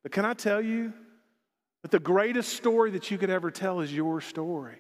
But 0.03 0.13
can 0.13 0.27
I 0.27 0.35
tell 0.35 0.61
you, 0.61 0.93
but 1.83 1.91
the 1.91 1.99
greatest 1.99 2.55
story 2.55 2.93
that 2.93 3.11
you 3.11 3.19
could 3.19 3.31
ever 3.31 3.51
tell 3.51 3.81
is 3.81 3.93
your 3.93 4.21
story. 4.21 4.79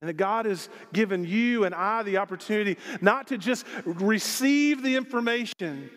And 0.00 0.08
that 0.08 0.14
God 0.14 0.46
has 0.46 0.68
given 0.92 1.24
you 1.24 1.64
and 1.64 1.74
I 1.74 2.02
the 2.02 2.18
opportunity 2.18 2.78
not 3.00 3.28
to 3.28 3.38
just 3.38 3.66
receive 3.84 4.82
the 4.82 4.96
information, 4.96 5.90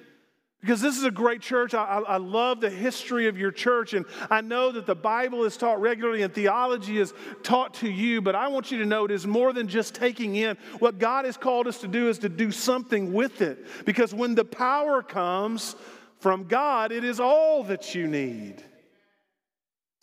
because 0.60 0.82
this 0.82 0.98
is 0.98 1.04
a 1.04 1.12
great 1.12 1.42
church. 1.42 1.74
I, 1.74 1.84
I, 1.84 2.18
love 2.18 2.62
the 2.62 2.70
history 2.70 3.28
of 3.28 3.38
your 3.38 3.52
church, 3.52 3.94
and 3.94 4.06
I 4.30 4.42
know 4.42 4.72
that 4.74 4.86
the 4.86 4.96
Bible 4.96 5.44
is 5.44 5.58
taught 5.58 5.80
regularly 5.82 6.22
and 6.22 6.34
theology 6.34 7.00
is 7.00 7.14
taught 7.44 7.76
to 7.76 7.90
you, 7.90 8.22
but 8.22 8.36
I 8.36 8.48
want 8.48 8.72
you 8.72 8.78
to 8.80 8.86
know 8.86 9.06
it 9.06 9.12
is 9.12 9.28
more 9.28 9.52
than 9.52 9.68
just 9.68 9.94
taking 9.94 10.36
in. 10.36 10.58
What 10.80 11.00
God 11.00 11.26
has 11.26 11.36
called 11.36 11.68
us 11.68 11.80
to 11.80 11.88
do 11.88 12.08
is 12.08 12.20
to 12.20 12.30
do 12.30 12.52
something 12.52 13.12
with 13.12 13.42
it. 13.42 13.86
Because 13.86 14.14
when 14.14 14.36
the 14.36 14.46
power 14.46 15.02
comes 15.02 15.76
from 16.20 16.46
God, 16.46 16.94
it 16.94 17.04
is 17.04 17.20
all 17.20 17.64
that 17.66 17.94
you 17.94 18.08
need. 18.08 18.64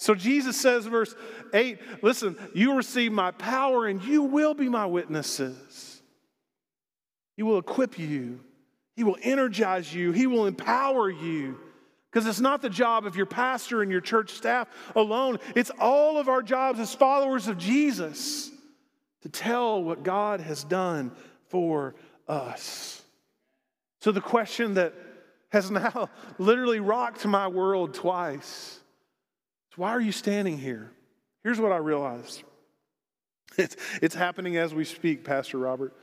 So 0.01 0.15
Jesus 0.15 0.59
says, 0.59 0.87
verse 0.87 1.15
8, 1.53 1.79
listen, 2.01 2.35
you 2.55 2.75
receive 2.75 3.13
my 3.13 3.33
power 3.33 3.87
and 3.87 4.03
you 4.03 4.23
will 4.23 4.55
be 4.55 4.67
my 4.67 4.87
witnesses. 4.87 6.01
He 7.37 7.43
will 7.43 7.59
equip 7.59 7.99
you 7.99 8.41
He 8.97 9.05
will 9.05 9.19
energize 9.23 9.95
you, 9.95 10.13
He 10.13 10.27
will 10.27 10.47
empower 10.47 11.11
you. 11.11 11.59
Because 12.11 12.27
it's 12.27 12.41
not 12.41 12.63
the 12.63 12.71
job 12.71 13.05
of 13.05 13.15
your 13.15 13.27
pastor 13.27 13.83
and 13.83 13.93
your 13.93 14.01
church 14.01 14.31
staff 14.31 14.69
alone, 14.97 15.39
it's 15.55 15.71
all 15.79 16.17
of 16.17 16.31
our 16.31 16.43
jobs 16.43 16.81
as 16.81 16.95
followers 16.95 17.47
of 17.47 17.59
Jesus 17.59 18.51
to 19.21 19.29
tell 19.29 19.85
what 19.85 20.03
God 20.03 20.41
has 20.41 20.65
done 20.65 21.13
for 21.49 21.95
us. 22.27 23.03
So, 24.01 24.13
the 24.13 24.23
question 24.23 24.75
that 24.75 24.95
has 25.51 25.71
now 25.71 26.09
literally 26.39 26.81
rocked 26.81 27.27
my 27.27 27.49
world 27.49 27.93
twice 27.93 28.80
is 29.71 29.79
why 29.79 29.91
are 29.91 30.01
you 30.01 30.13
standing 30.13 30.59
here? 30.59 30.91
Here's 31.43 31.61
what 31.61 31.73
I 31.73 31.77
realized 31.77 32.43
it's, 33.59 33.77
it's 34.03 34.15
happening 34.15 34.57
as 34.57 34.75
we 34.75 34.85
speak, 34.85 35.25
Pastor 35.25 35.59
Robert. 35.59 35.95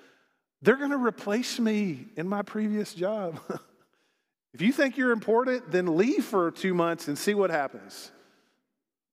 They're 0.62 0.78
going 0.78 0.92
to 0.92 0.98
replace 0.98 1.60
me 1.60 2.08
in 2.16 2.28
my 2.28 2.42
previous 2.42 2.94
job. 2.94 3.40
if 4.54 4.62
you 4.62 4.72
think 4.72 4.98
you're 4.98 5.12
important, 5.12 5.72
then 5.72 5.98
leave 5.98 6.26
for 6.26 6.50
two 6.50 6.74
months 6.74 7.08
and 7.08 7.18
see 7.18 7.36
what 7.36 7.52
happens. 7.52 8.12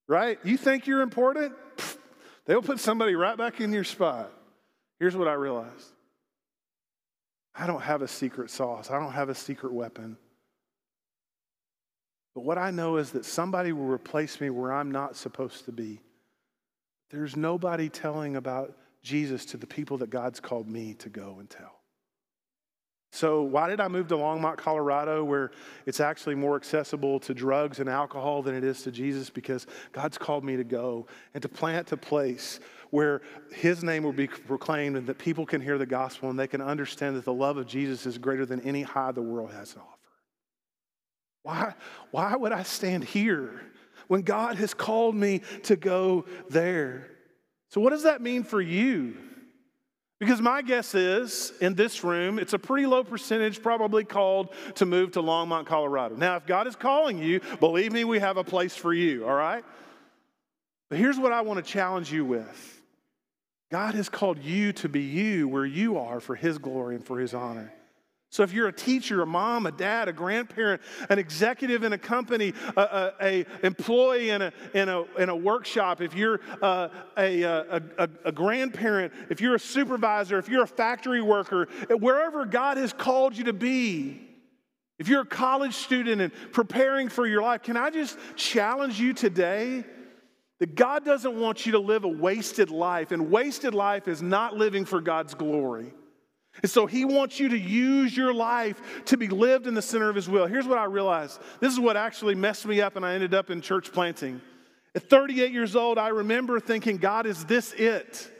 Right? 0.09 0.39
You 0.43 0.57
think 0.57 0.87
you're 0.87 1.03
important? 1.03 1.55
Pfft, 1.77 1.99
they'll 2.47 2.63
put 2.63 2.81
somebody 2.81 3.15
right 3.15 3.37
back 3.37 3.61
in 3.61 3.73
your 3.73 3.85
spot. 3.85 4.31
Here's 4.99 5.17
what 5.17 5.29
I 5.29 5.35
realized 5.35 5.93
I 7.55 7.67
don't 7.67 7.83
have 7.83 8.03
a 8.03 8.09
secret 8.09 8.51
sauce, 8.51 8.91
I 8.91 8.99
don't 8.99 9.13
have 9.13 9.29
a 9.29 9.35
secret 9.35 9.73
weapon. 9.73 10.17
But 12.35 12.45
what 12.45 12.59
I 12.59 12.71
know 12.71 12.97
is 12.97 13.11
that 13.13 13.25
somebody 13.25 13.73
will 13.73 13.87
replace 13.87 14.41
me 14.41 14.51
where 14.51 14.73
I'm 14.73 14.91
not 14.91 15.17
supposed 15.17 15.67
to 15.67 15.73
be. 15.73 16.01
There's 17.11 17.37
nobody 17.37 17.89
telling 17.89 18.37
about 18.37 18.77
Jesus 19.03 19.45
to 19.47 19.57
the 19.57 19.67
people 19.67 19.99
that 19.99 20.11
God's 20.11 20.41
called 20.41 20.69
me 20.69 20.95
to 20.95 21.09
go 21.09 21.37
and 21.39 21.49
tell. 21.49 21.81
So, 23.13 23.43
why 23.43 23.69
did 23.69 23.81
I 23.81 23.87
move 23.87 24.09
to 24.09 24.17
Longmont, 24.17 24.57
Colorado, 24.57 25.23
where 25.23 25.53
it's 25.87 26.01
actually 26.01 26.35
more 26.35 26.57
accessible 26.57 27.21
to 27.21 27.33
drugs 27.33 27.79
and 27.79 27.89
alcohol 27.89 28.43
than 28.43 28.57
it 28.57 28.65
is 28.65 28.83
to 28.83 28.91
Jesus? 28.91 29.31
Because 29.31 29.69
God's 29.93 30.19
called 30.19 30.43
me 30.43 30.57
to 30.57 30.65
go 30.65 31.07
and 31.33 31.41
to 31.41 31.49
plant 31.49 31.93
a 31.93 31.97
place 31.97 32.59
where 32.91 33.23
His 33.53 33.85
name 33.85 34.03
will 34.03 34.13
be 34.13 34.27
proclaimed 34.27 34.97
and 34.97 35.07
that 35.07 35.19
people 35.19 35.47
can 35.47 35.61
hear 35.61 35.79
the 35.79 35.87
gospel 35.87 36.29
and 36.29 36.37
they 36.37 36.49
can 36.49 36.61
understand 36.61 37.15
that 37.15 37.25
the 37.25 37.33
love 37.33 37.57
of 37.57 37.69
Jesus 37.69 38.05
is 38.05 38.19
greater 38.19 38.45
than 38.45 38.61
any 38.63 38.83
high 38.83 39.13
the 39.13 39.23
world 39.23 39.53
has 39.53 39.75
to 39.75 39.79
offer. 39.79 39.94
Why, 41.45 41.75
why 42.11 42.35
would 42.35 42.53
I 42.53 42.63
stand 42.63 43.05
here 43.05 43.61
when 44.09 44.23
God 44.23 44.57
has 44.57 44.75
called 44.75 45.15
me 45.15 45.43
to 45.65 45.77
go 45.77 46.25
there? 46.49 47.11
So, 47.69 47.81
what 47.81 47.91
does 47.91 48.05
that 48.05 48.23
mean 48.23 48.45
for 48.45 48.61
you? 48.61 49.17
Because 50.19 50.41
my 50.41 50.63
guess 50.63 50.95
is 50.95 51.53
in 51.61 51.75
this 51.75 52.03
room, 52.03 52.39
it's 52.39 52.55
a 52.55 52.59
pretty 52.59 52.87
low 52.87 53.05
percentage 53.05 53.63
probably 53.63 54.05
called 54.05 54.55
to 54.77 54.87
move 54.87 55.13
to 55.13 55.23
Longmont, 55.23 55.67
Colorado. 55.67 56.17
Now, 56.17 56.37
if 56.37 56.47
God 56.47 56.67
is 56.67 56.77
calling 56.77 57.19
you, 57.19 57.41
believe 57.61 57.93
me, 57.93 58.05
we 58.05 58.21
have 58.21 58.39
a 58.39 58.45
place 58.45 58.75
for 58.75 58.95
you, 58.95 59.27
all 59.27 59.35
right? 59.35 59.65
But 60.89 60.99
here's 60.99 61.19
what 61.19 61.33
I 61.33 61.43
want 61.43 61.63
to 61.65 61.71
challenge 61.71 62.11
you 62.11 62.25
with 62.25 62.81
God 63.71 63.95
has 63.97 64.09
called 64.09 64.39
you 64.39 64.73
to 64.75 64.89
be 64.89 65.03
you 65.03 65.47
where 65.47 65.67
you 65.67 65.99
are 65.99 66.21
for 66.21 66.37
His 66.37 66.57
glory 66.57 66.95
and 66.95 67.05
for 67.05 67.19
His 67.19 67.35
honor. 67.35 67.71
So, 68.35 68.43
if 68.43 68.53
you're 68.53 68.67
a 68.67 68.73
teacher, 68.73 69.23
a 69.23 69.27
mom, 69.27 69.65
a 69.65 69.71
dad, 69.71 70.09
a 70.09 70.13
grandparent, 70.13 70.83
an 71.09 71.21
executive 71.21 71.85
in 71.85 71.93
a 71.93 71.99
company, 71.99 72.53
a, 72.77 72.81
a, 72.81 73.13
a 73.23 73.47
employee 73.63 74.31
in 74.31 74.43
a, 74.43 74.53
in, 74.75 74.89
a, 74.89 75.05
in 75.21 75.29
a 75.29 75.37
workshop, 75.37 76.01
if 76.01 76.17
you're 76.17 76.41
uh, 76.61 76.89
a, 77.17 77.43
a, 77.43 77.83
a, 77.97 78.09
a 78.25 78.33
grandparent, 78.33 79.13
if 79.31 79.41
you're 79.41 79.55
a 79.55 79.61
supervisor, 79.61 80.37
if 80.37 80.49
you're 80.49 80.65
a 80.65 80.67
factory 80.67 81.23
worker, 81.23 81.69
wherever 81.89 82.45
God 82.45 82.77
has 82.77 82.93
called 82.93 83.39
you 83.39 83.45
to 83.45 83.53
be, 83.53 84.21
if 84.99 85.07
you're 85.07 85.23
a 85.23 85.27
college 85.27 85.75
student 85.75 86.21
and 86.21 86.33
preparing 86.51 87.09
for 87.09 87.29
your 87.29 87.41
life, 87.41 87.63
can 87.63 87.77
I 87.77 87.91
just 87.91 88.19
challenge 88.35 88.99
you 88.99 89.13
today 89.13 89.85
that 90.59 90.75
God 90.75 91.05
doesn't 91.05 91.39
want 91.39 91.67
you 91.67 91.73
to 91.73 91.79
live 91.79 92.03
a 92.03 92.09
wasted 92.09 92.71
life, 92.71 93.13
and 93.13 93.31
wasted 93.31 93.75
life 93.75 94.09
is 94.09 94.23
not 94.23 94.57
living 94.57 94.87
for 94.87 95.01
God's 95.01 95.35
glory. 95.35 95.95
And 96.63 96.71
so 96.71 96.87
he 96.87 97.05
wants 97.05 97.41
you 97.41 97.49
to 97.49 97.59
use 97.59 98.17
your 98.17 98.33
life 98.33 98.81
to 99.07 99.17
be 99.17 99.29
lived 99.29 99.67
in 99.67 99.75
the 99.75 99.83
center 99.83 100.09
of 100.09 100.17
his 100.17 100.29
will. 100.29 100.47
Here's 100.47 100.67
what 100.67 100.79
I 100.79 100.85
realized 100.85 101.41
this 101.61 101.73
is 101.73 101.81
what 101.81 101.97
actually 101.97 102.35
messed 102.35 102.67
me 102.67 102.81
up, 102.81 102.97
and 102.97 103.05
I 103.05 103.15
ended 103.15 103.35
up 103.35 103.51
in 103.51 103.61
church 103.61 103.93
planting. 103.93 104.41
At 104.95 105.11
38 105.11 105.53
years 105.53 105.75
old, 105.75 105.99
I 105.99 106.09
remember 106.09 106.61
thinking, 106.61 106.99
God, 106.99 107.27
is 107.27 107.45
this 107.45 107.73
it? 107.73 108.31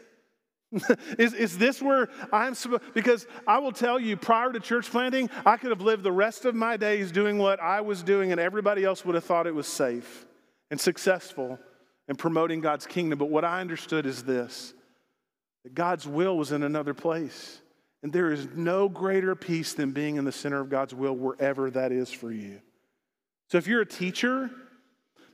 is, 1.19 1.33
is 1.33 1.57
this 1.57 1.81
where 1.81 2.09
I'm 2.31 2.55
supposed 2.55 2.83
because 2.93 3.27
I 3.45 3.59
will 3.59 3.71
tell 3.71 3.99
you, 3.99 4.17
prior 4.17 4.51
to 4.51 4.59
church 4.59 4.89
planting, 4.89 5.29
I 5.45 5.57
could 5.57 5.69
have 5.69 5.81
lived 5.81 6.03
the 6.03 6.11
rest 6.11 6.45
of 6.45 6.55
my 6.55 6.77
days 6.77 7.11
doing 7.11 7.37
what 7.37 7.61
I 7.61 7.81
was 7.81 8.03
doing, 8.03 8.31
and 8.31 8.39
everybody 8.39 8.83
else 8.83 9.05
would 9.05 9.15
have 9.15 9.23
thought 9.23 9.47
it 9.47 9.55
was 9.55 9.67
safe 9.67 10.25
and 10.71 10.79
successful 10.79 11.59
and 12.07 12.17
promoting 12.17 12.61
God's 12.61 12.85
kingdom. 12.85 13.19
But 13.19 13.29
what 13.29 13.45
I 13.45 13.61
understood 13.61 14.05
is 14.05 14.23
this 14.23 14.73
that 15.63 15.73
God's 15.73 16.07
will 16.07 16.37
was 16.37 16.51
in 16.51 16.63
another 16.63 16.93
place. 16.93 17.61
And 18.05 18.13
there 18.13 18.31
is 18.31 18.49
no 18.53 18.87
greater 18.87 19.33
peace 19.33 19.73
than 19.73 19.89
being 19.89 20.17
in 20.17 20.25
the 20.25 20.31
center 20.31 20.61
of 20.61 20.69
God's 20.69 20.93
will 20.93 21.15
wherever 21.15 21.71
that 21.71 21.91
is 21.91 22.11
for 22.11 22.31
you. 22.31 22.61
So 23.47 23.57
if 23.57 23.65
you're 23.65 23.81
a 23.81 23.85
teacher, 23.85 24.51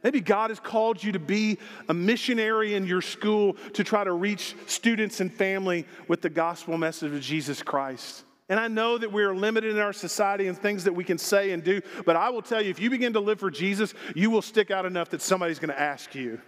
maybe 0.05 0.21
God 0.21 0.51
has 0.51 0.59
called 0.61 1.03
you 1.03 1.11
to 1.11 1.19
be 1.19 1.57
a 1.89 1.93
missionary 1.93 2.75
in 2.75 2.87
your 2.87 3.01
school 3.01 3.55
to 3.73 3.83
try 3.83 4.05
to 4.05 4.13
reach 4.13 4.55
students 4.67 5.19
and 5.19 5.33
family 5.33 5.85
with 6.07 6.21
the 6.21 6.29
gospel 6.29 6.77
message 6.77 7.11
of 7.11 7.19
Jesus 7.19 7.61
Christ. 7.61 8.23
And 8.47 8.57
I 8.57 8.69
know 8.69 8.97
that 8.97 9.11
we 9.11 9.23
are 9.23 9.35
limited 9.35 9.75
in 9.75 9.81
our 9.81 9.91
society 9.91 10.47
and 10.47 10.57
things 10.57 10.85
that 10.85 10.93
we 10.93 11.03
can 11.03 11.17
say 11.17 11.51
and 11.51 11.61
do, 11.61 11.81
but 12.05 12.15
I 12.15 12.29
will 12.29 12.41
tell 12.41 12.61
you, 12.61 12.69
if 12.69 12.79
you 12.79 12.89
begin 12.89 13.11
to 13.11 13.19
live 13.19 13.41
for 13.41 13.51
Jesus, 13.51 13.93
you 14.15 14.29
will 14.29 14.41
stick 14.41 14.71
out 14.71 14.85
enough 14.85 15.09
that 15.09 15.21
somebody's 15.21 15.59
going 15.59 15.73
to 15.73 15.81
ask 15.81 16.15
you. 16.15 16.39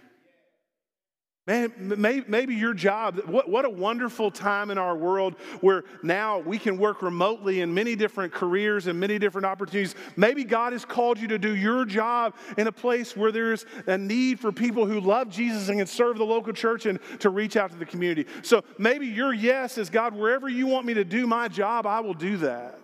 Man, 1.46 1.74
maybe 1.76 2.54
your 2.54 2.72
job, 2.72 3.20
what, 3.26 3.66
a 3.66 3.70
wonderful 3.70 4.30
time 4.30 4.70
in 4.70 4.78
our 4.78 4.96
world 4.96 5.34
where 5.60 5.84
now 6.02 6.38
we 6.38 6.58
can 6.58 6.78
work 6.78 7.02
remotely 7.02 7.60
in 7.60 7.74
many 7.74 7.94
different 7.96 8.32
careers 8.32 8.86
and 8.86 8.98
many 8.98 9.18
different 9.18 9.44
opportunities. 9.44 9.94
Maybe 10.16 10.44
God 10.44 10.72
has 10.72 10.86
called 10.86 11.18
you 11.18 11.28
to 11.28 11.38
do 11.38 11.54
your 11.54 11.84
job 11.84 12.34
in 12.56 12.66
a 12.66 12.72
place 12.72 13.14
where 13.14 13.30
there's 13.30 13.66
a 13.86 13.98
need 13.98 14.40
for 14.40 14.52
people 14.52 14.86
who 14.86 15.00
love 15.00 15.28
Jesus 15.28 15.68
and 15.68 15.76
can 15.76 15.86
serve 15.86 16.16
the 16.16 16.24
local 16.24 16.54
church 16.54 16.86
and 16.86 16.98
to 17.18 17.28
reach 17.28 17.58
out 17.58 17.70
to 17.72 17.76
the 17.76 17.84
community. 17.84 18.26
So 18.40 18.64
maybe 18.78 19.06
your 19.06 19.34
yes 19.34 19.76
is 19.76 19.90
God, 19.90 20.14
wherever 20.14 20.48
you 20.48 20.66
want 20.66 20.86
me 20.86 20.94
to 20.94 21.04
do 21.04 21.26
my 21.26 21.48
job, 21.48 21.86
I 21.86 22.00
will 22.00 22.14
do 22.14 22.38
that. 22.38 22.80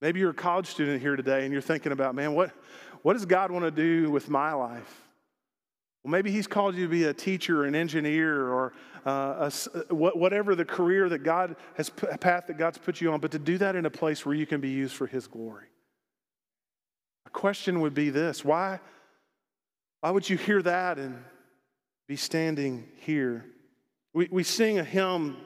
Maybe 0.00 0.18
you're 0.18 0.30
a 0.30 0.34
college 0.34 0.66
student 0.66 1.00
here 1.00 1.14
today 1.14 1.44
and 1.44 1.52
you're 1.52 1.62
thinking 1.62 1.92
about, 1.92 2.16
man, 2.16 2.34
what, 2.34 2.50
what 3.02 3.12
does 3.12 3.26
God 3.26 3.52
want 3.52 3.64
to 3.64 3.70
do 3.70 4.10
with 4.10 4.28
my 4.28 4.54
life? 4.54 5.03
Well, 6.04 6.10
maybe 6.10 6.30
He's 6.30 6.46
called 6.46 6.74
you 6.74 6.84
to 6.84 6.90
be 6.90 7.04
a 7.04 7.14
teacher, 7.14 7.64
an 7.64 7.74
engineer, 7.74 8.46
or 8.48 8.74
uh, 9.06 9.50
a, 9.90 9.94
whatever 9.94 10.54
the 10.54 10.64
career 10.64 11.08
that 11.08 11.20
God 11.20 11.56
has, 11.74 11.90
a 12.10 12.18
path 12.18 12.46
that 12.48 12.58
God's 12.58 12.76
put 12.76 13.00
you 13.00 13.10
on, 13.10 13.20
but 13.20 13.30
to 13.30 13.38
do 13.38 13.56
that 13.58 13.74
in 13.74 13.86
a 13.86 13.90
place 13.90 14.24
where 14.26 14.34
you 14.34 14.46
can 14.46 14.60
be 14.60 14.68
used 14.68 14.94
for 14.94 15.06
His 15.06 15.26
glory. 15.26 15.66
A 17.26 17.30
question 17.30 17.80
would 17.80 17.94
be 17.94 18.10
this 18.10 18.44
why, 18.44 18.80
why 20.00 20.10
would 20.10 20.28
you 20.28 20.36
hear 20.36 20.60
that 20.62 20.98
and 20.98 21.24
be 22.06 22.16
standing 22.16 22.86
here? 22.98 23.46
We, 24.12 24.28
we 24.30 24.42
sing 24.42 24.78
a 24.78 24.84
hymn 24.84 25.38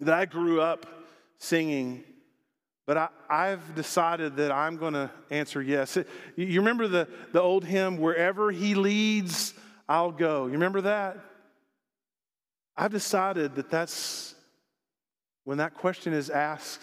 that 0.00 0.14
I 0.14 0.26
grew 0.26 0.60
up 0.60 0.86
singing 1.38 2.04
but 2.90 3.12
I, 3.28 3.46
have 3.46 3.76
decided 3.76 4.34
that 4.38 4.50
I'm 4.50 4.76
going 4.76 4.94
to 4.94 5.12
answer 5.30 5.62
yes. 5.62 5.96
You 6.34 6.60
remember 6.60 6.88
the, 6.88 7.06
the 7.30 7.40
old 7.40 7.64
hymn, 7.64 7.98
Wherever 7.98 8.50
He 8.50 8.74
leads, 8.74 9.54
I'll 9.90 10.12
go. 10.12 10.46
You 10.46 10.52
remember 10.52 10.82
that? 10.82 11.18
I've 12.76 12.92
decided 12.92 13.56
that 13.56 13.70
that's 13.70 14.36
when 15.42 15.58
that 15.58 15.74
question 15.74 16.12
is 16.12 16.30
asked, 16.30 16.80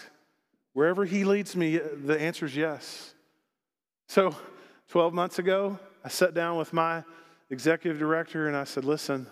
wherever 0.73 1.05
He 1.05 1.23
leads 1.23 1.55
me, 1.55 1.77
the 1.77 2.19
answer 2.19 2.45
is 2.45 2.53
yes. 2.53 3.13
So, 4.09 4.35
12 4.89 5.13
months 5.13 5.39
ago, 5.39 5.79
I 6.03 6.09
sat 6.09 6.33
down 6.33 6.57
with 6.57 6.73
my 6.73 7.05
executive 7.49 7.97
director 7.97 8.49
and 8.49 8.57
I 8.57 8.65
said, 8.65 8.83
Listen, 8.83 9.25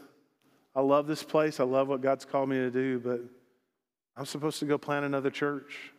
I 0.73 0.79
love 0.79 1.05
this 1.05 1.23
place. 1.23 1.59
I 1.59 1.65
love 1.65 1.89
what 1.89 1.99
God's 1.99 2.23
called 2.23 2.47
me 2.47 2.55
to 2.55 2.71
do, 2.71 2.99
but 2.99 3.19
I'm 4.15 4.25
supposed 4.25 4.59
to 4.59 4.65
go 4.65 4.77
plant 4.77 5.03
another 5.03 5.29
church. 5.29 5.91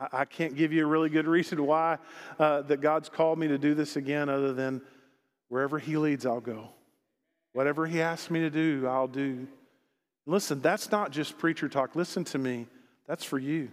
I, 0.00 0.24
can't 0.24 0.56
give 0.56 0.72
you 0.72 0.84
a 0.84 0.86
really 0.86 1.10
good 1.10 1.26
reason 1.26 1.66
why 1.66 1.98
uh, 2.38 2.62
that 2.62 2.80
God's 2.80 3.10
called 3.10 3.38
me 3.38 3.48
to 3.48 3.58
do 3.58 3.74
this 3.74 3.96
again, 3.96 4.30
other 4.30 4.54
than 4.54 4.80
wherever 5.48 5.78
He 5.78 5.98
leads, 5.98 6.24
I'll 6.24 6.40
go. 6.40 6.70
Whatever 7.58 7.88
He 7.88 8.00
asks 8.00 8.30
me 8.30 8.38
to 8.38 8.50
do, 8.50 8.86
I'll 8.86 9.08
do. 9.08 9.48
Listen, 10.26 10.60
that's 10.60 10.92
not 10.92 11.10
just 11.10 11.38
preacher 11.38 11.68
talk. 11.68 11.96
Listen 11.96 12.22
to 12.26 12.38
me. 12.38 12.68
That's 13.08 13.24
for 13.24 13.36
you. 13.36 13.72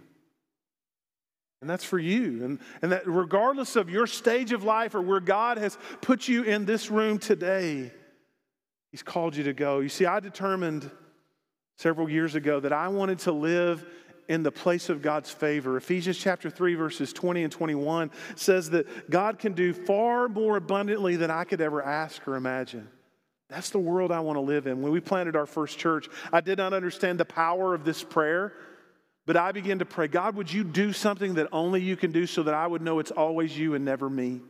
And 1.60 1.70
that's 1.70 1.84
for 1.84 1.96
you. 1.96 2.44
And, 2.44 2.58
and 2.82 2.90
that 2.90 3.06
regardless 3.06 3.76
of 3.76 3.88
your 3.88 4.08
stage 4.08 4.50
of 4.50 4.64
life 4.64 4.96
or 4.96 5.02
where 5.02 5.20
God 5.20 5.56
has 5.58 5.78
put 6.00 6.26
you 6.26 6.42
in 6.42 6.64
this 6.64 6.90
room 6.90 7.20
today, 7.20 7.92
He's 8.90 9.04
called 9.04 9.36
you 9.36 9.44
to 9.44 9.52
go. 9.52 9.78
You 9.78 9.88
see, 9.88 10.04
I 10.04 10.18
determined 10.18 10.90
several 11.78 12.10
years 12.10 12.34
ago 12.34 12.58
that 12.58 12.72
I 12.72 12.88
wanted 12.88 13.20
to 13.20 13.30
live 13.30 13.86
in 14.28 14.42
the 14.42 14.50
place 14.50 14.88
of 14.88 15.00
God's 15.00 15.30
favor. 15.30 15.76
Ephesians 15.76 16.18
chapter 16.18 16.50
3, 16.50 16.74
verses 16.74 17.12
20 17.12 17.44
and 17.44 17.52
21 17.52 18.10
says 18.34 18.70
that 18.70 19.08
God 19.08 19.38
can 19.38 19.52
do 19.52 19.72
far 19.72 20.28
more 20.28 20.56
abundantly 20.56 21.14
than 21.14 21.30
I 21.30 21.44
could 21.44 21.60
ever 21.60 21.84
ask 21.84 22.26
or 22.26 22.34
imagine. 22.34 22.88
That's 23.48 23.70
the 23.70 23.78
world 23.78 24.10
I 24.10 24.20
want 24.20 24.36
to 24.36 24.40
live 24.40 24.66
in. 24.66 24.82
When 24.82 24.92
we 24.92 25.00
planted 25.00 25.36
our 25.36 25.46
first 25.46 25.78
church, 25.78 26.08
I 26.32 26.40
did 26.40 26.58
not 26.58 26.72
understand 26.72 27.20
the 27.20 27.24
power 27.24 27.74
of 27.74 27.84
this 27.84 28.02
prayer, 28.02 28.52
but 29.24 29.36
I 29.36 29.52
began 29.52 29.78
to 29.78 29.84
pray 29.84 30.08
God, 30.08 30.34
would 30.36 30.52
you 30.52 30.64
do 30.64 30.92
something 30.92 31.34
that 31.34 31.48
only 31.52 31.80
you 31.80 31.96
can 31.96 32.12
do 32.12 32.26
so 32.26 32.42
that 32.42 32.54
I 32.54 32.66
would 32.66 32.82
know 32.82 32.98
it's 32.98 33.10
always 33.10 33.56
you 33.56 33.74
and 33.74 33.84
never 33.84 34.10
me? 34.10 34.40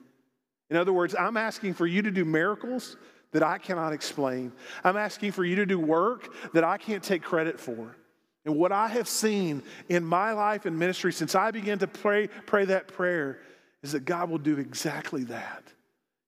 In 0.70 0.76
other 0.76 0.92
words, 0.92 1.14
I'm 1.18 1.36
asking 1.36 1.74
for 1.74 1.86
you 1.86 2.02
to 2.02 2.10
do 2.10 2.24
miracles 2.24 2.96
that 3.32 3.42
I 3.42 3.58
cannot 3.58 3.92
explain. 3.92 4.52
I'm 4.82 4.96
asking 4.96 5.32
for 5.32 5.44
you 5.44 5.56
to 5.56 5.66
do 5.66 5.78
work 5.78 6.34
that 6.54 6.64
I 6.64 6.78
can't 6.78 7.02
take 7.02 7.22
credit 7.22 7.60
for. 7.60 7.96
And 8.44 8.56
what 8.56 8.72
I 8.72 8.88
have 8.88 9.08
seen 9.08 9.62
in 9.88 10.04
my 10.04 10.32
life 10.32 10.66
and 10.66 10.78
ministry 10.78 11.12
since 11.12 11.34
I 11.34 11.50
began 11.50 11.78
to 11.80 11.86
pray, 11.86 12.28
pray 12.46 12.64
that 12.66 12.88
prayer 12.88 13.40
is 13.82 13.92
that 13.92 14.04
God 14.04 14.30
will 14.30 14.38
do 14.38 14.58
exactly 14.58 15.24
that. 15.24 15.64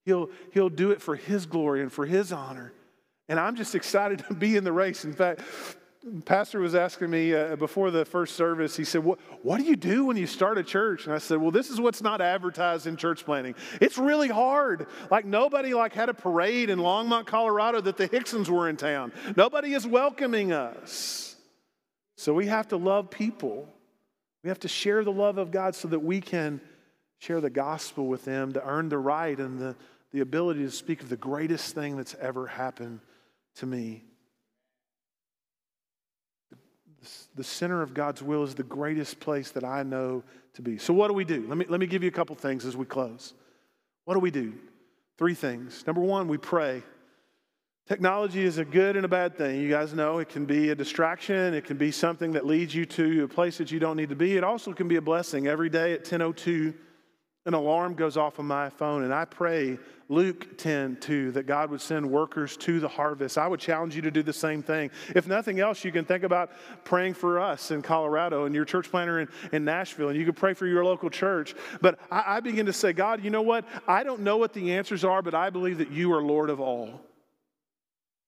He'll, 0.09 0.31
he'll 0.53 0.71
do 0.71 0.91
it 0.91 1.03
for 1.03 1.17
His 1.17 1.45
glory 1.45 1.83
and 1.83 1.93
for 1.93 2.07
His 2.07 2.33
honor. 2.33 2.73
And 3.29 3.39
I'm 3.39 3.57
just 3.57 3.75
excited 3.75 4.21
to 4.29 4.35
be 4.35 4.57
in 4.57 4.65
the 4.65 4.73
race. 4.73 5.05
In 5.05 5.13
fact, 5.13 5.43
Pastor 6.25 6.61
was 6.61 6.75
asking 6.75 7.11
me 7.11 7.35
uh, 7.35 7.57
before 7.57 7.91
the 7.91 8.07
first 8.07 8.37
service, 8.37 8.75
he 8.75 8.85
said, 8.85 9.05
what, 9.05 9.19
what 9.43 9.59
do 9.59 9.65
you 9.65 9.77
do 9.77 10.07
when 10.07 10.17
you 10.17 10.27
start 10.27 10.57
a 10.57 10.63
church? 10.63 11.05
And 11.05 11.15
I 11.15 11.19
said, 11.19 11.37
Well, 11.39 11.51
this 11.51 11.69
is 11.69 11.79
what's 11.79 12.01
not 12.01 12.23
advertised 12.23 12.87
in 12.87 12.97
church 12.97 13.27
planting. 13.27 13.55
It's 13.83 13.99
really 13.99 14.29
hard. 14.29 14.87
Like 15.11 15.27
nobody 15.27 15.75
like 15.75 15.93
had 15.93 16.09
a 16.09 16.15
parade 16.15 16.71
in 16.71 16.79
Longmont, 16.79 17.27
Colorado 17.27 17.83
that 17.83 17.99
the 17.99 18.09
Hicksons 18.09 18.49
were 18.49 18.71
in 18.71 18.79
town. 18.79 19.13
Nobody 19.37 19.75
is 19.75 19.87
welcoming 19.87 20.53
us. 20.53 21.37
So 22.17 22.33
we 22.33 22.47
have 22.47 22.69
to 22.69 22.79
love 22.79 23.11
people. 23.11 23.69
We 24.43 24.49
have 24.49 24.61
to 24.61 24.69
share 24.69 25.05
the 25.05 25.13
love 25.13 25.37
of 25.37 25.51
God 25.51 25.75
so 25.75 25.89
that 25.89 26.01
we 26.01 26.23
can 26.23 26.63
share 27.19 27.41
the 27.41 27.51
gospel 27.51 28.07
with 28.07 28.25
them 28.25 28.53
to 28.53 28.65
earn 28.65 28.89
the 28.89 28.99
right 28.99 29.39
and 29.39 29.59
the, 29.59 29.77
the 30.13 30.21
ability 30.21 30.63
to 30.65 30.71
speak 30.71 31.03
of 31.03 31.09
the 31.09 31.17
greatest 31.17 31.75
thing 31.75 31.97
that's 31.97 32.15
ever 32.21 32.47
happened 32.47 33.01
to 33.57 33.67
me. 33.67 34.05
The 37.37 37.45
center 37.45 37.83
of 37.83 37.95
God's 37.95 38.23
will 38.23 38.43
is 38.43 38.55
the 38.55 38.63
greatest 38.63 39.21
place 39.21 39.51
that 39.53 39.65
I 39.65 39.83
know 39.83 40.25
to 40.55 40.63
be. 40.63 40.79
So, 40.79 40.93
what 40.93 41.09
do 41.09 41.15
we 41.15 41.25
do? 41.25 41.47
Let 41.47 41.57
me, 41.57 41.67
let 41.69 41.79
me 41.79 41.87
give 41.87 42.03
you 42.03 42.09
a 42.09 42.13
couple 42.13 42.35
things 42.35 42.65
as 42.65 42.77
we 42.77 42.85
close. 42.85 43.35
What 44.05 44.15
do 44.15 44.21
we 44.21 44.31
do? 44.31 44.55
Three 45.17 45.35
things. 45.35 45.85
Number 45.87 46.01
one, 46.01 46.29
we 46.29 46.39
pray. 46.39 46.83
Technology 47.87 48.43
is 48.43 48.59
a 48.59 48.65
good 48.65 48.97
and 48.97 49.05
a 49.05 49.09
bad 49.09 49.37
thing. 49.37 49.61
You 49.61 49.71
guys 49.71 49.95
know 49.95 50.19
it 50.19 50.29
can 50.29 50.45
be 50.45 50.71
a 50.71 50.75
distraction. 50.75 51.55
It 51.55 51.65
can 51.65 51.79
be 51.79 51.91
something 51.91 52.33
that 52.33 52.45
leads 52.45 52.75
you 52.75 52.85
to 52.85 53.25
a 53.25 53.29
place 53.29 53.59
that 53.59 53.71
you 53.71 53.79
don't 53.79 53.97
need 53.97 54.11
to 54.11 54.17
be. 54.17 54.37
It 54.37 54.45
also 54.45 54.75
can 54.75 54.89
be 54.89 54.97
a 54.97 55.01
blessing. 55.01 55.47
Every 55.47 55.71
day 55.71 55.95
at 55.95 56.05
10:02, 56.05 56.75
an 57.49 57.55
alarm 57.55 57.95
goes 57.95 58.19
off 58.19 58.39
on 58.39 58.45
my 58.45 58.69
phone, 58.69 59.05
and 59.05 59.13
I 59.13 59.25
pray 59.25 59.79
Luke 60.11 60.59
10, 60.59 60.99
2, 61.01 61.33
that 61.33 61.47
God 61.47 61.71
would 61.71 61.81
send 61.81 62.09
workers 62.09 62.59
to 62.59 62.79
the 62.79 62.89
harvest. 62.89 63.39
I 63.39 63.49
would 63.49 63.59
challenge 63.59 63.97
you 63.97 64.03
to 64.03 64.11
do 64.11 64.23
the 64.23 64.35
same 64.35 64.63
thing. 64.63 64.91
If 65.17 65.27
nothing 65.27 65.59
else, 65.59 65.83
you 65.83 65.91
can 65.91 66.05
think 66.05 66.25
about 66.25 66.51
praying 66.85 67.15
for 67.15 67.41
us 67.41 67.71
in 67.71 67.81
Colorado 67.81 68.45
and 68.45 68.55
your 68.55 68.67
church 68.67 68.91
planter 68.91 69.21
in, 69.21 69.29
in 69.51 69.65
Nashville, 69.65 70.11
and 70.11 70.19
you 70.19 70.27
can 70.27 70.35
pray 70.35 70.53
for 70.53 70.67
your 70.67 70.85
local 70.85 71.09
church. 71.09 71.55
But 71.81 71.99
I, 72.11 72.37
I 72.37 72.41
begin 72.41 72.67
to 72.67 72.73
say, 72.75 72.93
God, 72.93 73.25
you 73.25 73.31
know 73.31 73.43
what? 73.43 73.65
I 73.87 74.05
don't 74.05 74.21
know 74.21 74.37
what 74.37 74.53
the 74.53 74.75
answers 74.75 75.03
are, 75.03 75.23
but 75.23 75.35
I 75.35 75.49
believe 75.49 75.79
that 75.79 75.91
you 75.91 76.13
are 76.13 76.23
Lord 76.23 76.51
of 76.51 76.61
all. 76.61 77.01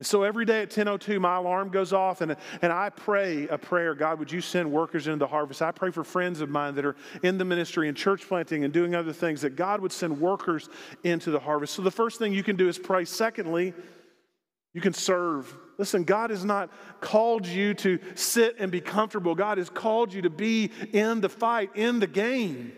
So 0.03 0.23
every 0.23 0.47
day 0.47 0.63
at 0.63 0.71
10:02, 0.71 1.21
my 1.21 1.37
alarm 1.37 1.69
goes 1.69 1.93
off, 1.93 2.23
and, 2.23 2.35
and 2.63 2.73
I 2.73 2.89
pray 2.89 3.47
a 3.49 3.59
prayer. 3.59 3.95
God, 3.95 4.19
would 4.19 4.33
you 4.33 4.41
send 4.41 4.71
workers 4.73 5.07
into 5.07 5.19
the 5.19 5.27
harvest? 5.27 5.61
I 5.61 5.73
pray 5.73 5.91
for 5.91 6.05
friends 6.05 6.41
of 6.41 6.49
mine 6.49 6.75
that 6.77 6.87
are 6.87 6.97
in 7.23 7.37
the 7.37 7.45
ministry 7.45 7.87
and 7.87 7.97
church 7.97 8.27
planting 8.27 8.65
and 8.65 8.73
doing 8.73 8.95
other 8.95 9.13
things 9.13 9.43
that 9.43 9.57
God 9.57 9.83
would 9.83 9.93
send 9.93 10.19
workers 10.19 10.71
into 11.05 11.31
the 11.31 11.41
harvest. 11.41 11.75
So 11.75 11.83
the 11.83 11.91
first 11.91 12.19
thing 12.19 12.33
you 12.33 12.43
can 12.43 12.57
do 12.57 12.67
is 12.67 12.79
pray. 12.79 13.05
Secondly, 13.05 13.75
you 14.73 14.81
can 14.81 14.95
serve. 14.95 15.55
Listen, 15.77 16.05
God 16.05 16.31
has 16.31 16.45
not 16.45 16.71
called 17.01 17.47
you 17.47 17.75
to 17.75 17.99
sit 18.15 18.57
and 18.59 18.71
be 18.71 18.81
comfortable. 18.81 19.35
God 19.35 19.59
has 19.59 19.69
called 19.69 20.15
you 20.15 20.23
to 20.23 20.31
be 20.31 20.71
in 20.93 21.21
the 21.21 21.29
fight, 21.29 21.71
in 21.75 22.01
the 22.01 22.07
game. 22.07 22.73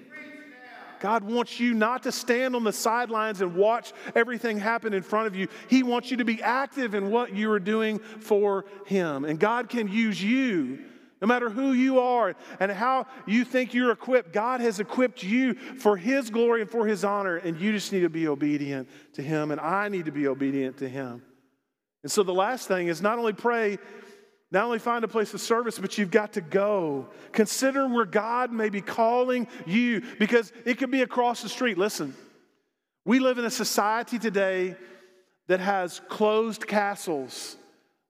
God 1.03 1.25
wants 1.25 1.59
you 1.59 1.75
not 1.75 2.05
to 2.05 2.12
stand 2.12 2.55
on 2.55 2.62
the 2.62 2.73
sidelines 2.73 3.41
and 3.41 3.57
watch 3.57 3.93
everything 4.15 4.57
happen 4.57 4.95
in 4.95 5.03
front 5.03 5.27
of 5.27 5.35
you. 5.35 5.49
He 5.69 5.83
wants 5.83 6.12
you 6.12 6.19
to 6.19 6.25
be 6.25 6.41
active 6.41 6.95
in 6.95 7.11
what 7.11 7.35
you 7.35 7.51
are 7.51 7.59
doing 7.59 7.99
for 7.99 8.67
Him. 8.87 9.25
And 9.25 9.37
God 9.37 9.69
can 9.69 9.88
use 9.88 10.23
you. 10.23 10.79
No 11.21 11.27
matter 11.27 11.51
who 11.51 11.73
you 11.73 11.99
are 11.99 12.37
and 12.61 12.71
how 12.71 13.07
you 13.27 13.45
think 13.45 13.75
you're 13.75 13.91
equipped, 13.91 14.33
God 14.33 14.61
has 14.61 14.79
equipped 14.79 15.25
you 15.25 15.55
for 15.55 15.97
His 15.97 16.31
glory 16.31 16.61
and 16.61 16.71
for 16.71 16.87
His 16.87 17.05
honor, 17.05 17.37
and 17.37 17.61
you 17.61 17.73
just 17.73 17.93
need 17.93 18.03
to 18.03 18.09
be 18.09 18.29
obedient 18.29 18.88
to 19.15 19.23
Him, 19.23 19.51
and 19.51 19.61
I 19.61 19.88
need 19.88 20.05
to 20.05 20.12
be 20.12 20.29
obedient 20.29 20.79
to 20.79 20.88
Him. 20.88 21.21
And 22.05 22.12
so 22.12 22.23
the 22.23 22.33
last 22.33 22.69
thing 22.69 22.87
is 22.87 23.03
not 23.03 23.19
only 23.19 23.33
pray 23.33 23.79
not 24.53 24.67
only 24.67 24.79
find 24.79 25.03
a 25.03 25.09
place 25.09 25.33
of 25.33 25.41
service, 25.41 25.79
but 25.79 25.97
you've 25.97 26.11
got 26.11 26.35
to 26.35 26.43
go. 26.43 27.09
Consider 27.33 27.88
where 27.88 28.05
God 28.05 28.53
may 28.53 28.69
be 28.69 28.83
calling 28.83 29.49
you 29.67 30.03
because 30.19 30.53
it 30.67 30.77
could 30.77 30.91
be 30.91 31.01
across 31.01 31.43
the 31.43 31.49
street. 31.49 31.79
Listen, 31.79 32.15
we 33.07 33.19
live 33.19 33.38
in 33.38 33.47
a 33.47 33.51
society 33.51 34.19
today 34.19 34.77
that 35.47 35.61
has 35.61 36.03
closed 36.09 36.67
castles. 36.67 37.57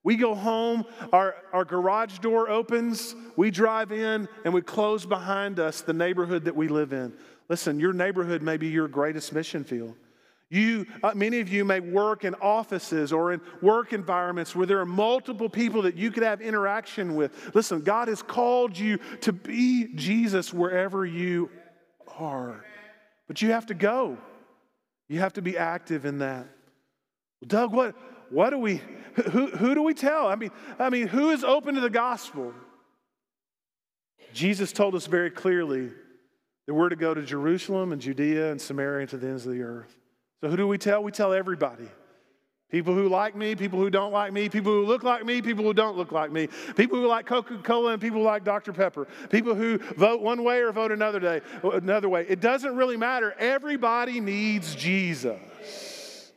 We 0.03 0.17
go 0.17 0.35
home, 0.35 0.83
our, 1.13 1.33
our 1.53 1.63
garage 1.63 2.19
door 2.19 2.49
opens, 2.49 3.15
we 3.37 3.49
drive 3.49 3.93
in, 3.93 4.27
and 4.43 4.53
we 4.53 4.61
close 4.61 5.05
behind 5.05 5.61
us 5.61 5.79
the 5.79 5.93
neighborhood 5.93 6.43
that 6.43 6.57
we 6.57 6.67
live 6.67 6.91
in. 6.91 7.13
Listen, 7.47 7.79
your 7.79 7.93
neighborhood 7.93 8.41
may 8.41 8.57
be 8.57 8.67
your 8.67 8.89
greatest 8.89 9.31
mission 9.31 9.63
field. 9.63 9.95
You, 10.53 10.85
uh, 11.01 11.13
many 11.15 11.39
of 11.39 11.49
you 11.49 11.65
may 11.65 11.79
work 11.79 12.23
in 12.23 12.35
offices 12.35 13.11
or 13.11 13.33
in 13.33 13.41
work 13.59 13.91
environments 13.91 14.55
where 14.55 14.67
there 14.67 14.79
are 14.81 14.85
multiple 14.85 15.49
people 15.49 15.81
that 15.81 15.95
you 15.95 16.11
could 16.11 16.21
have 16.21 16.41
interaction 16.41 17.15
with. 17.15 17.55
Listen, 17.55 17.81
God 17.81 18.07
has 18.07 18.21
called 18.21 18.77
you 18.77 18.99
to 19.21 19.33
be 19.33 19.87
Jesus 19.95 20.53
wherever 20.53 21.07
you 21.07 21.49
are. 22.19 22.63
But 23.27 23.41
you 23.41 23.49
have 23.49 23.65
to 23.65 23.73
go. 23.73 24.19
You 25.09 25.21
have 25.21 25.33
to 25.33 25.41
be 25.41 25.57
active 25.57 26.05
in 26.05 26.19
that. 26.19 26.45
Doug, 27.47 27.73
what, 27.73 27.95
what 28.29 28.51
do 28.51 28.59
we, 28.59 28.79
who, 29.31 29.47
who 29.47 29.73
do 29.73 29.81
we 29.81 29.95
tell? 29.95 30.27
I 30.27 30.35
mean, 30.35 30.51
I 30.77 30.91
mean, 30.91 31.07
who 31.07 31.31
is 31.31 31.43
open 31.43 31.73
to 31.73 31.81
the 31.81 31.89
gospel? 31.89 32.53
Jesus 34.35 34.71
told 34.71 34.93
us 34.93 35.07
very 35.07 35.31
clearly 35.31 35.89
that 36.67 36.75
we're 36.75 36.89
to 36.89 36.95
go 36.95 37.15
to 37.15 37.23
Jerusalem 37.23 37.91
and 37.91 37.99
Judea 37.99 38.51
and 38.51 38.61
Samaria 38.61 38.99
and 38.99 39.09
to 39.09 39.17
the 39.17 39.27
ends 39.27 39.47
of 39.47 39.51
the 39.51 39.63
earth. 39.63 39.97
So 40.43 40.49
who 40.49 40.57
do 40.57 40.67
we 40.67 40.77
tell? 40.77 41.01
We 41.01 41.13
tell 41.13 41.31
everybody. 41.31 41.87
People 42.69 42.93
who 42.93 43.07
like 43.07 43.33
me, 43.33 43.55
people 43.55 43.79
who 43.79 43.89
don't 43.89 44.11
like 44.11 44.33
me, 44.33 44.49
people 44.49 44.73
who 44.73 44.85
look 44.85 45.01
like 45.01 45.23
me, 45.25 45.41
people 45.41 45.63
who 45.63 45.73
don't 45.73 45.95
look 45.95 46.11
like 46.11 46.33
me, 46.33 46.49
people 46.75 46.99
who 46.99 47.07
like 47.07 47.25
Coca 47.25 47.59
Cola 47.59 47.93
and 47.93 48.01
people 48.01 48.19
who 48.19 48.25
like 48.25 48.43
Dr. 48.43 48.73
Pepper, 48.73 49.07
people 49.29 49.55
who 49.55 49.77
vote 49.95 50.21
one 50.21 50.43
way 50.43 50.59
or 50.59 50.73
vote 50.73 50.91
another, 50.91 51.21
day, 51.21 51.39
another 51.63 52.09
way. 52.09 52.25
It 52.27 52.41
doesn't 52.41 52.75
really 52.75 52.97
matter. 52.97 53.33
Everybody 53.39 54.19
needs 54.19 54.75
Jesus. 54.75 56.29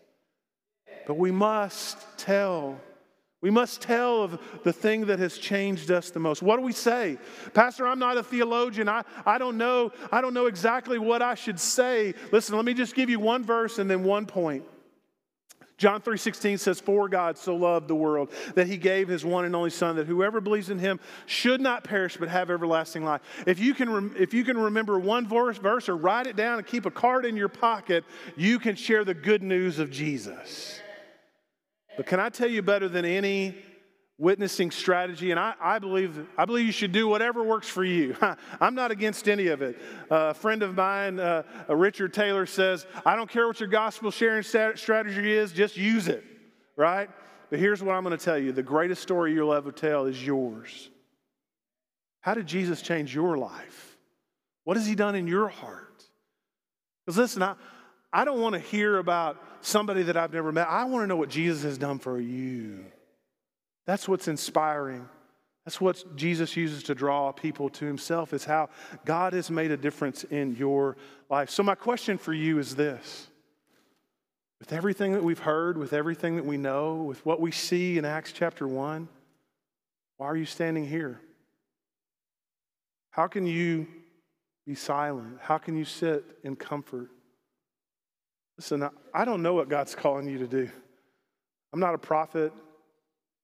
But 1.08 1.14
we 1.14 1.32
must 1.32 1.98
tell 2.16 2.78
we 3.46 3.52
must 3.52 3.80
tell 3.80 4.24
of 4.24 4.40
the 4.64 4.72
thing 4.72 5.06
that 5.06 5.20
has 5.20 5.38
changed 5.38 5.92
us 5.92 6.10
the 6.10 6.18
most. 6.18 6.42
What 6.42 6.56
do 6.56 6.62
we 6.62 6.72
say? 6.72 7.16
Pastor, 7.54 7.86
I'm 7.86 8.00
not 8.00 8.16
a 8.16 8.22
theologian. 8.24 8.88
I, 8.88 9.04
I 9.24 9.38
don't 9.38 9.56
know. 9.56 9.92
I 10.10 10.20
don't 10.20 10.34
know 10.34 10.46
exactly 10.46 10.98
what 10.98 11.22
I 11.22 11.36
should 11.36 11.60
say. 11.60 12.14
Listen, 12.32 12.56
let 12.56 12.64
me 12.64 12.74
just 12.74 12.96
give 12.96 13.08
you 13.08 13.20
one 13.20 13.44
verse 13.44 13.78
and 13.78 13.88
then 13.88 14.02
one 14.02 14.26
point. 14.26 14.64
John 15.78 16.00
3:16 16.00 16.58
says 16.58 16.80
for 16.80 17.08
God 17.08 17.38
so 17.38 17.54
loved 17.54 17.86
the 17.86 17.94
world 17.94 18.32
that 18.56 18.66
he 18.66 18.78
gave 18.78 19.06
his 19.06 19.24
one 19.24 19.44
and 19.44 19.54
only 19.54 19.70
son 19.70 19.94
that 19.94 20.08
whoever 20.08 20.40
believes 20.40 20.68
in 20.68 20.80
him 20.80 20.98
should 21.26 21.60
not 21.60 21.84
perish 21.84 22.16
but 22.16 22.28
have 22.28 22.50
everlasting 22.50 23.04
life. 23.04 23.20
If 23.46 23.60
you 23.60 23.74
can 23.74 23.88
rem- 23.88 24.16
if 24.18 24.34
you 24.34 24.42
can 24.42 24.58
remember 24.58 24.98
one 24.98 25.24
verse, 25.28 25.58
verse 25.58 25.88
or 25.88 25.96
write 25.96 26.26
it 26.26 26.34
down 26.34 26.58
and 26.58 26.66
keep 26.66 26.84
a 26.84 26.90
card 26.90 27.24
in 27.24 27.36
your 27.36 27.48
pocket, 27.48 28.02
you 28.34 28.58
can 28.58 28.74
share 28.74 29.04
the 29.04 29.14
good 29.14 29.44
news 29.44 29.78
of 29.78 29.92
Jesus. 29.92 30.80
But 31.96 32.06
can 32.06 32.20
I 32.20 32.28
tell 32.28 32.48
you 32.48 32.62
better 32.62 32.88
than 32.88 33.04
any 33.04 33.56
witnessing 34.18 34.70
strategy? 34.70 35.30
And 35.30 35.40
I, 35.40 35.54
I, 35.60 35.78
believe, 35.78 36.26
I 36.36 36.44
believe 36.44 36.66
you 36.66 36.72
should 36.72 36.92
do 36.92 37.08
whatever 37.08 37.42
works 37.42 37.68
for 37.68 37.84
you. 37.84 38.16
I'm 38.60 38.74
not 38.74 38.90
against 38.90 39.28
any 39.28 39.48
of 39.48 39.62
it. 39.62 39.78
Uh, 40.10 40.28
a 40.30 40.34
friend 40.34 40.62
of 40.62 40.74
mine, 40.74 41.18
uh, 41.18 41.42
Richard 41.68 42.12
Taylor, 42.12 42.46
says, 42.46 42.86
I 43.04 43.16
don't 43.16 43.30
care 43.30 43.46
what 43.46 43.60
your 43.60 43.68
gospel 43.68 44.10
sharing 44.10 44.42
strategy 44.42 45.32
is, 45.32 45.52
just 45.52 45.76
use 45.76 46.08
it, 46.08 46.24
right? 46.76 47.08
But 47.50 47.58
here's 47.58 47.82
what 47.82 47.94
I'm 47.94 48.02
going 48.04 48.16
to 48.16 48.24
tell 48.24 48.38
you 48.38 48.52
the 48.52 48.62
greatest 48.62 49.02
story 49.02 49.32
you'll 49.32 49.54
ever 49.54 49.72
tell 49.72 50.06
is 50.06 50.24
yours. 50.24 50.90
How 52.20 52.34
did 52.34 52.46
Jesus 52.46 52.82
change 52.82 53.14
your 53.14 53.38
life? 53.38 53.96
What 54.64 54.76
has 54.76 54.86
he 54.86 54.96
done 54.96 55.14
in 55.14 55.28
your 55.28 55.48
heart? 55.48 56.02
Because 57.04 57.18
listen, 57.18 57.42
I, 57.42 57.54
I 58.16 58.24
don't 58.24 58.40
want 58.40 58.54
to 58.54 58.58
hear 58.58 58.96
about 58.96 59.36
somebody 59.60 60.04
that 60.04 60.16
I've 60.16 60.32
never 60.32 60.50
met. 60.50 60.68
I 60.68 60.84
want 60.84 61.02
to 61.02 61.06
know 61.06 61.16
what 61.16 61.28
Jesus 61.28 61.64
has 61.64 61.76
done 61.76 61.98
for 61.98 62.18
you. 62.18 62.86
That's 63.84 64.08
what's 64.08 64.26
inspiring. 64.26 65.06
That's 65.66 65.82
what 65.82 66.16
Jesus 66.16 66.56
uses 66.56 66.84
to 66.84 66.94
draw 66.94 67.30
people 67.32 67.68
to 67.68 67.84
himself, 67.84 68.32
is 68.32 68.42
how 68.42 68.70
God 69.04 69.34
has 69.34 69.50
made 69.50 69.70
a 69.70 69.76
difference 69.76 70.24
in 70.24 70.56
your 70.56 70.96
life. 71.28 71.50
So, 71.50 71.62
my 71.62 71.74
question 71.74 72.16
for 72.16 72.32
you 72.32 72.58
is 72.58 72.74
this 72.74 73.26
with 74.60 74.72
everything 74.72 75.12
that 75.12 75.22
we've 75.22 75.38
heard, 75.38 75.76
with 75.76 75.92
everything 75.92 76.36
that 76.36 76.46
we 76.46 76.56
know, 76.56 76.94
with 76.94 77.26
what 77.26 77.38
we 77.38 77.50
see 77.50 77.98
in 77.98 78.06
Acts 78.06 78.32
chapter 78.32 78.66
1, 78.66 79.10
why 80.16 80.26
are 80.26 80.36
you 80.36 80.46
standing 80.46 80.88
here? 80.88 81.20
How 83.10 83.26
can 83.26 83.46
you 83.46 83.86
be 84.66 84.74
silent? 84.74 85.36
How 85.42 85.58
can 85.58 85.76
you 85.76 85.84
sit 85.84 86.24
in 86.42 86.56
comfort? 86.56 87.10
Listen, 88.58 88.88
I 89.12 89.24
don't 89.24 89.42
know 89.42 89.54
what 89.54 89.68
God's 89.68 89.94
calling 89.94 90.28
you 90.28 90.38
to 90.38 90.46
do. 90.46 90.68
I'm 91.72 91.80
not 91.80 91.94
a 91.94 91.98
prophet. 91.98 92.52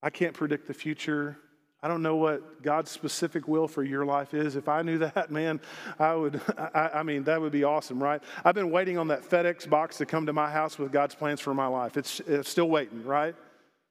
I 0.03 0.11
can't 0.11 0.35
predict 0.35 0.67
the 0.67 0.75
future. 0.75 1.37
I 1.83 1.89
don't 1.89 2.03
know 2.03 2.17
what 2.17 2.63
God's 2.63 2.91
specific 2.91 3.49
will 3.49 3.67
for 3.67 3.83
your 3.83 4.05
life 4.05 4.35
is. 4.35 4.55
If 4.57 4.69
I 4.69 4.83
knew 4.83 4.99
that, 5.15 5.31
man, 5.31 5.61
I 5.99 6.15
would, 6.15 6.41
I, 6.59 6.91
I, 6.95 7.03
mean, 7.03 7.25
that 7.25 7.41
would 7.41 7.53
be 7.53 7.65
awesome, 7.65 8.03
right? 8.03 8.23
I've 8.45 8.55
been 8.55 8.71
waiting 8.71 8.99
on 8.99 9.09
that 9.09 9.23
FedEx 9.29 9.69
box 9.69 9.99
to 9.99 10.07
come 10.07 10.27
to 10.27 10.33
my 10.33 10.51
house 10.51 10.79
with 10.79 10.93
God's 10.93 11.15
plans 11.15 11.41
for 11.41 11.53
my 11.53 11.67
life. 11.67 11.97
It's, 11.97 12.21
it's 12.21 12.49
still 12.49 12.69
waiting, 12.69 13.05
right? 13.05 13.35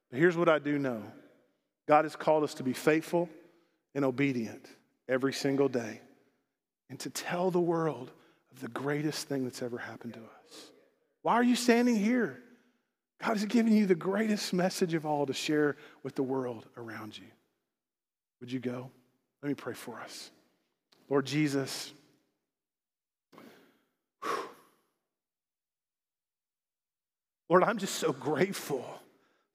But 0.10 0.20
here's 0.20 0.38
what 0.38 0.50
I 0.50 0.60
do 0.60 0.80
know 0.80 1.04
God 1.88 2.06
has 2.06 2.16
called 2.16 2.44
us 2.44 2.54
to 2.56 2.64
be 2.64 2.74
faithful 2.74 3.30
and 3.94 4.06
obedient 4.06 4.66
every 5.10 5.34
single 5.34 5.68
day 5.68 6.02
and 6.90 7.00
to 7.02 7.10
tell 7.10 7.52
the 7.52 7.60
world 7.60 8.12
of 8.52 8.62
the 8.62 8.68
greatest 8.70 9.28
thing 9.28 9.44
that's 9.44 9.62
ever 9.62 9.78
happened 9.78 10.14
to 10.14 10.20
us. 10.20 10.72
Why 11.22 11.36
are 11.36 11.44
you 11.44 11.56
standing 11.56 11.96
here? 11.96 12.40
God 13.22 13.38
has 13.38 13.46
given 13.46 13.74
you 13.74 13.86
the 13.86 13.96
greatest 13.96 14.54
message 14.54 14.94
of 14.96 15.06
all 15.06 15.26
to 15.28 15.34
share 15.34 15.76
with 16.02 16.16
the 16.16 16.24
world 16.24 16.66
around 16.76 17.18
you. 17.18 17.28
Would 18.40 18.52
you 18.52 18.60
go? 18.60 18.90
Let 19.44 19.50
me 19.50 19.56
pray 19.56 19.74
for 19.74 20.00
us. 20.00 20.32
Lord 21.10 21.26
Jesus, 21.26 21.94
Lord, 27.50 27.64
I'm 27.64 27.78
just 27.78 27.96
so 27.96 28.14
grateful 28.14 28.86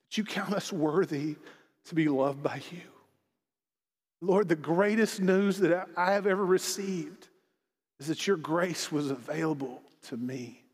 that 0.09 0.19
you 0.19 0.25
count 0.25 0.53
us 0.53 0.73
worthy 0.73 1.37
to 1.87 1.95
be 1.95 2.09
loved 2.09 2.43
by 2.43 2.61
you. 2.71 2.83
Lord, 4.21 4.49
the 4.49 4.57
greatest 4.57 5.21
news 5.21 5.59
that 5.59 5.89
I 5.97 6.13
have 6.13 6.27
ever 6.27 6.45
received 6.45 7.29
is 7.99 8.09
that 8.09 8.27
your 8.27 8.37
grace 8.37 8.93
was 8.93 9.11
available 9.11 9.83
to 10.09 10.17
me. 10.17 10.66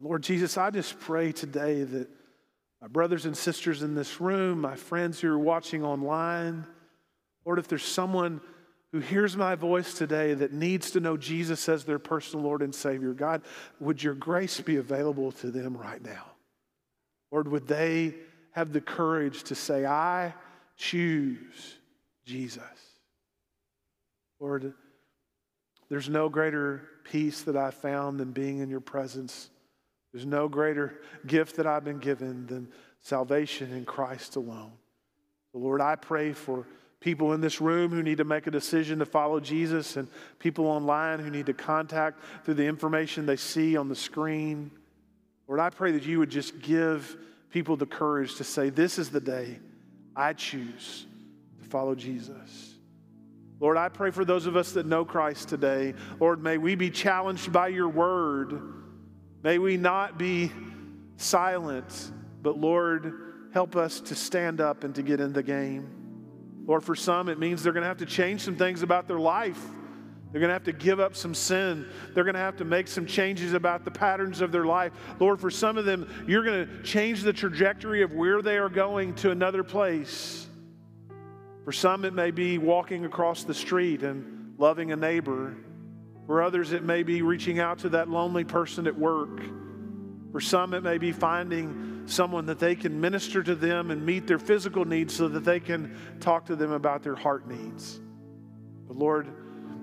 Lord 0.00 0.22
Jesus, 0.22 0.56
I 0.56 0.70
just 0.70 0.98
pray 0.98 1.32
today 1.32 1.84
that 1.84 2.08
my 2.80 2.88
brothers 2.88 3.26
and 3.26 3.36
sisters 3.36 3.82
in 3.82 3.94
this 3.94 4.20
room, 4.20 4.60
my 4.60 4.74
friends 4.74 5.20
who 5.20 5.30
are 5.30 5.38
watching 5.38 5.84
online, 5.84 6.64
Lord, 7.44 7.58
if 7.58 7.68
there's 7.68 7.84
someone 7.84 8.40
who 8.92 9.00
hears 9.00 9.36
my 9.36 9.54
voice 9.54 9.94
today 9.94 10.32
that 10.34 10.52
needs 10.52 10.92
to 10.92 11.00
know 11.00 11.16
Jesus 11.16 11.68
as 11.68 11.84
their 11.84 11.98
personal 11.98 12.44
Lord 12.44 12.62
and 12.62 12.74
Savior, 12.74 13.12
God, 13.12 13.42
would 13.78 14.02
your 14.02 14.14
grace 14.14 14.60
be 14.60 14.76
available 14.76 15.32
to 15.32 15.50
them 15.50 15.76
right 15.76 16.02
now? 16.02 16.24
Lord, 17.30 17.48
would 17.48 17.68
they 17.68 18.14
have 18.52 18.72
the 18.72 18.80
courage 18.80 19.44
to 19.44 19.54
say, 19.54 19.84
I 19.84 20.34
choose 20.76 21.76
Jesus? 22.24 22.62
Lord, 24.40 24.72
there's 25.90 26.08
no 26.08 26.28
greater 26.30 26.88
peace 27.04 27.42
that 27.42 27.56
I've 27.56 27.74
found 27.74 28.18
than 28.18 28.32
being 28.32 28.58
in 28.58 28.70
your 28.70 28.80
presence. 28.80 29.50
There's 30.12 30.26
no 30.26 30.48
greater 30.48 31.00
gift 31.26 31.56
that 31.56 31.66
I've 31.66 31.84
been 31.84 31.98
given 31.98 32.46
than 32.46 32.68
salvation 33.00 33.72
in 33.72 33.84
Christ 33.84 34.36
alone. 34.36 34.72
Lord, 35.52 35.80
I 35.80 35.96
pray 35.96 36.32
for 36.32 36.66
people 37.00 37.32
in 37.32 37.40
this 37.40 37.60
room 37.60 37.90
who 37.90 38.02
need 38.02 38.18
to 38.18 38.24
make 38.24 38.46
a 38.46 38.50
decision 38.50 38.98
to 38.98 39.06
follow 39.06 39.40
Jesus 39.40 39.96
and 39.96 40.08
people 40.38 40.66
online 40.66 41.18
who 41.18 41.30
need 41.30 41.46
to 41.46 41.54
contact 41.54 42.22
through 42.44 42.54
the 42.54 42.66
information 42.66 43.26
they 43.26 43.36
see 43.36 43.76
on 43.76 43.88
the 43.88 43.96
screen. 43.96 44.70
Lord, 45.48 45.60
I 45.60 45.70
pray 45.70 45.92
that 45.92 46.04
you 46.04 46.18
would 46.18 46.30
just 46.30 46.60
give 46.60 47.16
people 47.50 47.76
the 47.76 47.86
courage 47.86 48.36
to 48.36 48.44
say, 48.44 48.68
This 48.68 48.98
is 48.98 49.10
the 49.10 49.20
day 49.20 49.58
I 50.14 50.34
choose 50.34 51.06
to 51.62 51.68
follow 51.68 51.94
Jesus. 51.94 52.74
Lord, 53.58 53.76
I 53.76 53.88
pray 53.88 54.10
for 54.10 54.24
those 54.24 54.46
of 54.46 54.56
us 54.56 54.72
that 54.72 54.86
know 54.86 55.04
Christ 55.04 55.48
today. 55.48 55.94
Lord, 56.18 56.42
may 56.42 56.58
we 56.58 56.74
be 56.74 56.90
challenged 56.90 57.52
by 57.52 57.68
your 57.68 57.88
word 57.88 58.79
May 59.42 59.58
we 59.58 59.76
not 59.76 60.18
be 60.18 60.52
silent, 61.16 62.12
but 62.42 62.58
Lord, 62.58 63.48
help 63.52 63.76
us 63.76 64.00
to 64.02 64.14
stand 64.14 64.60
up 64.60 64.84
and 64.84 64.94
to 64.94 65.02
get 65.02 65.20
in 65.20 65.32
the 65.32 65.42
game. 65.42 66.64
Lord, 66.66 66.84
for 66.84 66.94
some, 66.94 67.28
it 67.28 67.38
means 67.38 67.62
they're 67.62 67.72
going 67.72 67.82
to 67.82 67.88
have 67.88 67.98
to 67.98 68.06
change 68.06 68.42
some 68.42 68.56
things 68.56 68.82
about 68.82 69.08
their 69.08 69.18
life. 69.18 69.60
They're 70.30 70.40
going 70.40 70.50
to 70.50 70.54
have 70.54 70.64
to 70.64 70.72
give 70.72 71.00
up 71.00 71.16
some 71.16 71.34
sin. 71.34 71.88
They're 72.14 72.22
going 72.22 72.34
to 72.34 72.40
have 72.40 72.56
to 72.58 72.64
make 72.64 72.86
some 72.86 73.06
changes 73.06 73.52
about 73.52 73.84
the 73.84 73.90
patterns 73.90 74.40
of 74.40 74.52
their 74.52 74.66
life. 74.66 74.92
Lord, 75.18 75.40
for 75.40 75.50
some 75.50 75.76
of 75.76 75.84
them, 75.84 76.08
you're 76.28 76.44
going 76.44 76.68
to 76.68 76.82
change 76.82 77.22
the 77.22 77.32
trajectory 77.32 78.02
of 78.02 78.12
where 78.12 78.40
they 78.40 78.56
are 78.58 78.68
going 78.68 79.14
to 79.16 79.32
another 79.32 79.64
place. 79.64 80.46
For 81.64 81.72
some, 81.72 82.04
it 82.04 82.14
may 82.14 82.30
be 82.30 82.58
walking 82.58 83.04
across 83.04 83.42
the 83.42 83.54
street 83.54 84.02
and 84.02 84.54
loving 84.58 84.92
a 84.92 84.96
neighbor. 84.96 85.56
For 86.30 86.44
others, 86.44 86.70
it 86.70 86.84
may 86.84 87.02
be 87.02 87.22
reaching 87.22 87.58
out 87.58 87.80
to 87.80 87.88
that 87.88 88.08
lonely 88.08 88.44
person 88.44 88.86
at 88.86 88.96
work. 88.96 89.40
For 90.30 90.40
some, 90.40 90.74
it 90.74 90.84
may 90.84 90.96
be 90.96 91.10
finding 91.10 92.04
someone 92.06 92.46
that 92.46 92.60
they 92.60 92.76
can 92.76 93.00
minister 93.00 93.42
to 93.42 93.56
them 93.56 93.90
and 93.90 94.06
meet 94.06 94.28
their 94.28 94.38
physical 94.38 94.84
needs 94.84 95.12
so 95.12 95.26
that 95.26 95.40
they 95.40 95.58
can 95.58 95.96
talk 96.20 96.46
to 96.46 96.54
them 96.54 96.70
about 96.70 97.02
their 97.02 97.16
heart 97.16 97.48
needs. 97.48 97.98
But 98.86 98.96
Lord, 98.96 99.26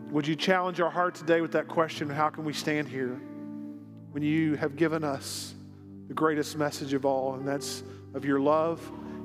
would 0.09 0.25
you 0.25 0.37
challenge 0.37 0.79
our 0.79 0.89
heart 0.89 1.15
today 1.15 1.41
with 1.41 1.51
that 1.51 1.67
question 1.67 2.09
how 2.09 2.29
can 2.29 2.45
we 2.45 2.53
stand 2.53 2.87
here 2.87 3.19
when 4.11 4.23
you 4.23 4.55
have 4.55 4.77
given 4.77 5.03
us 5.03 5.53
the 6.07 6.13
greatest 6.13 6.55
message 6.55 6.93
of 6.93 7.05
all, 7.05 7.33
and 7.33 7.45
that's 7.45 7.83
of 8.13 8.23
your 8.23 8.39
love 8.39 8.79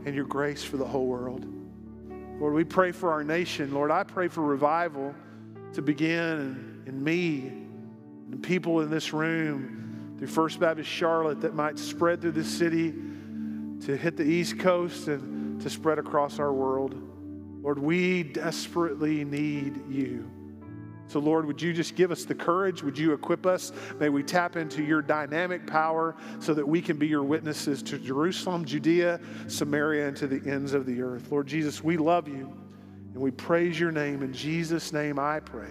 and 0.05 0.12
your 0.12 0.27
grace 0.27 0.64
for 0.64 0.77
the 0.77 0.85
whole 0.85 1.07
world? 1.07 1.47
Lord, 2.41 2.53
we 2.53 2.64
pray 2.64 2.91
for 2.91 3.12
our 3.12 3.23
nation. 3.23 3.73
Lord, 3.73 3.93
I 3.93 4.03
pray 4.03 4.27
for 4.27 4.41
revival 4.41 5.14
to 5.75 5.83
begin 5.83 6.72
and 6.87 7.03
me 7.03 7.49
and 8.30 8.43
people 8.43 8.80
in 8.80 8.91
this 8.91 9.12
room 9.12 10.14
through 10.18 10.28
First 10.28 10.61
Baptist 10.61 10.89
Charlotte 10.89 11.41
that 11.41 11.55
might 11.55 11.78
spread 11.78 12.20
through 12.20 12.33
the 12.33 12.45
city 12.45 12.93
to 13.87 13.97
hit 13.97 14.16
the 14.16 14.24
East 14.24 14.59
Coast 14.59 15.09
and 15.09 15.61
to 15.61 15.68
spread 15.70 15.99
across 15.99 16.39
our 16.39 16.53
world. 16.53 16.95
Lord, 17.62 17.78
we 17.78 18.22
desperately 18.22 19.24
need 19.24 19.89
you. 19.89 20.28
So, 21.09 21.18
Lord, 21.18 21.47
would 21.47 21.61
you 21.61 21.72
just 21.72 21.95
give 21.95 22.11
us 22.11 22.24
the 22.24 22.35
courage? 22.35 22.83
Would 22.83 22.97
you 22.97 23.12
equip 23.12 23.45
us? 23.45 23.72
May 24.01 24.09
we 24.09 24.22
tap 24.22 24.57
into 24.57 24.83
your 24.83 25.03
dynamic 25.03 25.66
power 25.66 26.16
so 26.39 26.55
that 26.55 26.66
we 26.66 26.80
can 26.80 26.97
be 26.97 27.07
your 27.07 27.22
witnesses 27.22 27.83
to 27.85 27.99
Jerusalem, 27.99 28.64
Judea, 28.64 29.20
Samaria, 29.47 30.09
and 30.09 30.16
to 30.16 30.26
the 30.26 30.51
ends 30.51 30.72
of 30.72 30.87
the 30.87 31.03
earth. 31.03 31.30
Lord 31.30 31.47
Jesus, 31.47 31.85
we 31.85 31.97
love 31.97 32.28
you 32.28 32.57
and 33.12 33.16
we 33.16 33.30
praise 33.30 33.78
your 33.78 33.93
name. 33.93 34.22
In 34.22 34.33
Jesus' 34.33 34.93
name 34.93 35.18
I 35.18 35.41
pray. 35.41 35.68